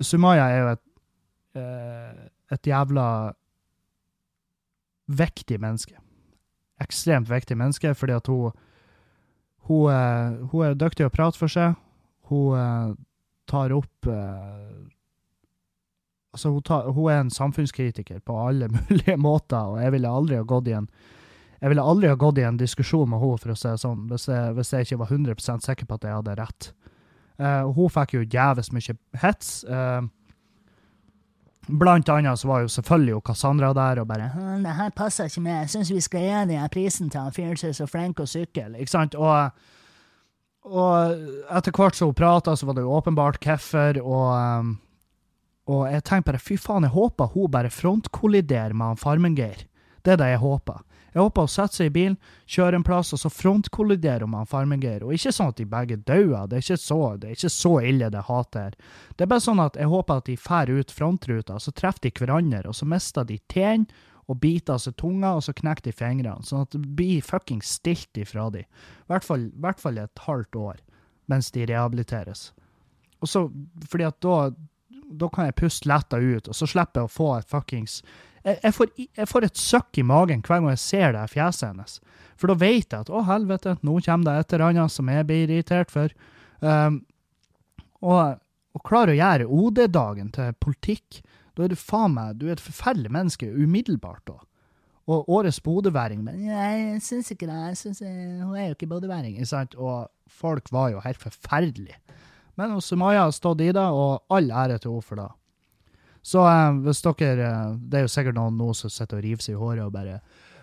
Sumaya 0.00 0.48
er 0.48 0.58
jo 0.58 0.70
et, 0.72 0.84
uh, 1.60 2.24
et 2.52 2.66
jævla 2.66 3.04
viktig 5.06 5.60
menneske. 5.60 5.94
Ekstremt 6.80 7.30
viktig 7.30 7.56
menneske, 7.56 7.94
fordi 7.94 8.12
at 8.12 8.26
hun 8.26 8.50
hun, 9.68 9.92
hun, 10.48 10.64
er 10.64 10.74
dyktig 10.74 11.04
å 11.04 11.12
prate 11.12 11.36
for 11.36 11.52
seg. 11.52 11.74
Hun 12.30 12.96
tar 13.48 13.74
opp 13.76 14.08
altså, 16.32 16.50
hun, 16.54 16.62
tar, 16.62 16.90
hun 16.92 17.10
er 17.12 17.20
en 17.20 17.30
samfunnskritiker 17.30 18.20
på 18.26 18.40
alle 18.48 18.68
mulige 18.76 19.16
måter, 19.16 19.74
og 19.74 19.82
jeg 19.82 19.94
ville 19.96 20.16
aldri 20.20 20.40
ha 20.40 20.48
gått 20.48 20.68
i 20.68 20.76
en 20.76 20.90
aldri 21.60 22.08
ha 22.08 22.14
gått 22.14 22.38
i 22.38 22.46
en 22.46 22.58
diskusjon 22.58 23.08
med 23.10 23.18
henne 23.18 23.38
for 23.42 23.50
å 23.50 23.56
si 23.58 23.66
det 23.66 23.80
sånn, 23.82 24.04
hvis 24.10 24.28
jeg, 24.30 24.52
hvis 24.54 24.72
jeg 24.72 24.86
ikke 24.86 25.00
var 25.00 25.08
100% 25.10 25.66
sikker 25.66 25.88
på 25.88 25.96
at 25.98 26.04
jeg 26.06 26.14
hadde 26.14 26.36
rett. 26.38 26.70
Uh, 27.38 27.66
hun 27.74 27.90
fikk 27.90 28.14
jo 28.14 28.22
jævlig 28.22 28.64
mye 28.74 28.94
hets. 29.22 29.64
Uh, 29.66 30.06
blant 31.68 32.08
annet 32.08 32.38
så 32.38 32.48
var 32.48 32.62
jo 32.62 32.70
selvfølgelig 32.72 33.12
jo 33.12 33.20
Cassandra 33.26 33.72
der 33.74 34.00
og 34.00 34.08
bare 34.08 34.30
'Det 34.62 34.74
her 34.74 34.90
passer 34.90 35.24
ikke 35.24 35.40
med. 35.40 35.60
Jeg 35.60 35.70
syns 35.70 35.90
vi 35.90 36.00
skal 36.00 36.20
gi 36.20 36.54
den 36.54 36.68
prisen 36.68 37.10
til 37.10 37.20
han 37.20 37.32
fyren 37.32 37.56
som 37.56 37.68
er 37.68 37.72
så 37.72 37.86
flink. 37.86 38.18
Ikke 38.20 38.90
sant? 38.90 39.14
Og, 39.14 39.50
og 40.64 41.18
etter 41.50 41.72
hvert 41.72 41.94
som 41.94 42.08
hun 42.08 42.14
prata, 42.14 42.56
så 42.56 42.66
var 42.66 42.74
det 42.74 42.82
jo 42.82 42.94
åpenbart 42.94 43.44
hvorfor, 43.44 44.00
og 44.02 44.58
um, 44.60 44.78
og 45.68 45.86
jeg 45.92 46.04
tenkte 46.06 46.30
bare 46.30 46.40
fy 46.40 46.56
faen, 46.60 46.86
jeg 46.86 46.96
håper 46.96 47.32
hun 47.34 47.50
bare 47.52 47.72
frontkolliderer 47.72 48.72
med 48.72 48.94
han 48.94 49.00
Farmen-Geir. 49.00 49.66
Det 50.04 50.14
er 50.14 50.20
det 50.20 50.30
jeg 50.32 50.40
håper. 50.40 50.84
Jeg 51.12 51.20
håper 51.24 51.44
hun 51.44 51.50
setter 51.52 51.80
seg 51.80 51.88
i 51.90 51.92
bilen, 51.92 52.16
kjører 52.48 52.78
en 52.78 52.84
plass, 52.86 53.12
og 53.12 53.20
så 53.20 53.30
frontkolliderer 53.32 54.24
hun 54.24 54.32
med 54.32 54.44
han 54.44 54.48
Farmen-Geir. 54.48 55.04
Og 55.04 55.12
ikke 55.16 55.32
sånn 55.34 55.52
at 55.52 55.60
de 55.60 55.66
begge 55.68 55.98
dauer, 56.08 56.48
det, 56.48 56.60
er 56.60 56.64
ikke 56.64 56.80
så, 56.80 57.00
det 57.20 57.28
er 57.28 57.36
ikke 57.36 57.52
så 57.52 57.72
ille, 57.90 58.08
det 58.14 58.24
hatet 58.28 58.60
her. 58.62 58.78
Det 59.16 59.26
er 59.26 59.32
bare 59.32 59.44
sånn 59.44 59.64
at 59.64 59.76
jeg 59.80 59.92
håper 59.92 60.22
at 60.22 60.30
de 60.30 60.36
fær 60.40 60.72
ut 60.72 60.94
frontruta, 60.94 61.58
så 61.60 61.74
treffer 61.76 62.06
de 62.06 62.14
hverandre, 62.16 62.62
og 62.70 62.78
så 62.78 62.88
mister 62.88 63.28
de 63.28 63.40
tennene 63.52 64.06
og 64.28 64.36
biter 64.42 64.76
av 64.76 64.82
seg 64.84 64.96
tunga, 65.00 65.34
og 65.38 65.44
så 65.44 65.54
knekker 65.56 65.88
de 65.88 65.96
fingrene. 65.96 66.44
Sånn 66.44 66.66
at 66.66 66.74
det 66.76 66.82
blir 66.96 67.24
fucking 67.24 67.62
stilt 67.64 68.20
ifra 68.20 68.50
de. 68.52 68.64
I 68.64 69.12
hvert 69.12 69.24
fall, 69.24 69.48
hvert 69.56 69.80
fall 69.80 70.00
et 70.00 70.24
halvt 70.24 70.58
år, 70.60 70.82
mens 71.32 71.48
de 71.54 71.64
rehabiliteres. 71.68 72.50
Og 73.24 73.32
så, 73.32 73.46
fordi 73.88 74.04
at 74.08 74.20
da 74.24 74.50
da 75.08 75.28
kan 75.32 75.48
jeg 75.48 75.56
puste 75.58 75.88
letta 75.88 76.18
ut, 76.20 76.48
og 76.48 76.56
så 76.56 76.68
slipper 76.68 77.02
jeg 77.02 77.08
å 77.08 77.12
få 77.12 77.28
et 77.38 77.48
fuckings 77.48 78.02
jeg, 78.48 78.58
jeg, 78.62 78.74
får, 78.74 78.90
jeg, 78.96 79.28
får, 79.28 79.46
et 79.46 79.60
søkk 79.60 80.00
i 80.00 80.06
magen 80.06 80.42
hver 80.44 80.60
gang 80.60 80.72
jeg 80.72 80.82
ser 80.82 81.14
det 81.16 81.24
fjeset 81.32 81.70
hennes. 81.70 81.98
For 82.38 82.50
da 82.50 82.58
vet 82.60 82.92
jeg 82.94 83.06
at 83.06 83.12
å, 83.12 83.22
helvete, 83.26 83.76
nå 83.86 83.98
kommer 84.06 84.28
det 84.28 84.34
et 84.42 84.56
eller 84.56 84.66
annet 84.70 84.94
som 84.94 85.10
jeg 85.10 85.28
blir 85.28 85.46
irritert 85.48 85.92
for. 85.92 86.12
Um, 86.62 87.02
og, 88.02 88.38
og 88.76 88.84
klarer 88.86 89.14
å 89.14 89.18
gjøre 89.18 89.48
OD-dagen 89.58 90.30
til 90.34 90.54
politikk, 90.62 91.22
da 91.58 91.66
er 91.66 91.72
du 91.72 91.78
faen 91.78 92.14
meg 92.14 92.38
du 92.38 92.46
er 92.46 92.54
et 92.54 92.62
forferdelig 92.62 93.10
menneske 93.14 93.50
umiddelbart 93.50 94.22
da. 94.30 94.38
Og 95.08 95.30
årets 95.32 95.56
bodøværing 95.64 96.20
Men 96.20 96.42
jeg 96.44 96.98
syns 97.00 97.30
ikke 97.32 97.46
det. 97.48 97.56
jeg 97.70 97.76
synes 97.80 98.00
Hun 98.44 98.56
er 98.60 98.66
jo 98.66 98.74
ikke 98.74 98.90
bodøværing. 98.90 99.38
Og 99.80 100.10
folk 100.28 100.68
var 100.70 100.90
jo 100.92 101.00
helt 101.00 101.22
forferdelige. 101.22 101.96
Men 102.58 102.80
Sumaya 102.82 103.28
har 103.28 103.30
stått 103.30 103.60
i 103.62 103.70
det, 103.72 103.86
og 103.86 104.24
all 104.34 104.50
ære 104.50 104.80
til 104.82 104.96
henne 104.96 105.06
for 105.06 105.20
det. 105.20 105.28
Så 106.26 106.42
eh, 106.42 106.80
hvis 106.84 107.00
dere 107.06 107.46
eh, 107.46 107.74
Det 107.78 108.00
er 108.00 108.04
jo 108.04 108.10
sikkert 108.10 108.36
noen 108.36 108.58
nå 108.58 108.72
som 108.74 108.90
sitter 108.90 109.20
og 109.20 109.24
river 109.24 109.44
seg 109.44 109.54
i 109.54 109.60
håret 109.60 109.84
og 109.86 109.92
bare 109.94 110.18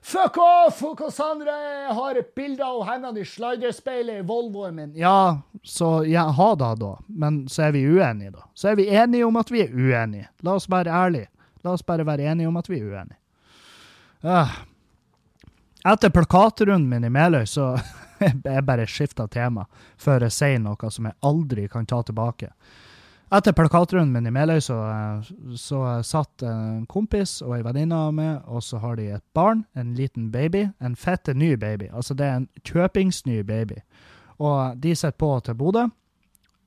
Fuck 0.06 0.36
off! 0.38 0.84
Cassandra! 1.00 1.56
Har 1.98 2.20
et 2.20 2.36
bilde 2.38 2.62
av 2.62 2.84
henne 2.86 3.10
i 3.18 3.24
sliderspeilet 3.26 4.20
i 4.20 4.26
Volvoen 4.28 4.76
min. 4.78 4.92
Ja, 5.00 5.40
så 5.64 6.04
ja, 6.06 6.28
ha 6.30 6.50
det, 6.56 6.68
da. 6.84 6.92
Men 7.08 7.40
så 7.50 7.64
er 7.66 7.74
vi 7.74 7.82
uenige, 7.90 8.36
da. 8.36 8.46
Så 8.54 8.70
er 8.70 8.78
vi 8.78 8.86
enige 8.94 9.26
om 9.26 9.40
at 9.42 9.50
vi 9.50 9.64
er 9.64 9.74
uenige. 9.74 10.28
La 10.46 10.54
oss 10.60 10.70
være 10.70 10.94
ærlige. 10.94 11.32
La 11.66 11.74
oss 11.74 11.82
bare 11.82 12.06
være 12.06 12.28
enige 12.30 12.52
om 12.52 12.62
at 12.62 12.70
vi 12.70 12.78
er 12.84 12.92
uenige. 12.92 13.18
Uh. 14.22 14.54
Etter 15.90 16.14
plakatrunden 16.14 16.86
min 16.90 17.10
i 17.10 17.10
Meløy, 17.10 17.48
så 17.50 17.72
jeg 18.44 18.66
bare 18.66 18.88
skifta 18.90 19.28
tema 19.32 19.66
før 19.98 20.28
jeg 20.28 20.36
sier 20.36 20.60
noe 20.64 20.92
som 20.92 21.08
jeg 21.10 21.18
aldri 21.26 21.68
kan 21.72 21.88
ta 21.90 22.02
tilbake. 22.06 22.52
Etter 23.34 23.56
plakatrunden 23.58 24.14
min 24.14 24.30
i 24.30 24.32
Meløy 24.32 24.60
så, 24.62 24.78
så 25.58 25.80
satt 26.06 26.44
en 26.46 26.86
kompis 26.86 27.40
og 27.42 27.56
ei 27.58 27.64
venninne 27.66 27.98
av 27.98 28.14
meg, 28.14 28.44
og 28.46 28.62
så 28.64 28.78
har 28.84 29.00
de 29.00 29.08
et 29.16 29.24
barn, 29.34 29.64
en 29.74 29.96
liten 29.98 30.30
baby. 30.32 30.68
En 30.80 30.96
fette 30.96 31.34
ny 31.34 31.56
baby. 31.60 31.90
Altså, 31.92 32.14
det 32.14 32.26
er 32.26 32.36
en 32.38 32.50
kjøpingsny 32.64 33.42
baby. 33.44 33.82
Og 34.38 34.78
de 34.78 34.94
sitter 34.96 35.18
på 35.18 35.32
til 35.44 35.58
Bodø. 35.58 35.88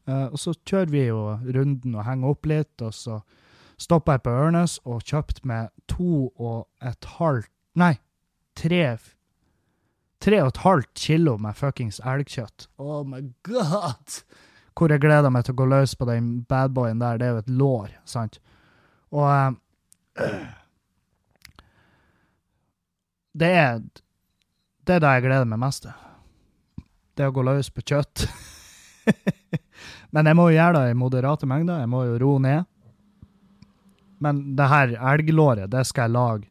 Uh, 0.08 0.32
og 0.32 0.38
så 0.40 0.54
kjører 0.66 0.90
vi 0.90 1.04
jo 1.06 1.20
runden 1.54 1.94
og 1.94 2.04
henger 2.08 2.32
opp 2.32 2.48
litt, 2.48 2.74
og 2.82 2.94
så 2.96 3.20
stoppa 3.78 4.16
jeg 4.16 4.24
på 4.24 4.34
Ørnes 4.34 4.78
og 4.88 5.04
kjøpte 5.06 5.44
med 5.46 5.68
to 5.88 6.32
og 6.32 6.66
et 6.82 7.12
halvt 7.18 7.52
Nei, 7.78 7.92
tre 8.58 8.96
Tre 10.24 10.42
og 10.42 10.52
et 10.52 10.62
halvt 10.64 10.92
kilo 10.98 11.36
med 11.38 11.56
fuckings 11.56 12.00
elgkjøtt. 12.02 12.68
Oh 12.82 13.04
my 13.06 13.22
god! 13.46 14.22
hvor 14.78 14.92
jeg 14.92 15.02
gleder 15.02 15.32
meg 15.34 15.46
til 15.46 15.56
å 15.56 15.58
gå 15.58 15.66
løs 15.68 15.94
på 15.98 16.06
den 16.08 16.30
badboyen 16.48 17.00
der. 17.02 17.18
Det 17.18 17.26
er 17.26 17.34
jo 17.34 17.42
et 17.42 17.54
lår, 17.60 17.94
sant? 18.06 18.38
Og 19.10 19.26
uh, 19.26 20.50
det 23.38 23.50
er 23.58 23.80
det 24.88 24.96
er 24.96 25.02
det 25.04 25.14
jeg 25.18 25.26
gleder 25.26 25.48
meg 25.50 25.60
mest 25.60 25.84
til. 25.84 25.96
Det 27.18 27.26
å 27.28 27.34
gå 27.34 27.42
løs 27.44 27.68
på 27.74 27.82
kjøtt. 27.84 28.24
Men 30.14 30.30
jeg 30.30 30.38
må 30.38 30.48
jo 30.48 30.56
gjøre 30.56 30.78
det 30.78 30.94
i 30.94 30.96
moderate 30.96 31.48
mengder. 31.50 31.82
Jeg 31.82 31.90
må 31.92 32.04
jo 32.06 32.20
roe 32.22 32.40
ned. 32.40 32.68
Men 34.24 34.40
det 34.56 34.68
her 34.70 34.94
elglåret, 35.12 35.68
det 35.70 35.84
skal 35.86 36.08
jeg 36.08 36.16
lage. 36.16 36.48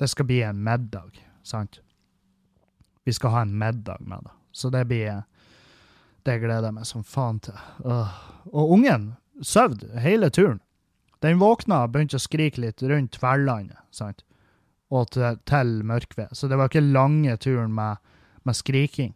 Det 0.00 0.08
skal 0.10 0.26
bli 0.30 0.40
en 0.46 0.62
middag, 0.64 1.20
sant? 1.46 1.82
Vi 3.04 3.12
skal 3.12 3.30
ha 3.30 3.42
en 3.44 3.58
middag 3.58 4.00
med 4.00 4.24
det. 4.24 4.34
Så 4.52 4.70
det 4.70 4.84
blir 4.88 5.24
det 6.24 6.38
gleder 6.40 6.70
jeg 6.70 6.76
meg 6.78 6.86
som 6.88 7.04
faen 7.04 7.40
til. 7.44 7.56
Uh. 7.84 8.12
Og 8.52 8.76
ungen 8.78 9.10
sov 9.44 9.76
hele 10.00 10.30
turen. 10.32 10.60
Den 11.24 11.40
våkna 11.40 11.84
og 11.84 11.92
begynte 11.92 12.18
å 12.18 12.22
skrike 12.22 12.62
litt 12.64 12.82
rundt 12.84 13.16
Tverlandet, 13.16 13.80
sant? 13.94 14.24
og 14.94 15.08
til, 15.14 15.38
til 15.48 15.78
Mørkved. 15.86 16.34
Så 16.36 16.46
det 16.48 16.58
var 16.60 16.68
ikke 16.68 16.84
lange 16.84 17.34
turen 17.40 17.72
med, 17.74 18.00
med 18.44 18.56
skriking. 18.56 19.14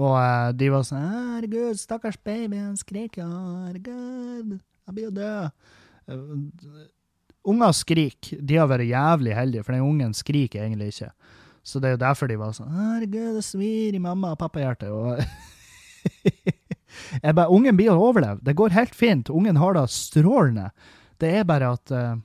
Og 0.00 0.14
uh, 0.16 0.50
de 0.56 0.70
var 0.72 0.86
sånn 0.86 1.02
'Herregud, 1.04 1.78
stakkars 1.78 2.16
baby, 2.16 2.58
han 2.58 2.78
skriker. 2.78 3.28
Herregud, 3.68 4.56
jeg 4.58 4.94
blir 4.94 5.08
jo 5.10 5.14
død.' 5.20 5.50
Uh, 6.04 6.86
unger 7.44 7.72
skriker. 7.76 8.40
De 8.40 8.58
har 8.58 8.70
vært 8.70 8.88
jævlig 8.88 9.36
heldige, 9.36 9.66
for 9.66 9.76
den 9.76 9.86
ungen 9.86 10.14
skriker 10.16 10.64
egentlig 10.64 10.94
ikke. 10.94 11.12
Så 11.64 11.80
det 11.80 11.88
er 11.88 11.94
jo 11.96 12.02
derfor 12.04 12.28
de 12.28 12.36
var 12.36 12.52
sånn 12.52 12.68
'Herregud, 12.68 13.38
det 13.38 13.44
svir 13.44 13.96
i 13.96 14.02
mamma 14.02 14.34
og 14.34 14.38
pappahjertet'. 14.38 15.24
Jeg 17.24 17.34
bare, 17.34 17.50
Ungen 17.50 17.76
blir 17.76 17.90
å 17.90 18.10
overleve. 18.10 18.42
Det 18.44 18.54
går 18.54 18.76
helt 18.76 18.94
fint. 18.94 19.30
Ungen 19.32 19.56
har 19.56 19.74
det 19.74 19.88
strålende. 19.90 20.70
Det 21.18 21.30
er 21.40 21.48
bare 21.48 21.72
at, 21.74 21.90
uh, 21.90 22.20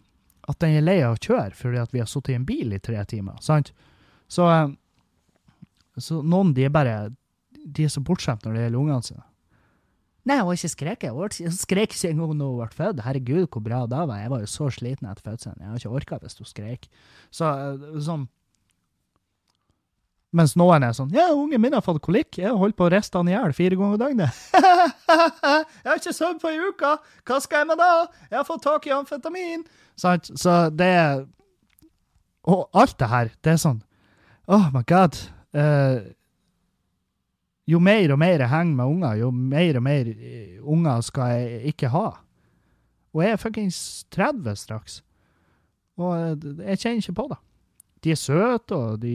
at 0.49 0.59
den 0.59 0.75
er 0.77 0.85
lei 0.85 0.99
av 1.05 1.15
å 1.15 1.21
kjøre 1.21 1.55
fordi 1.55 1.79
at 1.81 1.95
vi 1.95 2.03
har 2.03 2.09
sittet 2.09 2.33
i 2.33 2.37
en 2.37 2.45
bil 2.45 2.75
i 2.75 2.81
tre 2.83 3.01
timer. 3.05 3.39
sant? 3.41 3.71
Så, 4.27 4.45
uh, 4.45 4.69
så 5.97 6.21
noen 6.21 6.53
de 6.53 6.67
er 6.67 6.75
bare 6.75 7.09
de 7.65 7.85
er 7.85 7.91
så 7.91 8.03
bortskjemt 8.03 8.45
når 8.45 8.55
det 8.55 8.63
gjelder 8.65 8.79
ungene 8.79 9.05
sine. 9.05 9.25
Nei, 10.27 10.37
hun 10.41 10.51
har 10.51 10.57
ikke 10.59 10.75
skreket. 10.75 11.15
Hun 11.15 11.55
skrek 11.55 11.93
ikke 11.95 12.11
engang 12.11 12.35
da 12.37 12.49
hun 12.49 12.59
ble 12.59 12.67
født. 12.75 13.03
Herregud, 13.05 13.47
hvor 13.47 13.63
bra 13.65 13.85
det 13.89 14.01
var. 14.11 14.19
Jeg 14.19 14.31
var 14.33 14.43
jo 14.43 14.49
så 14.51 14.67
sliten 14.73 15.07
etter 15.09 15.25
fødselen. 15.25 15.61
Jeg 15.63 15.71
har 15.71 15.79
ikke 15.79 15.95
orka 16.01 16.19
hvis 16.21 16.37
hun 16.37 16.49
skrek. 16.49 16.89
Så 17.33 17.47
uh, 17.49 17.87
sånn 18.03 18.27
mens 20.31 20.55
noen 20.59 20.83
er 20.85 20.93
sånn 20.93 21.09
'Ja, 21.13 21.31
ungen 21.33 21.61
min 21.61 21.73
har 21.73 21.81
fått 21.81 22.01
kolikk. 22.05 22.37
Jeg 22.37 22.53
holdt 22.53 22.77
på 22.77 22.85
å 22.85 22.91
riste 22.93 23.17
han 23.17 23.27
i 23.27 23.33
hjel 23.33 23.53
fire 23.53 23.75
ganger 23.75 23.97
i 23.97 24.03
døgnet.' 24.03 24.35
'Jeg 25.81 25.89
har 25.89 25.97
ikke 25.97 26.13
sovet 26.13 26.41
på 26.41 26.51
ei 26.51 26.59
uke. 26.69 26.97
Hva 27.25 27.39
skal 27.41 27.63
jeg 27.63 27.67
med 27.67 27.77
da? 27.77 28.07
Jeg 28.29 28.37
har 28.37 28.45
fått 28.45 28.63
tak 28.63 28.87
i 28.87 28.93
amfetamin.' 28.93 29.65
Sant? 29.97 30.31
Så 30.35 30.69
det 30.69 30.85
er 30.87 31.25
Og 32.45 32.69
alt 32.73 32.97
det 32.97 33.07
her, 33.09 33.29
det 33.43 33.51
er 33.51 33.57
sånn 33.57 33.83
Oh 34.47 34.71
my 34.73 34.81
god. 34.87 35.13
Uh, 35.53 36.09
jo 37.69 37.79
mer 37.79 38.13
og 38.13 38.17
mer 38.17 38.41
jeg 38.41 38.49
henger 38.49 38.75
med 38.75 38.85
unger, 38.85 39.19
jo 39.19 39.29
mer 39.31 39.77
og 39.77 39.83
mer 39.85 40.07
eh, 40.09 40.57
unger 40.63 41.01
skal 41.05 41.35
jeg 41.35 41.73
ikke 41.73 41.91
ha. 41.93 42.07
Og 43.13 43.21
jeg 43.23 43.35
er 43.35 43.41
fuckings 43.41 44.05
30 44.09 44.55
straks. 44.57 45.03
Og 45.99 46.15
eh, 46.17 46.47
jeg 46.71 46.81
kjenner 46.81 47.03
ikke 47.03 47.17
på 47.19 47.27
det. 47.29 47.37
De 48.03 48.13
er 48.15 48.19
søte, 48.19 48.75
og 48.75 49.01
de 49.03 49.13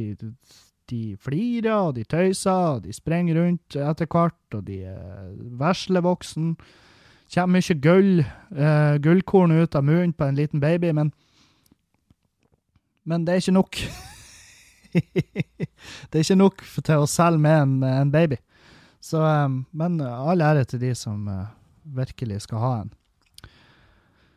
de 0.90 1.16
flirer, 1.20 1.74
og 1.74 1.94
de 1.96 2.04
tøyser, 2.04 2.76
og 2.76 2.84
de 2.84 2.92
sprenger 2.92 3.38
rundt 3.40 3.76
etter 3.76 4.08
hvert, 4.10 4.56
og 4.56 4.64
de 4.66 4.82
er 4.90 5.30
veslevoksen. 5.60 6.54
Kommer 7.34 7.58
mye 7.58 7.76
gull, 7.82 8.24
uh, 8.54 8.96
gullkorn 9.02 9.54
ut 9.56 9.74
av 9.74 9.86
munnen 9.86 10.14
på 10.14 10.28
en 10.28 10.38
liten 10.38 10.60
baby, 10.60 10.92
men 10.92 11.12
Men 13.04 13.26
det 13.26 13.32
er 13.32 13.36
ikke 13.36 13.52
nok. 13.52 13.76
det 16.08 16.14
er 16.14 16.22
ikke 16.22 16.38
nok 16.40 16.62
til 16.84 17.02
å 17.02 17.06
selge 17.10 17.38
med 17.38 17.62
en, 17.62 17.82
en 17.84 18.12
baby. 18.12 18.38
Så, 18.96 19.20
um, 19.20 19.66
men 19.72 20.00
all 20.00 20.40
ære 20.40 20.64
til 20.64 20.80
de 20.80 20.94
som 20.96 21.28
uh, 21.28 21.50
virkelig 21.84 22.40
skal 22.46 22.62
ha 22.62 22.72
en. 22.80 22.94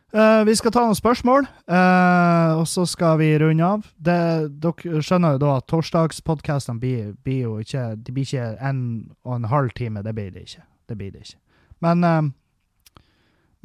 Uh, 0.08 0.40
vi 0.48 0.54
skal 0.56 0.72
ta 0.72 0.86
noen 0.86 0.96
spørsmål, 0.96 1.44
uh, 1.68 2.56
og 2.56 2.62
så 2.70 2.86
skal 2.88 3.18
vi 3.20 3.26
runde 3.42 3.64
av. 3.64 3.82
Det, 4.00 4.20
dere 4.56 5.02
skjønner 5.04 5.34
jo 5.34 5.40
da 5.42 5.50
at 5.58 5.66
torsdagspodkastene 5.68 6.80
blir, 6.80 7.10
blir, 7.26 7.42
jo 7.44 7.58
ikke 7.60 7.82
De 8.00 8.14
blir 8.16 8.24
ikke 8.24 8.46
en 8.64 8.80
og 9.26 9.34
en 9.34 9.48
halv 9.52 9.74
time. 9.76 10.00
Det 10.06 10.14
blir 10.16 10.30
det 10.32 10.46
ikke. 10.46 10.64
Det 10.88 10.96
blir 10.96 11.10
det 11.12 11.26
ikke. 11.26 11.36
Men, 11.84 12.04
uh, 12.08 13.02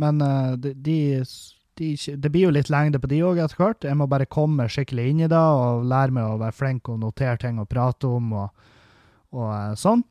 men 0.03 0.19
de, 0.59 0.73
de, 0.83 0.97
de, 1.79 1.93
det 1.95 2.31
blir 2.33 2.49
jo 2.49 2.55
litt 2.57 2.71
lengde 2.73 2.99
på 2.99 3.07
de 3.13 3.21
òg 3.23 3.39
etter 3.39 3.61
hvert. 3.61 3.87
Jeg 3.87 3.95
må 3.95 4.09
bare 4.11 4.27
komme 4.27 4.67
skikkelig 4.67 5.05
inn 5.13 5.21
i 5.23 5.31
det 5.31 5.39
og 5.39 5.87
lære 5.87 6.11
meg 6.11 6.27
å 6.27 6.41
være 6.41 6.57
flink 6.57 6.91
og 6.91 6.99
notere 7.05 7.37
ting 7.39 7.61
og 7.63 7.69
prate 7.71 8.09
om 8.09 8.33
og, 8.41 8.67
og 9.31 9.79
sånn. 9.79 10.03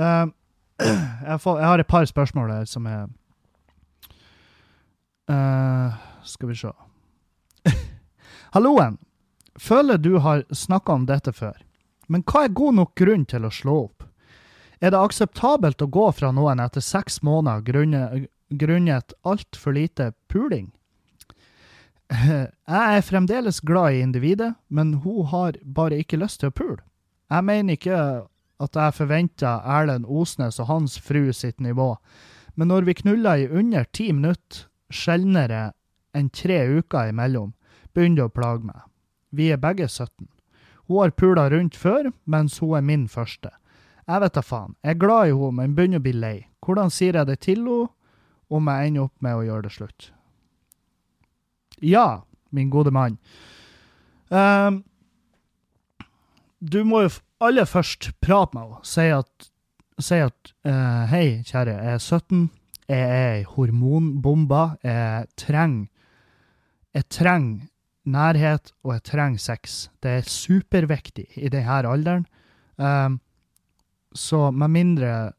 Jeg, 0.74 1.38
får, 1.38 1.60
jeg 1.60 1.68
har 1.70 1.78
et 1.78 1.86
par 1.86 2.02
spørsmål 2.02 2.48
her 2.50 2.64
som 2.66 2.88
er 2.90 3.04
Eh, 5.28 5.94
Skal 6.24 6.48
vi 6.48 6.56
se. 6.56 6.72
Halloen. 8.50 8.98
Føler 9.54 9.98
du 9.98 10.18
har 10.18 10.44
snakka 10.50 10.92
om 10.92 11.06
dette 11.06 11.32
før, 11.32 11.54
men 12.10 12.24
hva 12.26 12.44
er 12.44 12.56
god 12.58 12.74
nok 12.74 12.94
grunn 12.98 13.22
til 13.30 13.46
å 13.46 13.52
slå 13.54 13.76
opp? 13.84 14.02
Er 14.82 14.90
det 14.90 14.98
akseptabelt 14.98 15.82
å 15.84 15.86
gå 15.86 16.08
fra 16.12 16.32
noen 16.34 16.60
etter 16.60 16.82
seks 16.82 17.20
måneder 17.22 17.62
grunnet, 17.62 18.26
grunnet 18.50 19.14
altfor 19.22 19.76
lite 19.76 20.10
puling? 20.28 20.72
Jeg 22.10 22.50
er 22.98 23.06
fremdeles 23.06 23.62
glad 23.62 23.94
i 23.94 24.02
individet, 24.02 24.52
men 24.68 24.96
hun 25.06 25.30
har 25.30 25.56
bare 25.62 26.02
ikke 26.02 26.18
lyst 26.20 26.42
til 26.42 26.50
å 26.50 26.56
pule. 26.58 26.82
Jeg 27.30 27.46
mener 27.46 27.78
ikke 27.78 28.00
at 28.64 28.76
jeg 28.78 28.94
forventer 28.94 29.64
Erlend 29.66 30.04
Osnes 30.06 30.60
og 30.62 30.68
hans 30.68 30.98
fru 31.02 31.32
sitt 31.34 31.58
nivå, 31.62 31.94
men 32.54 32.68
når 32.70 32.86
vi 32.86 32.94
knuller 33.00 33.40
i 33.40 33.48
under 33.48 33.86
ti 33.96 34.10
minutter 34.12 34.66
sjeldnere 34.94 35.72
enn 36.14 36.30
tre 36.30 36.60
uker 36.78 37.10
imellom, 37.10 37.52
begynner 37.94 38.28
å 38.28 38.34
plage 38.34 38.66
meg. 38.68 38.86
Vi 39.34 39.50
er 39.50 39.60
begge 39.60 39.88
17. 39.88 40.28
Hun 40.86 41.00
har 41.00 41.14
pula 41.16 41.48
rundt 41.50 41.76
før, 41.76 42.12
mens 42.24 42.58
hun 42.62 42.76
er 42.78 42.84
min 42.84 43.06
første. 43.08 43.50
Jeg 44.04 44.20
vet 44.20 44.36
da 44.36 44.42
faen. 44.44 44.74
Jeg 44.84 44.94
er 44.94 45.00
glad 45.00 45.30
i 45.30 45.32
henne, 45.32 45.52
men 45.58 45.76
begynner 45.76 46.02
å 46.02 46.04
bli 46.04 46.12
lei. 46.12 46.36
Hvordan 46.64 46.92
sier 46.92 47.16
jeg 47.16 47.28
det 47.30 47.40
til 47.44 47.64
henne 47.64 47.90
om 48.52 48.68
jeg 48.68 48.90
ender 48.90 49.08
opp 49.08 49.24
med 49.24 49.38
å 49.38 49.44
gjøre 49.46 49.66
det 49.66 49.72
slutt? 49.74 50.10
Ja, 51.80 52.24
min 52.54 52.70
gode 52.70 52.92
mann. 52.94 53.16
Um, 54.28 54.82
du 56.60 56.82
må 56.84 57.04
jo 57.04 57.14
aller 57.44 57.68
først 57.68 58.12
prate 58.24 58.56
med 58.56 58.68
henne. 58.68 58.84
Si 58.88 59.08
at, 59.12 59.48
si 59.98 60.20
at 60.20 60.52
uh, 60.68 61.04
Hei, 61.10 61.40
kjære, 61.48 61.78
jeg 61.80 61.96
er 61.96 62.04
17. 62.04 62.44
Jeg 62.88 63.00
er 63.00 63.34
ei 63.38 63.44
hormonbombe. 63.48 64.76
Jeg 64.84 65.26
trenger 65.36 65.86
Jeg 66.94 67.68
nærhet, 68.04 68.72
og 68.84 68.92
jeg 68.92 69.02
trenger 69.02 69.38
sex. 69.38 69.88
Det 70.02 70.10
er 70.10 70.28
superviktig 70.28 71.26
i 71.36 71.48
denne 71.48 71.88
alderen. 71.88 72.26
Um, 72.76 73.20
så 74.14 74.50
med 74.50 74.68
mindre 74.68 75.32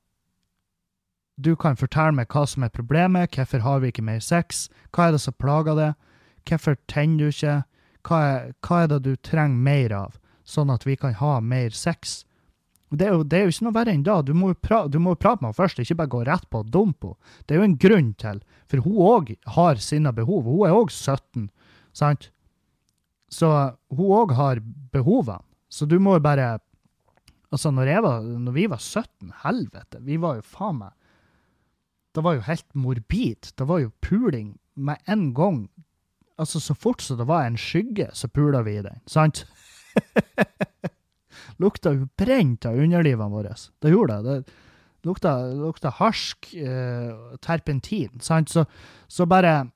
du 1.37 1.55
kan 1.55 1.75
fortelle 1.75 2.15
meg 2.15 2.31
hva 2.31 2.45
som 2.47 2.63
er 2.63 2.71
problemet, 2.71 3.35
hvorfor 3.35 3.59
har 3.59 3.79
vi 3.83 3.91
ikke 3.91 4.05
mer 4.07 4.19
sex, 4.23 4.69
hva 4.95 5.07
er 5.07 5.15
det 5.15 5.21
som 5.21 5.35
plager 5.35 5.75
deg, 5.75 5.97
hvorfor 6.47 6.77
tenner 6.87 7.25
du 7.25 7.33
ikke, 7.33 7.55
hva 8.07 8.19
er, 8.23 8.53
hva 8.63 8.83
er 8.83 8.93
det 8.93 9.01
du 9.03 9.15
trenger 9.15 9.65
mer 9.67 9.95
av, 9.97 10.15
sånn 10.47 10.71
at 10.71 10.85
vi 10.87 10.95
kan 10.95 11.17
ha 11.19 11.39
mer 11.41 11.75
sex. 11.75 12.23
Det 12.93 13.07
er, 13.07 13.15
jo, 13.15 13.23
det 13.25 13.37
er 13.37 13.47
jo 13.47 13.53
ikke 13.53 13.65
noe 13.65 13.75
verre 13.75 13.93
enn 13.95 14.03
da. 14.05 14.19
Du 14.21 14.31
må 14.37 14.51
jo 14.51 14.57
pra, 14.61 14.83
prate 14.85 14.99
med 15.01 15.49
henne 15.49 15.57
først, 15.57 15.79
ikke 15.81 15.97
bare 15.99 16.11
gå 16.13 16.21
rett 16.27 16.45
på 16.53 16.61
og 16.61 16.69
dumpe 16.71 17.13
henne. 17.13 17.33
Det 17.45 17.55
er 17.55 17.59
jo 17.59 17.67
en 17.69 17.79
grunn 17.81 18.11
til, 18.21 18.41
for 18.71 18.85
hun 18.85 18.99
òg 19.09 19.33
har 19.55 19.81
sine 19.81 20.13
behov. 20.15 20.45
Hun 20.45 20.67
er 20.67 20.77
òg 20.77 20.93
17, 20.93 21.49
sant? 21.97 22.29
Så 23.33 23.49
hun 23.89 24.13
òg 24.19 24.35
har 24.37 24.61
behovene. 24.93 25.41
Så 25.69 25.87
du 25.89 25.97
må 25.99 26.19
jo 26.19 26.23
bare 26.23 26.59
Altså, 27.53 27.69
når, 27.71 27.87
jeg 27.87 28.03
var, 28.03 28.23
når 28.41 28.51
vi 28.51 28.63
var 28.67 28.81
17, 28.81 29.29
helvete, 29.45 29.99
vi 30.03 30.17
var 30.19 30.39
jo 30.39 30.41
faen 30.43 30.79
meg 30.81 30.91
Det 32.11 32.23
var 32.25 32.35
jo 32.35 32.41
helt 32.47 32.65
morbid. 32.75 33.51
Det 33.55 33.67
var 33.69 33.79
jo 33.79 33.93
puling 34.01 34.57
med 34.75 34.97
en 35.07 35.29
gang. 35.33 35.69
Altså, 36.37 36.59
så 36.59 36.75
fort 36.75 37.01
som 37.01 37.17
det 37.17 37.27
var 37.29 37.45
en 37.45 37.55
skygge, 37.55 38.09
så 38.11 38.27
pula 38.27 38.63
vi 38.65 38.77
i 38.79 38.83
den, 38.83 38.99
sant? 39.07 39.45
lukta 41.61 41.93
jo 41.95 42.07
brent 42.17 42.65
av 42.67 42.77
underlivene 42.79 43.31
våre. 43.31 43.55
Det 43.81 43.91
gjorde 43.93 44.21
det. 44.23 44.39
Det 44.45 44.55
lukta, 45.05 45.37
lukta 45.53 45.89
harsk, 45.89 46.53
eh, 46.53 47.37
terpentin, 47.41 48.19
sant? 48.19 48.49
Så, 48.49 48.65
så 49.07 49.25
bare 49.25 49.71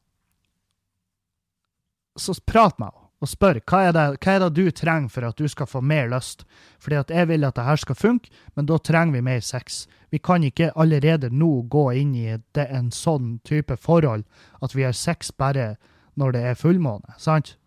Så 2.20 2.34
prat 2.46 2.80
med 2.80 2.90
henne 2.90 3.08
og 3.20 3.28
spør 3.28 3.60
hva 3.68 3.80
er, 3.84 3.94
det, 3.96 4.04
hva 4.24 4.34
er 4.34 4.42
det 4.44 4.50
du 4.56 4.72
trenger 4.72 5.12
for 5.12 5.28
at 5.28 5.40
du 5.40 5.48
skal 5.52 5.68
få 5.68 5.82
mer 5.84 6.08
lyst. 6.12 6.46
Fordi 6.80 6.96
at 7.00 7.10
jeg 7.12 7.28
vil 7.28 7.44
at 7.44 7.56
det 7.56 7.66
her 7.68 7.80
skal 7.80 7.96
funke, 7.96 8.32
men 8.56 8.68
da 8.68 8.78
trenger 8.80 9.18
vi 9.18 9.22
mer 9.22 9.40
sex. 9.44 9.88
Vi 10.12 10.22
kan 10.24 10.44
ikke 10.44 10.72
allerede 10.76 11.30
nå 11.32 11.68
gå 11.72 11.86
inn 12.00 12.14
i 12.16 12.38
det, 12.56 12.68
en 12.72 12.92
sånn 12.96 13.40
type 13.44 13.76
forhold 13.76 14.24
at 14.64 14.76
vi 14.76 14.88
har 14.88 14.96
sex 14.96 15.32
bare 15.32 15.76
når 16.16 16.36
det 16.36 16.44
er 16.44 16.60
fullmåne, 16.60 17.16
sant? 17.20 17.58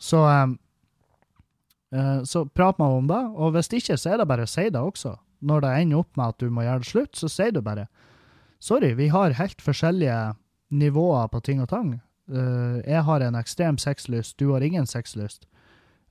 Så 0.00 0.24
um, 0.28 0.58
Så 1.90 2.44
prat 2.54 2.78
med 2.78 2.86
henne 2.86 2.98
om 3.00 3.06
det, 3.10 3.20
og 3.34 3.56
hvis 3.56 3.72
ikke, 3.74 3.96
så 3.98 4.12
er 4.12 4.20
det 4.20 4.28
bare 4.30 4.44
å 4.46 4.50
si 4.50 4.68
det 4.70 4.78
også. 4.78 5.16
Når 5.42 5.64
det 5.64 5.70
ender 5.80 6.02
opp 6.04 6.16
med 6.20 6.34
at 6.34 6.38
du 6.38 6.52
må 6.54 6.62
gjøre 6.62 6.84
det 6.84 6.90
slutt, 6.90 7.16
så 7.18 7.30
sier 7.32 7.50
du 7.56 7.58
bare 7.66 7.88
sorry, 8.60 8.94
vi 8.94 9.08
har 9.08 9.34
helt 9.40 9.62
forskjellige 9.64 10.34
nivåer 10.70 11.28
på 11.32 11.40
ting 11.40 11.62
og 11.62 11.70
tang. 11.72 11.94
Eh, 12.30 12.80
jeg 12.84 13.04
har 13.06 13.20
en 13.20 13.38
ekstrem 13.40 13.78
sexlyst, 13.80 14.36
du 14.38 14.52
har 14.52 14.60
ingen 14.60 14.86
sexlyst. 14.86 15.48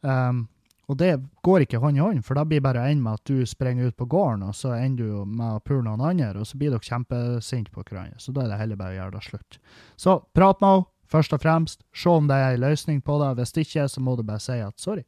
Um, 0.01 0.47
og 0.89 0.97
det 0.97 1.11
går 1.45 1.63
ikke 1.63 1.82
hånd 1.84 1.99
i 1.99 2.01
hånd, 2.01 2.23
for 2.25 2.39
da 2.39 2.45
blir 2.47 2.63
bare 2.65 2.88
en 2.89 3.03
med 3.03 3.19
at 3.19 3.30
du 3.30 3.45
springer 3.45 3.91
ut 3.91 3.97
på 3.99 4.07
gården, 4.09 4.47
og 4.49 4.55
så 4.57 4.73
ender 4.73 5.05
du 5.05 5.25
med 5.27 5.59
å 5.59 5.61
pule 5.61 5.84
noen 5.86 6.01
andre, 6.01 6.32
og 6.41 6.49
så 6.49 6.57
blir 6.57 6.73
dere 6.73 6.82
kjempesinte 6.82 7.69
på 7.75 7.84
hverandre. 7.86 8.17
Så 8.17 8.34
da 8.34 8.43
er 8.43 8.53
det 8.53 8.61
heller 8.63 8.80
bare 8.80 8.95
å 8.95 8.97
gjøre 8.97 9.15
det 9.19 9.25
slutt. 9.27 9.59
Så 10.01 10.17
prat 10.34 10.63
med 10.63 10.73
henne, 10.73 10.89
først 11.09 11.34
og 11.34 11.41
fremst. 11.41 11.86
Se 11.93 12.09
om 12.09 12.27
det 12.30 12.38
er 12.38 12.55
en 12.55 12.65
løsning 12.65 12.99
på 13.05 13.15
det. 13.21 13.30
Hvis 13.38 13.55
ikke, 13.57 13.88
så 13.89 14.01
må 14.01 14.15
du 14.17 14.25
bare 14.25 14.41
si 14.41 14.57
at 14.61 14.82
sorry 14.82 15.05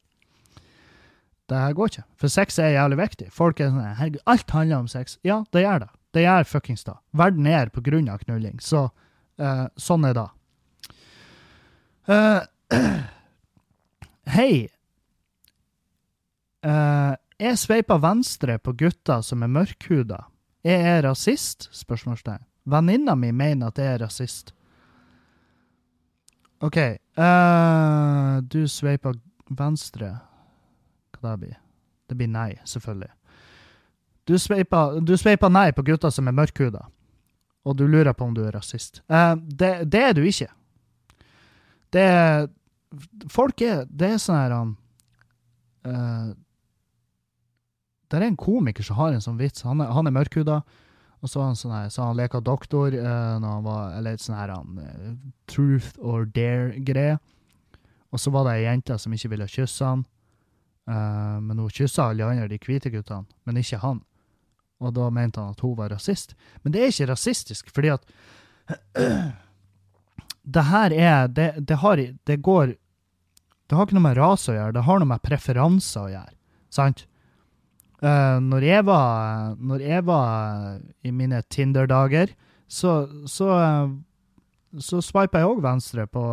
det 1.52 1.60
her 1.60 1.74
går 1.76 1.92
ikke. 1.92 2.04
For 2.22 2.32
sex 2.32 2.60
er 2.64 2.76
jævlig 2.78 2.98
viktig. 3.02 3.28
Folk 3.36 3.60
er 3.60 3.74
sånn 3.74 3.98
Herregud, 4.00 4.22
alt 4.32 4.54
handler 4.56 4.86
om 4.86 4.92
sex. 4.92 5.18
Ja, 5.28 5.42
det 5.52 5.66
gjør 5.66 5.84
det. 5.84 5.90
Det 6.16 6.24
gjør 6.24 6.48
fuckings 6.48 6.86
det. 6.88 6.96
Verden 7.16 7.48
er 7.48 7.72
på 7.72 7.84
grunn 7.84 8.08
av 8.12 8.24
knulling. 8.24 8.60
Så 8.64 8.86
uh, 8.88 9.66
sånn 9.80 10.08
er 10.08 10.20
det. 10.20 10.30
Uh, 12.12 12.40
Hei. 14.32 14.72
Uh, 16.66 17.14
jeg 17.42 17.60
sveiper 17.60 18.00
venstre 18.02 18.56
på 18.64 18.74
gutter 18.80 19.22
som 19.26 19.44
er 19.46 19.52
mørkhuda. 19.52 20.24
Jeg 20.66 20.88
er 20.88 21.04
rasist? 21.06 21.68
Spørsmålstegn. 21.76 22.42
Venninna 22.72 23.14
mi 23.20 23.30
mener 23.36 23.70
at 23.70 23.80
jeg 23.82 23.92
er 23.92 24.02
rasist. 24.06 24.54
OK. 26.64 26.80
Uh, 27.20 28.42
du 28.50 28.64
sveiper 28.72 29.20
venstre 29.52 30.16
Hva 31.22 31.36
det 31.36 31.46
blir? 31.46 32.28
Nei, 32.28 32.50
selvfølgelig. 32.68 33.12
Du 34.28 34.38
sveiper, 34.38 35.50
nei 35.50 35.72
på 35.72 35.86
gutter 35.88 36.12
som 36.14 36.28
er 36.28 36.36
mørkhuda, 36.36 36.84
og 37.66 37.78
du 37.78 37.86
lurer 37.88 38.14
på 38.14 38.28
om 38.28 38.36
du 38.36 38.44
er 38.46 38.56
rasist. 38.56 39.02
Uh, 39.10 39.36
det, 39.40 39.72
det 39.92 40.04
er 40.10 40.18
du 40.18 40.24
ikke. 40.26 40.50
Det 41.92 42.08
er 42.08 42.50
Folk 43.32 43.62
er 43.64 43.86
Det 43.88 44.10
er 44.12 44.18
sånn 44.20 44.36
her 44.36 44.52
uh, 44.52 46.32
Det 48.12 48.18
er 48.20 48.26
en 48.26 48.36
komiker 48.36 48.84
som 48.84 48.98
har 49.00 49.16
en 49.16 49.24
sånn 49.24 49.40
vits. 49.40 49.64
Han 49.64 49.80
er, 49.80 49.94
han 49.96 50.10
er 50.10 50.16
mørkhuda. 50.16 50.58
Og 51.22 51.30
så, 51.30 51.44
han 51.46 51.56
sånn 51.56 51.72
her, 51.72 51.90
så 51.94 52.08
han 52.10 52.18
leka 52.18 52.42
doktor 52.44 52.92
uh, 52.92 53.38
når 53.40 53.48
han 53.48 53.64
var 53.68 53.94
Eller 54.00 54.20
sånn 54.20 54.40
her 54.40 54.52
han, 54.56 54.82
uh, 54.82 55.14
Truth 55.48 55.94
or 56.00 56.26
dare-greie. 56.26 57.20
Og 58.12 58.20
så 58.20 58.34
var 58.34 58.48
det 58.48 58.58
ei 58.58 58.66
jente 58.66 58.98
som 59.00 59.14
ikke 59.16 59.32
ville 59.32 59.48
kysse 59.48 59.88
han. 59.88 60.04
Eh, 60.90 61.40
men 61.42 61.60
hun 61.60 61.70
kyssa 61.70 62.10
alle 62.10 62.26
andre, 62.26 62.48
de 62.48 62.60
hvite 62.62 62.92
guttene, 62.94 63.28
men 63.46 63.60
ikke 63.62 63.82
han. 63.84 64.02
Og 64.82 64.94
da 64.98 65.10
mente 65.14 65.42
han 65.42 65.54
at 65.54 65.62
hun 65.62 65.78
var 65.78 65.94
rasist. 65.94 66.36
Men 66.64 66.74
det 66.74 66.82
er 66.82 66.94
ikke 66.94 67.12
rasistisk, 67.14 67.70
fordi 67.74 67.94
at 67.98 68.06
Det 70.42 70.64
her 70.66 70.94
er 70.94 71.28
Det, 71.28 71.68
det 71.68 71.76
har 71.82 71.98
Det 71.98 72.42
går 72.42 72.68
Det 73.70 73.76
har 73.76 73.86
ikke 73.86 73.98
noe 73.98 74.08
med 74.08 74.18
rase 74.18 74.52
å 74.52 74.56
gjøre, 74.56 74.74
det 74.74 74.86
har 74.88 75.00
noe 75.00 75.10
med 75.10 75.24
preferanser 75.24 76.02
å 76.02 76.12
gjøre. 76.12 76.36
Sant? 76.72 77.06
Uh, 78.02 78.40
når 78.42 78.66
jeg 78.66 78.86
var 78.86 79.56
Når 79.60 79.84
jeg 79.86 80.06
var 80.06 80.80
i 81.04 81.12
mine 81.12 81.42
Tinder-dager, 81.50 82.34
så 82.68 83.08
så, 83.28 83.48
så 84.80 85.02
swipa 85.02 85.40
jeg 85.40 85.52
òg 85.52 85.62
venstre 85.64 86.08
på, 86.08 86.26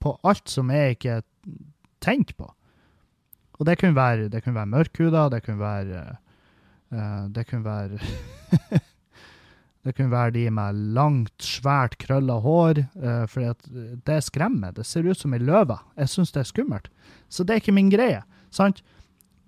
på 0.00 0.18
alt 0.24 0.48
som 0.48 0.70
jeg 0.72 0.96
ikke 0.96 1.20
tenker 2.00 2.34
på. 2.34 2.50
Og 3.58 3.66
det 3.66 3.78
kunne 3.80 3.96
være, 3.96 4.28
det 4.28 4.42
kunne 4.44 4.58
være 4.58 4.72
mørkhuda, 4.72 5.28
det 5.32 5.42
kunne 5.46 5.60
være 5.60 6.04
uh, 6.92 7.28
Det 7.32 7.46
kunne 7.48 7.64
være 7.64 7.98
Det 9.86 9.94
kunne 9.94 10.10
være 10.10 10.30
de 10.34 10.50
med 10.50 10.74
langt, 10.96 11.42
svært 11.42 11.94
krølla 12.02 12.40
hår, 12.42 12.80
uh, 12.98 13.26
for 13.30 13.54
det 14.06 14.16
skremmer. 14.24 14.72
Det 14.74 14.82
ser 14.86 15.06
ut 15.06 15.20
som 15.20 15.34
ei 15.34 15.38
løve. 15.38 15.78
Jeg 15.94 16.10
syns 16.10 16.34
det 16.34 16.40
er 16.42 16.48
skummelt. 16.50 16.88
Så 17.30 17.44
det 17.44 17.54
er 17.54 17.62
ikke 17.62 17.76
min 17.76 17.90
greie. 17.90 18.24
sant? 18.50 18.82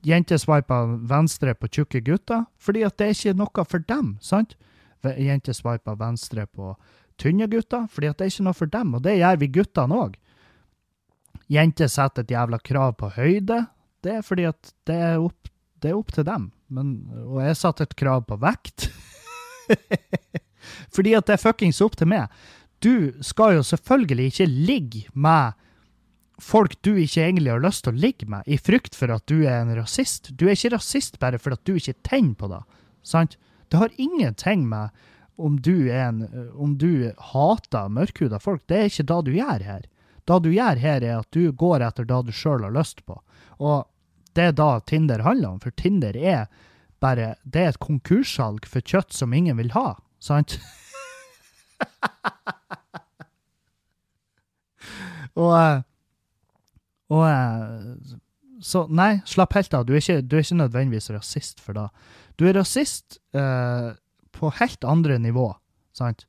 Jenter 0.07 0.39
swiper 0.39 0.95
venstre 1.11 1.55
på 1.59 1.67
tjukke 1.67 2.01
gutter, 2.07 2.45
fordi 2.59 2.85
at 2.87 2.95
det 2.99 3.07
er 3.07 3.17
ikke 3.17 3.35
noe 3.35 3.65
for 3.67 3.83
dem. 3.89 4.17
sant? 4.21 4.55
Jenter 5.03 5.53
swiper 5.53 5.99
venstre 5.99 6.47
på 6.47 6.77
tynne 7.19 7.49
gutter, 7.51 7.87
fordi 7.91 8.07
at 8.07 8.19
det 8.19 8.27
er 8.27 8.33
ikke 8.33 8.47
noe 8.47 8.55
for 8.55 8.71
dem, 8.71 8.95
og 8.95 9.03
det 9.03 9.19
gjør 9.19 9.41
vi 9.41 9.51
guttene 9.59 9.99
òg. 9.99 10.15
Jenter 11.49 11.89
setter 11.89 12.23
et 12.23 12.31
jævla 12.31 12.59
krav 12.63 12.95
på 13.01 13.11
høyde. 13.17 13.65
Det 14.05 14.18
er 14.18 14.26
fordi 14.26 14.46
at 14.49 14.72
det 14.88 14.96
er 14.96 15.22
opp, 15.22 15.51
det 15.82 15.92
er 15.92 15.99
opp 15.99 16.12
til 16.14 16.26
dem. 16.28 16.51
Men, 16.68 16.94
og 17.24 17.40
jeg 17.42 17.59
satte 17.59 17.86
et 17.88 17.96
krav 17.99 18.24
på 18.28 18.38
vekt. 18.42 18.88
fordi 20.94 21.14
at 21.18 21.28
det 21.28 21.38
er 21.38 21.42
fuckings 21.42 21.80
opp 21.84 21.96
til 21.99 22.11
meg. 22.11 22.28
Du 22.84 23.11
skal 23.26 23.57
jo 23.57 23.64
selvfølgelig 23.66 24.30
ikke 24.30 24.46
ligge 24.46 25.03
med 25.14 25.57
folk 26.38 26.76
du 26.86 26.92
ikke 26.94 27.24
egentlig 27.24 27.51
har 27.51 27.62
lyst 27.62 27.84
til 27.84 27.96
å 27.96 28.01
ligge 28.01 28.28
med, 28.30 28.46
i 28.46 28.59
frykt 28.59 28.94
for 28.94 29.11
at 29.11 29.26
du 29.26 29.42
er 29.42 29.62
en 29.62 29.74
rasist. 29.74 30.30
Du 30.38 30.46
er 30.46 30.55
ikke 30.55 30.76
rasist 30.76 31.18
bare 31.18 31.40
fordi 31.42 31.59
du 31.66 31.78
ikke 31.80 31.99
tenner 32.07 32.36
på 32.38 32.51
det. 32.53 32.62
Sant? 33.03 33.38
Det 33.68 33.80
har 33.80 33.94
ingenting 33.99 34.68
med 34.68 34.94
om 35.38 35.59
du, 35.62 35.88
er 35.90 36.09
en, 36.09 36.51
om 36.55 36.74
du 36.78 37.11
hater 37.32 37.90
mørkhuda 37.94 38.40
folk. 38.42 38.64
Det 38.66 38.78
er 38.78 38.90
ikke 38.90 39.07
det 39.11 39.18
du 39.26 39.32
gjør 39.36 39.64
her. 39.66 39.84
Det 40.28 40.38
du 40.44 40.51
gjør 40.53 40.80
her, 40.82 41.05
er 41.05 41.20
at 41.20 41.28
du 41.34 41.53
går 41.53 41.84
etter 41.86 42.07
det 42.09 42.18
du 42.26 42.32
sjøl 42.34 42.66
har 42.66 42.74
lyst 42.74 43.05
på. 43.07 43.18
Og 43.59 43.87
det 44.37 44.45
er 44.51 44.53
da 44.57 44.81
Tinder 44.87 45.23
handler 45.27 45.49
om, 45.57 45.61
for 45.63 45.71
Tinder 45.75 46.17
er 46.17 46.47
bare 47.03 47.35
Det 47.47 47.61
er 47.63 47.69
et 47.71 47.79
konkurssalg 47.79 48.67
for 48.67 48.81
kjøtt 48.83 49.13
som 49.15 49.33
ingen 49.35 49.57
vil 49.59 49.71
ha, 49.77 49.95
sant? 50.19 50.59
og 55.39 55.53
eh, 55.55 55.83
Og 57.15 57.23
eh, 57.29 58.17
Så 58.61 58.87
nei, 58.91 59.21
slapp 59.31 59.55
helt 59.55 59.75
av. 59.75 59.85
Du 59.87 59.93
er 59.95 59.99
ikke, 60.03 60.23
du 60.27 60.37
er 60.37 60.43
ikke 60.43 60.57
nødvendigvis 60.59 61.11
rasist 61.15 61.61
for 61.63 61.73
det. 61.79 61.87
Du 62.39 62.47
er 62.49 62.55
rasist 62.59 63.21
eh, 63.31 63.95
på 64.35 64.51
helt 64.59 64.85
andre 64.85 65.19
nivå, 65.23 65.55
sant? 65.95 66.27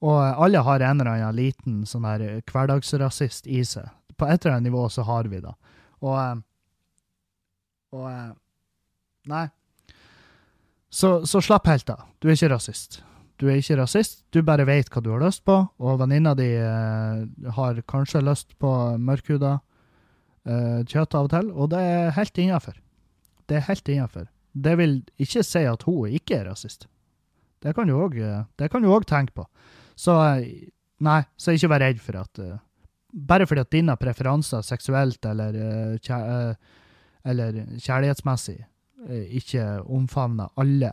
Og 0.00 0.16
alle 0.16 0.58
har 0.64 0.80
en 0.84 1.00
eller 1.00 1.10
annen 1.12 1.36
liten 1.36 1.84
sånn 1.88 2.04
her 2.08 2.40
hverdagsrasist 2.48 3.46
i 3.48 3.64
seg. 3.64 3.88
På 4.16 4.26
et 4.28 4.44
eller 4.44 4.56
annet 4.56 4.70
nivå 4.70 4.88
så 4.92 5.02
har 5.08 5.24
vi 5.28 5.40
det. 5.44 5.54
Og 6.00 6.16
eh, 6.16 6.36
Og 7.94 8.08
eh, 8.10 8.34
Nei. 9.26 9.46
Så, 10.90 11.26
så 11.26 11.42
slapp 11.42 11.66
helt 11.66 11.90
av. 11.90 12.06
Du 12.22 12.28
er 12.28 12.36
ikke 12.36 12.52
rasist. 12.54 13.00
Du 13.36 13.48
er 13.50 13.58
ikke 13.60 13.76
rasist, 13.76 14.22
du 14.32 14.40
bare 14.46 14.64
vet 14.64 14.88
hva 14.88 15.02
du 15.04 15.10
har 15.12 15.20
lyst 15.20 15.42
på, 15.44 15.58
og 15.60 15.98
venninna 16.00 16.32
di 16.38 16.46
eh, 16.56 17.50
har 17.58 17.80
kanskje 17.90 18.22
lyst 18.24 18.54
på 18.62 18.70
mørkhuda 18.96 19.58
eh, 20.48 20.78
kjøtt 20.88 21.18
av 21.18 21.26
og 21.26 21.34
til, 21.34 21.50
og 21.52 21.68
det 21.74 21.82
er 21.84 22.14
helt 22.16 22.40
innafor. 22.40 22.78
Det 23.46 23.58
er 23.58 23.66
helt 23.66 23.90
innafor. 23.92 24.30
Det 24.56 24.76
vil 24.80 24.96
ikke 25.20 25.44
si 25.44 25.66
at 25.68 25.84
hun 25.84 26.14
ikke 26.16 26.38
er 26.38 26.48
rasist. 26.48 26.88
Det 27.60 27.74
kan 27.76 27.90
du 27.90 27.98
òg 27.98 29.04
tenke 29.10 29.36
på. 29.36 29.44
Så 29.98 30.16
nei, 31.04 31.20
så 31.36 31.52
ikke 31.52 31.70
vær 31.74 31.84
redd 31.84 32.00
for 32.04 32.20
at 32.20 32.40
uh, 32.40 32.56
Bare 33.16 33.46
fordi 33.48 33.62
at 33.62 33.72
dine 33.72 33.94
preferanser 33.96 34.64
seksuelt 34.66 35.24
eller, 35.24 35.54
uh, 35.56 36.56
eller 37.26 37.64
kjærlighetsmessig 37.82 38.58
ikke 39.06 39.64
omfavner 39.92 40.50
alle 40.58 40.92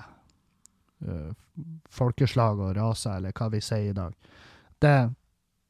folkeslag 1.93 2.59
og 2.59 2.75
raser, 2.77 3.17
eller 3.17 3.33
hva 3.35 3.49
vi 3.53 3.61
sier 3.63 3.91
i 3.91 3.97
dag, 3.97 4.13
det, 4.81 4.93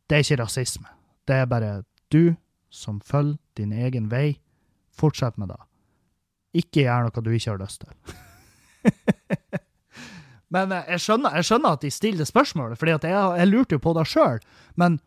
det 0.08 0.18
er 0.18 0.26
ikke 0.26 0.40
rasisme. 0.44 0.90
Det 1.28 1.36
er 1.36 1.50
bare 1.50 1.74
du 2.14 2.36
som 2.74 3.00
følger 3.02 3.38
din 3.58 3.74
egen 3.74 4.10
vei. 4.12 4.40
Fortsett 4.94 5.38
med 5.42 5.50
det. 5.50 5.60
Ikke 6.64 6.84
gjør 6.86 7.08
noe 7.08 7.24
du 7.26 7.32
ikke 7.34 7.54
har 7.54 7.62
lyst 7.62 7.82
til. 7.82 7.94
Men 10.54 10.74
eh, 10.74 10.92
jeg 10.94 11.02
skjønner, 11.02 11.40
jeg 11.40 11.50
skjønner, 11.50 11.78
at 11.78 11.86
de 11.86 11.92
stiller 11.94 12.30
spørsmålet, 12.30 12.78
for 12.78 12.92
jeg, 12.92 13.02
jeg, 13.10 13.50
lurte 13.50 13.78
jo 13.78 13.82
på 13.82 13.96
det 13.98 14.06
sjøl. 14.10 14.44
Men, 14.78 15.00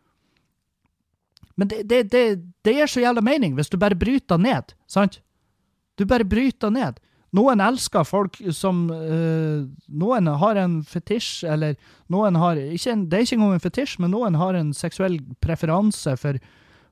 men 1.55 1.71
det, 1.71 1.85
det, 1.89 2.01
det, 2.11 2.25
det, 2.67 2.73
gir 2.75 2.91
så 2.91 3.03
jævla 3.05 3.23
mening 3.23 3.55
hvis 3.55 3.71
du 3.71 3.79
bare 3.79 3.95
bryter 3.95 4.41
ned, 4.41 4.75
sant? 4.91 5.21
Du 5.97 6.05
bare 6.05 6.27
bryter 6.27 6.71
ned. 6.73 7.01
Noen 7.35 7.59
elsker 7.59 8.05
folk 8.07 8.37
som 8.55 8.85
øh, 8.93 9.65
Noen 9.99 10.29
har 10.41 10.59
en 10.61 10.77
fetisj, 10.87 11.43
eller 11.49 11.75
noen 12.13 12.37
har 12.39 12.55
en, 12.55 13.03
Det 13.09 13.17
er 13.17 13.25
ikke 13.25 13.35
engang 13.35 13.57
en 13.57 13.65
fetisj, 13.65 13.97
men 13.99 14.13
noen 14.15 14.37
har 14.39 14.55
en 14.55 14.71
seksuell 14.73 15.19
preferanse 15.43 16.15
for, 16.21 16.39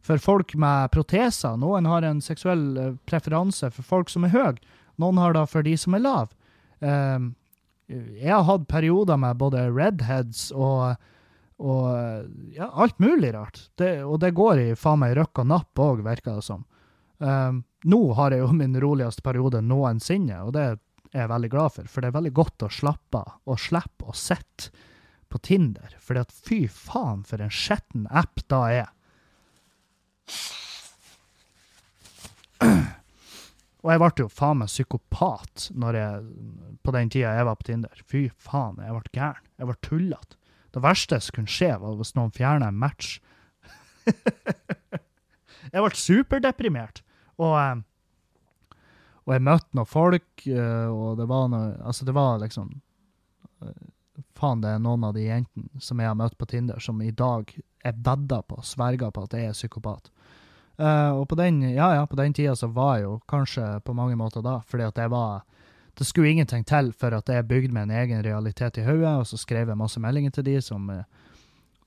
for 0.04 0.20
folk 0.20 0.56
med 0.60 0.92
proteser. 0.92 1.56
Noen 1.62 1.88
har 1.88 2.04
en 2.04 2.20
seksuell 2.22 2.66
eh, 2.78 2.92
preferanse 3.08 3.72
for 3.72 3.88
folk 3.96 4.12
som 4.12 4.28
er 4.28 4.36
høye. 4.36 4.58
Noen 5.00 5.24
har 5.24 5.36
det 5.38 5.48
for 5.52 5.66
de 5.66 5.78
som 5.80 5.96
er 5.96 6.04
lave. 6.04 6.32
Uh, 6.84 7.32
jeg 7.88 8.32
har 8.32 8.46
hatt 8.48 8.68
perioder 8.68 9.18
med 9.20 9.38
både 9.40 9.68
redheads 9.70 10.50
og, 10.52 10.96
og 11.62 11.90
ja, 12.56 12.70
alt 12.74 12.98
mulig 13.00 13.34
rart. 13.36 13.60
Det, 13.78 14.00
og 14.04 14.20
det 14.24 14.34
går 14.36 14.62
i 14.62 14.70
faen 14.80 15.04
meg 15.04 15.14
røkk 15.20 15.44
og 15.44 15.52
napp 15.52 15.84
òg, 15.84 16.02
virker 16.06 16.40
det 16.40 16.48
som. 16.48 16.64
Um, 17.18 17.64
nå 17.88 18.02
har 18.18 18.34
jeg 18.34 18.44
jo 18.44 18.50
min 18.56 18.76
roligste 18.82 19.24
periode 19.24 19.62
noensinne, 19.64 20.42
og 20.44 20.56
det 20.56 20.66
er 20.66 20.80
jeg 21.16 21.32
veldig 21.32 21.52
glad 21.54 21.76
for. 21.78 21.92
For 21.92 22.04
det 22.04 22.12
er 22.12 22.18
veldig 22.18 22.34
godt 22.36 22.66
å 22.68 22.74
slappe 22.74 23.22
av 23.22 23.38
og 23.52 23.62
slippe 23.62 24.10
å 24.12 24.18
sitte 24.18 24.72
på 25.32 25.40
Tinder. 25.44 25.96
For 26.04 26.20
fy 26.46 26.66
faen, 26.72 27.24
for 27.28 27.44
en 27.44 27.54
skitten 27.54 28.08
app 28.12 28.44
da 28.52 28.62
er. 28.72 28.92
Og 33.86 33.92
jeg 33.94 34.02
ble 34.02 34.24
jo 34.24 34.32
faen 34.34 34.64
meg 34.64 34.72
psykopat 34.72 35.68
når 35.78 36.00
jeg, 36.00 36.22
på 36.82 36.94
den 36.96 37.12
tida 37.14 37.36
jeg 37.38 37.46
var 37.46 37.60
på 37.60 37.68
Tinder. 37.70 38.04
Fy 38.10 38.24
faen, 38.42 38.82
jeg 38.82 38.98
ble 38.98 39.14
gæren. 39.14 39.46
Jeg 39.62 39.70
ble 39.70 39.78
tullete. 39.86 40.40
Det 40.74 40.82
verste 40.84 41.22
som 41.22 41.38
kunne 41.38 41.54
skje, 41.54 41.70
var 41.80 41.94
hvis 42.00 42.16
noen 42.18 42.34
fjerna 42.36 42.68
en 42.72 42.80
match. 42.82 43.20
jeg 45.72 45.84
ble 45.86 45.92
superdeprimert. 46.02 47.05
Og, 47.42 47.56
eh, 47.60 48.76
og 49.26 49.34
jeg 49.34 49.44
møtte 49.44 49.78
noen 49.78 49.90
folk, 49.90 50.48
eh, 50.48 50.88
og 50.92 51.20
det 51.20 51.28
var 51.30 51.50
noe 51.52 51.76
Altså, 51.82 52.06
det 52.06 52.16
var 52.16 52.40
liksom 52.44 52.72
eh, 53.66 53.86
Faen, 54.36 54.62
det 54.64 54.76
er 54.76 54.84
noen 54.84 55.04
av 55.08 55.16
de 55.16 55.26
jentene 55.26 55.82
som 55.84 56.00
jeg 56.00 56.08
har 56.08 56.18
møtt 56.20 56.38
på 56.40 56.48
Tinder, 56.48 56.80
som 56.80 57.02
i 57.04 57.12
dag 57.12 57.50
er 57.84 57.96
vedda 58.04 58.42
på, 58.48 58.62
sverga 58.64 59.10
på 59.12 59.26
at 59.26 59.36
jeg 59.36 59.50
er 59.50 59.56
psykopat. 59.56 60.08
Uh, 60.76 61.22
og 61.22 61.30
på 61.32 61.38
den, 61.40 61.62
ja, 61.72 61.94
ja, 61.96 62.06
på 62.08 62.18
den 62.20 62.34
tida 62.36 62.52
så 62.60 62.68
var 62.68 62.98
jeg 62.98 63.06
jo 63.06 63.14
kanskje 63.32 63.64
på 63.88 63.96
mange 63.96 64.18
måter 64.20 64.44
da, 64.44 64.58
fordi 64.68 64.84
at 64.84 64.98
jeg 65.00 65.12
var 65.12 65.46
Det 65.96 66.04
skulle 66.04 66.28
ingenting 66.28 66.66
til 66.68 66.92
for 66.92 67.16
at 67.16 67.30
jeg 67.32 67.48
bygde 67.48 67.72
meg 67.72 67.84
en 67.84 67.92
egen 67.96 68.24
realitet 68.24 68.78
i 68.78 68.84
hodet, 68.84 69.14
og 69.16 69.28
så 69.28 69.38
skrev 69.40 69.70
jeg 69.70 69.78
masse 69.80 70.00
meldinger 70.00 70.32
til 70.36 70.44
de 70.44 70.62
som 70.62 70.92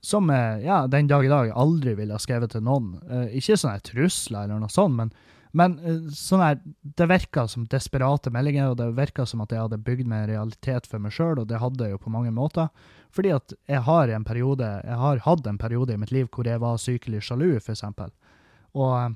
som 0.01 0.29
ja, 0.63 0.87
den 0.87 1.07
dag 1.07 1.25
i 1.25 1.29
dag 1.29 1.51
aldri 1.51 1.93
ville 1.93 2.13
ha 2.13 2.19
skrevet 2.19 2.51
til 2.51 2.63
noen. 2.65 2.95
Uh, 3.05 3.27
ikke 3.37 3.57
sånne 3.57 3.83
trusler 3.85 4.47
eller 4.47 4.63
noe 4.63 4.73
sånt, 4.73 4.95
men, 4.97 5.13
men 5.57 5.79
uh, 5.81 6.09
sånn 6.13 6.43
her, 6.43 6.59
det 6.99 7.07
virka 7.09 7.47
som 7.49 7.65
desperate 7.69 8.31
meldinger, 8.33 8.71
og 8.71 8.77
det 8.81 8.91
virka 8.97 9.25
som 9.29 9.41
at 9.41 9.53
jeg 9.53 9.63
hadde 9.63 9.81
bygd 9.85 10.09
meg 10.09 10.25
en 10.25 10.31
realitet 10.33 10.89
for 10.89 11.01
meg 11.01 11.15
sjøl, 11.15 11.41
og 11.41 11.47
det 11.49 11.61
hadde 11.61 11.87
jeg 11.87 11.95
jo 11.95 12.01
på 12.03 12.13
mange 12.13 12.33
måter. 12.35 12.69
Fordi 13.15 13.31
at 13.33 13.55
jeg 13.69 13.81
har 13.87 14.13
en 14.13 14.27
periode, 14.27 14.67
jeg 14.85 14.99
har 15.03 15.23
hatt 15.25 15.47
en 15.49 15.57
periode 15.57 15.95
i 15.95 16.01
mitt 16.01 16.13
liv 16.13 16.29
hvor 16.29 16.45
jeg 16.45 16.61
var 16.61 16.77
sykelig 16.77 17.23
sjalu, 17.25 17.55
eksempel. 17.57 18.13
Og, 18.77 19.15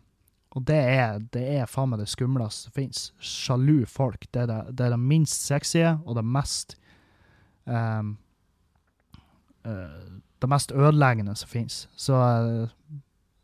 og 0.57 0.65
det, 0.65 0.79
er, 0.95 1.21
det 1.35 1.43
er 1.59 1.69
faen 1.69 1.93
meg 1.93 2.01
det 2.01 2.09
skumleste 2.09 2.67
som 2.67 2.77
fins. 2.77 3.05
Sjalu 3.21 3.85
folk. 3.89 4.25
Det 4.33 4.47
er 4.47 4.49
det, 4.49 4.59
det 4.73 4.87
er 4.87 4.95
det, 4.95 5.01
minst 5.01 5.45
sexy 5.45 5.85
og 5.85 6.17
det 6.17 6.25
mest 6.25 6.77
um, 7.65 8.15
uh, 9.67 10.19
Det 10.41 10.49
mest 10.49 10.73
ødeleggende 10.73 11.35
som 11.37 11.49
fins. 11.49 11.83
Så 11.95 12.17
uh, 12.17 12.69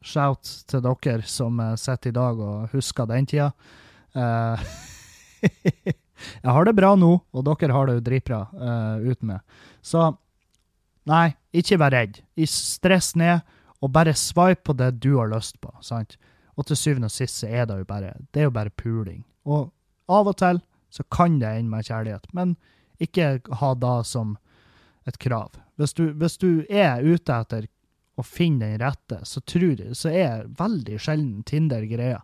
shout 0.06 0.50
til 0.70 0.84
dere 0.86 1.28
som 1.28 1.60
uh, 1.62 1.76
sitter 1.80 2.12
i 2.12 2.16
dag 2.16 2.40
og 2.40 2.74
husker 2.74 3.10
den 3.10 3.28
tida. 3.30 3.52
jeg 6.44 6.50
har 6.50 6.66
det 6.66 6.76
bra 6.78 6.96
nå, 6.98 7.12
og 7.32 7.46
dere 7.46 7.76
har 7.76 7.90
det 7.90 8.00
jo 8.00 8.06
dritbra 8.08 8.42
uh, 8.54 8.98
uten 9.06 9.36
meg. 9.36 9.62
Så 9.82 10.08
nei, 11.10 11.30
ikke 11.56 11.80
vær 11.82 11.96
redd. 11.96 12.22
Stress 12.50 13.14
ned 13.20 13.46
og 13.80 13.94
bare 13.96 14.16
swipe 14.18 14.66
på 14.68 14.76
det 14.78 14.92
du 15.04 15.16
har 15.18 15.32
lyst 15.32 15.60
på. 15.62 15.72
sant? 15.82 16.18
Og 16.60 16.68
til 16.68 16.78
syvende 16.80 17.08
og 17.08 17.16
sist 17.16 17.40
så 17.40 17.48
er 17.48 17.70
det 17.70 17.80
jo 17.80 17.88
bare 17.88 18.16
det 18.34 18.42
er 18.42 18.50
jo 18.50 18.56
bare 18.56 18.74
puling. 18.76 19.24
Og 19.48 19.70
av 20.12 20.28
og 20.28 20.38
til 20.42 20.60
så 20.90 21.06
kan 21.14 21.38
det 21.40 21.48
ende 21.54 21.72
med 21.72 21.86
kjærlighet, 21.86 22.26
men 22.34 22.56
ikke 23.00 23.40
ha 23.62 23.74
det 23.78 23.98
som 24.10 24.38
et 25.08 25.20
krav. 25.22 25.54
Hvis 25.80 25.94
du, 25.94 26.10
hvis 26.12 26.38
du 26.38 26.66
er 26.70 27.06
ute 27.06 27.34
etter 27.34 27.68
å 28.20 28.26
finne 28.26 28.68
den 28.68 28.82
rette, 28.82 29.22
så 29.24 29.42
tror 29.42 29.94
så 29.96 30.12
er 30.12 30.48
veldig 30.60 31.00
sjelden 31.00 31.44
Tinder 31.48 31.86
greia. 31.88 32.22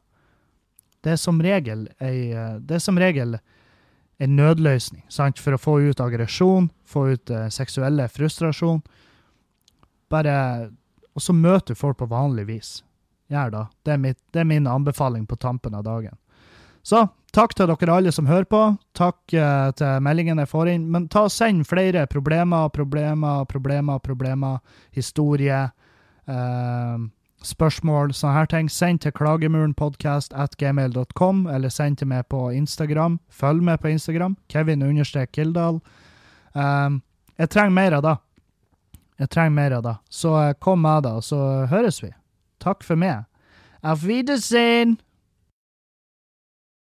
Det 1.05 1.13
er 1.13 1.21
som 1.21 1.41
regel 1.41 1.85
ei, 2.01 2.33
det 2.59 2.79
er 2.79 2.81
som 2.83 2.97
regel 2.99 3.37
en 4.17 4.35
nødløsning 4.35 5.03
sant? 5.11 5.39
for 5.39 5.55
å 5.55 5.61
få 5.61 5.75
ut 5.89 6.01
aggresjon, 6.01 6.69
få 6.87 7.07
ut 7.13 7.31
uh, 7.33 7.47
seksuelle 7.53 8.07
frustrasjon. 8.09 8.81
Bare 10.11 10.35
og 11.15 11.23
så 11.23 11.33
møter 11.33 11.73
du 11.73 11.79
folk 11.79 12.01
på 12.01 12.09
vanlig 12.11 12.45
vis. 12.49 12.71
Gjør 13.31 13.53
da. 13.53 13.63
Det 13.87 13.93
er, 13.95 13.99
mitt, 14.03 14.19
det 14.35 14.43
er 14.43 14.49
min 14.49 14.67
anbefaling 14.67 15.23
på 15.25 15.37
tampen 15.39 15.75
av 15.77 15.85
dagen. 15.87 16.17
Så 16.85 17.07
takk 17.33 17.55
til 17.57 17.71
dere 17.71 17.95
alle 17.95 18.11
som 18.13 18.27
hører 18.29 18.45
på. 18.51 18.61
Takk 18.97 19.33
uh, 19.33 19.71
til 19.79 20.03
meldingene 20.05 20.43
jeg 20.43 20.51
får 20.51 20.73
inn. 20.73 20.89
Men 20.91 21.07
ta 21.11 21.25
og 21.29 21.33
send 21.33 21.63
flere 21.69 22.03
problemer, 22.11 22.67
problemer, 22.75 23.47
problemer, 23.49 24.03
problemer, 24.03 24.59
historie, 24.93 25.63
eh, 26.27 26.97
spørsmål, 27.45 28.13
sånne 28.13 28.33
her 28.35 28.45
ting. 28.51 28.71
Send 28.71 28.99
til 29.03 29.11
klagemurenpodkast.gmail.com, 29.15 31.47
eller 31.47 31.69
send 31.69 31.97
til 31.97 32.07
meg 32.07 32.25
på 32.31 32.49
Instagram. 32.51 33.19
Følg 33.29 33.63
med 33.63 33.77
på 33.81 33.87
Instagram. 33.93 34.37
Kevin 34.49 34.83
understrek 34.83 35.31
Kildahl. 35.31 35.79
Um, 36.55 37.01
jeg 37.37 37.49
trenger 37.49 37.75
mer 37.75 37.91
av 37.97 38.03
det. 38.05 38.17
Jeg 39.19 39.29
trenger 39.29 39.55
mer 39.55 39.71
av 39.77 39.83
det. 39.83 39.95
Så 40.09 40.35
eh, 40.41 40.53
kom 40.59 40.81
med 40.83 41.03
det, 41.03 41.23
så 41.23 41.65
høres 41.71 42.03
vi. 42.03 42.09
Takk 42.63 42.83
for 42.83 42.95
meg. 42.99 43.23
Auf 43.83 44.03
Wiedersehen! 44.03 44.97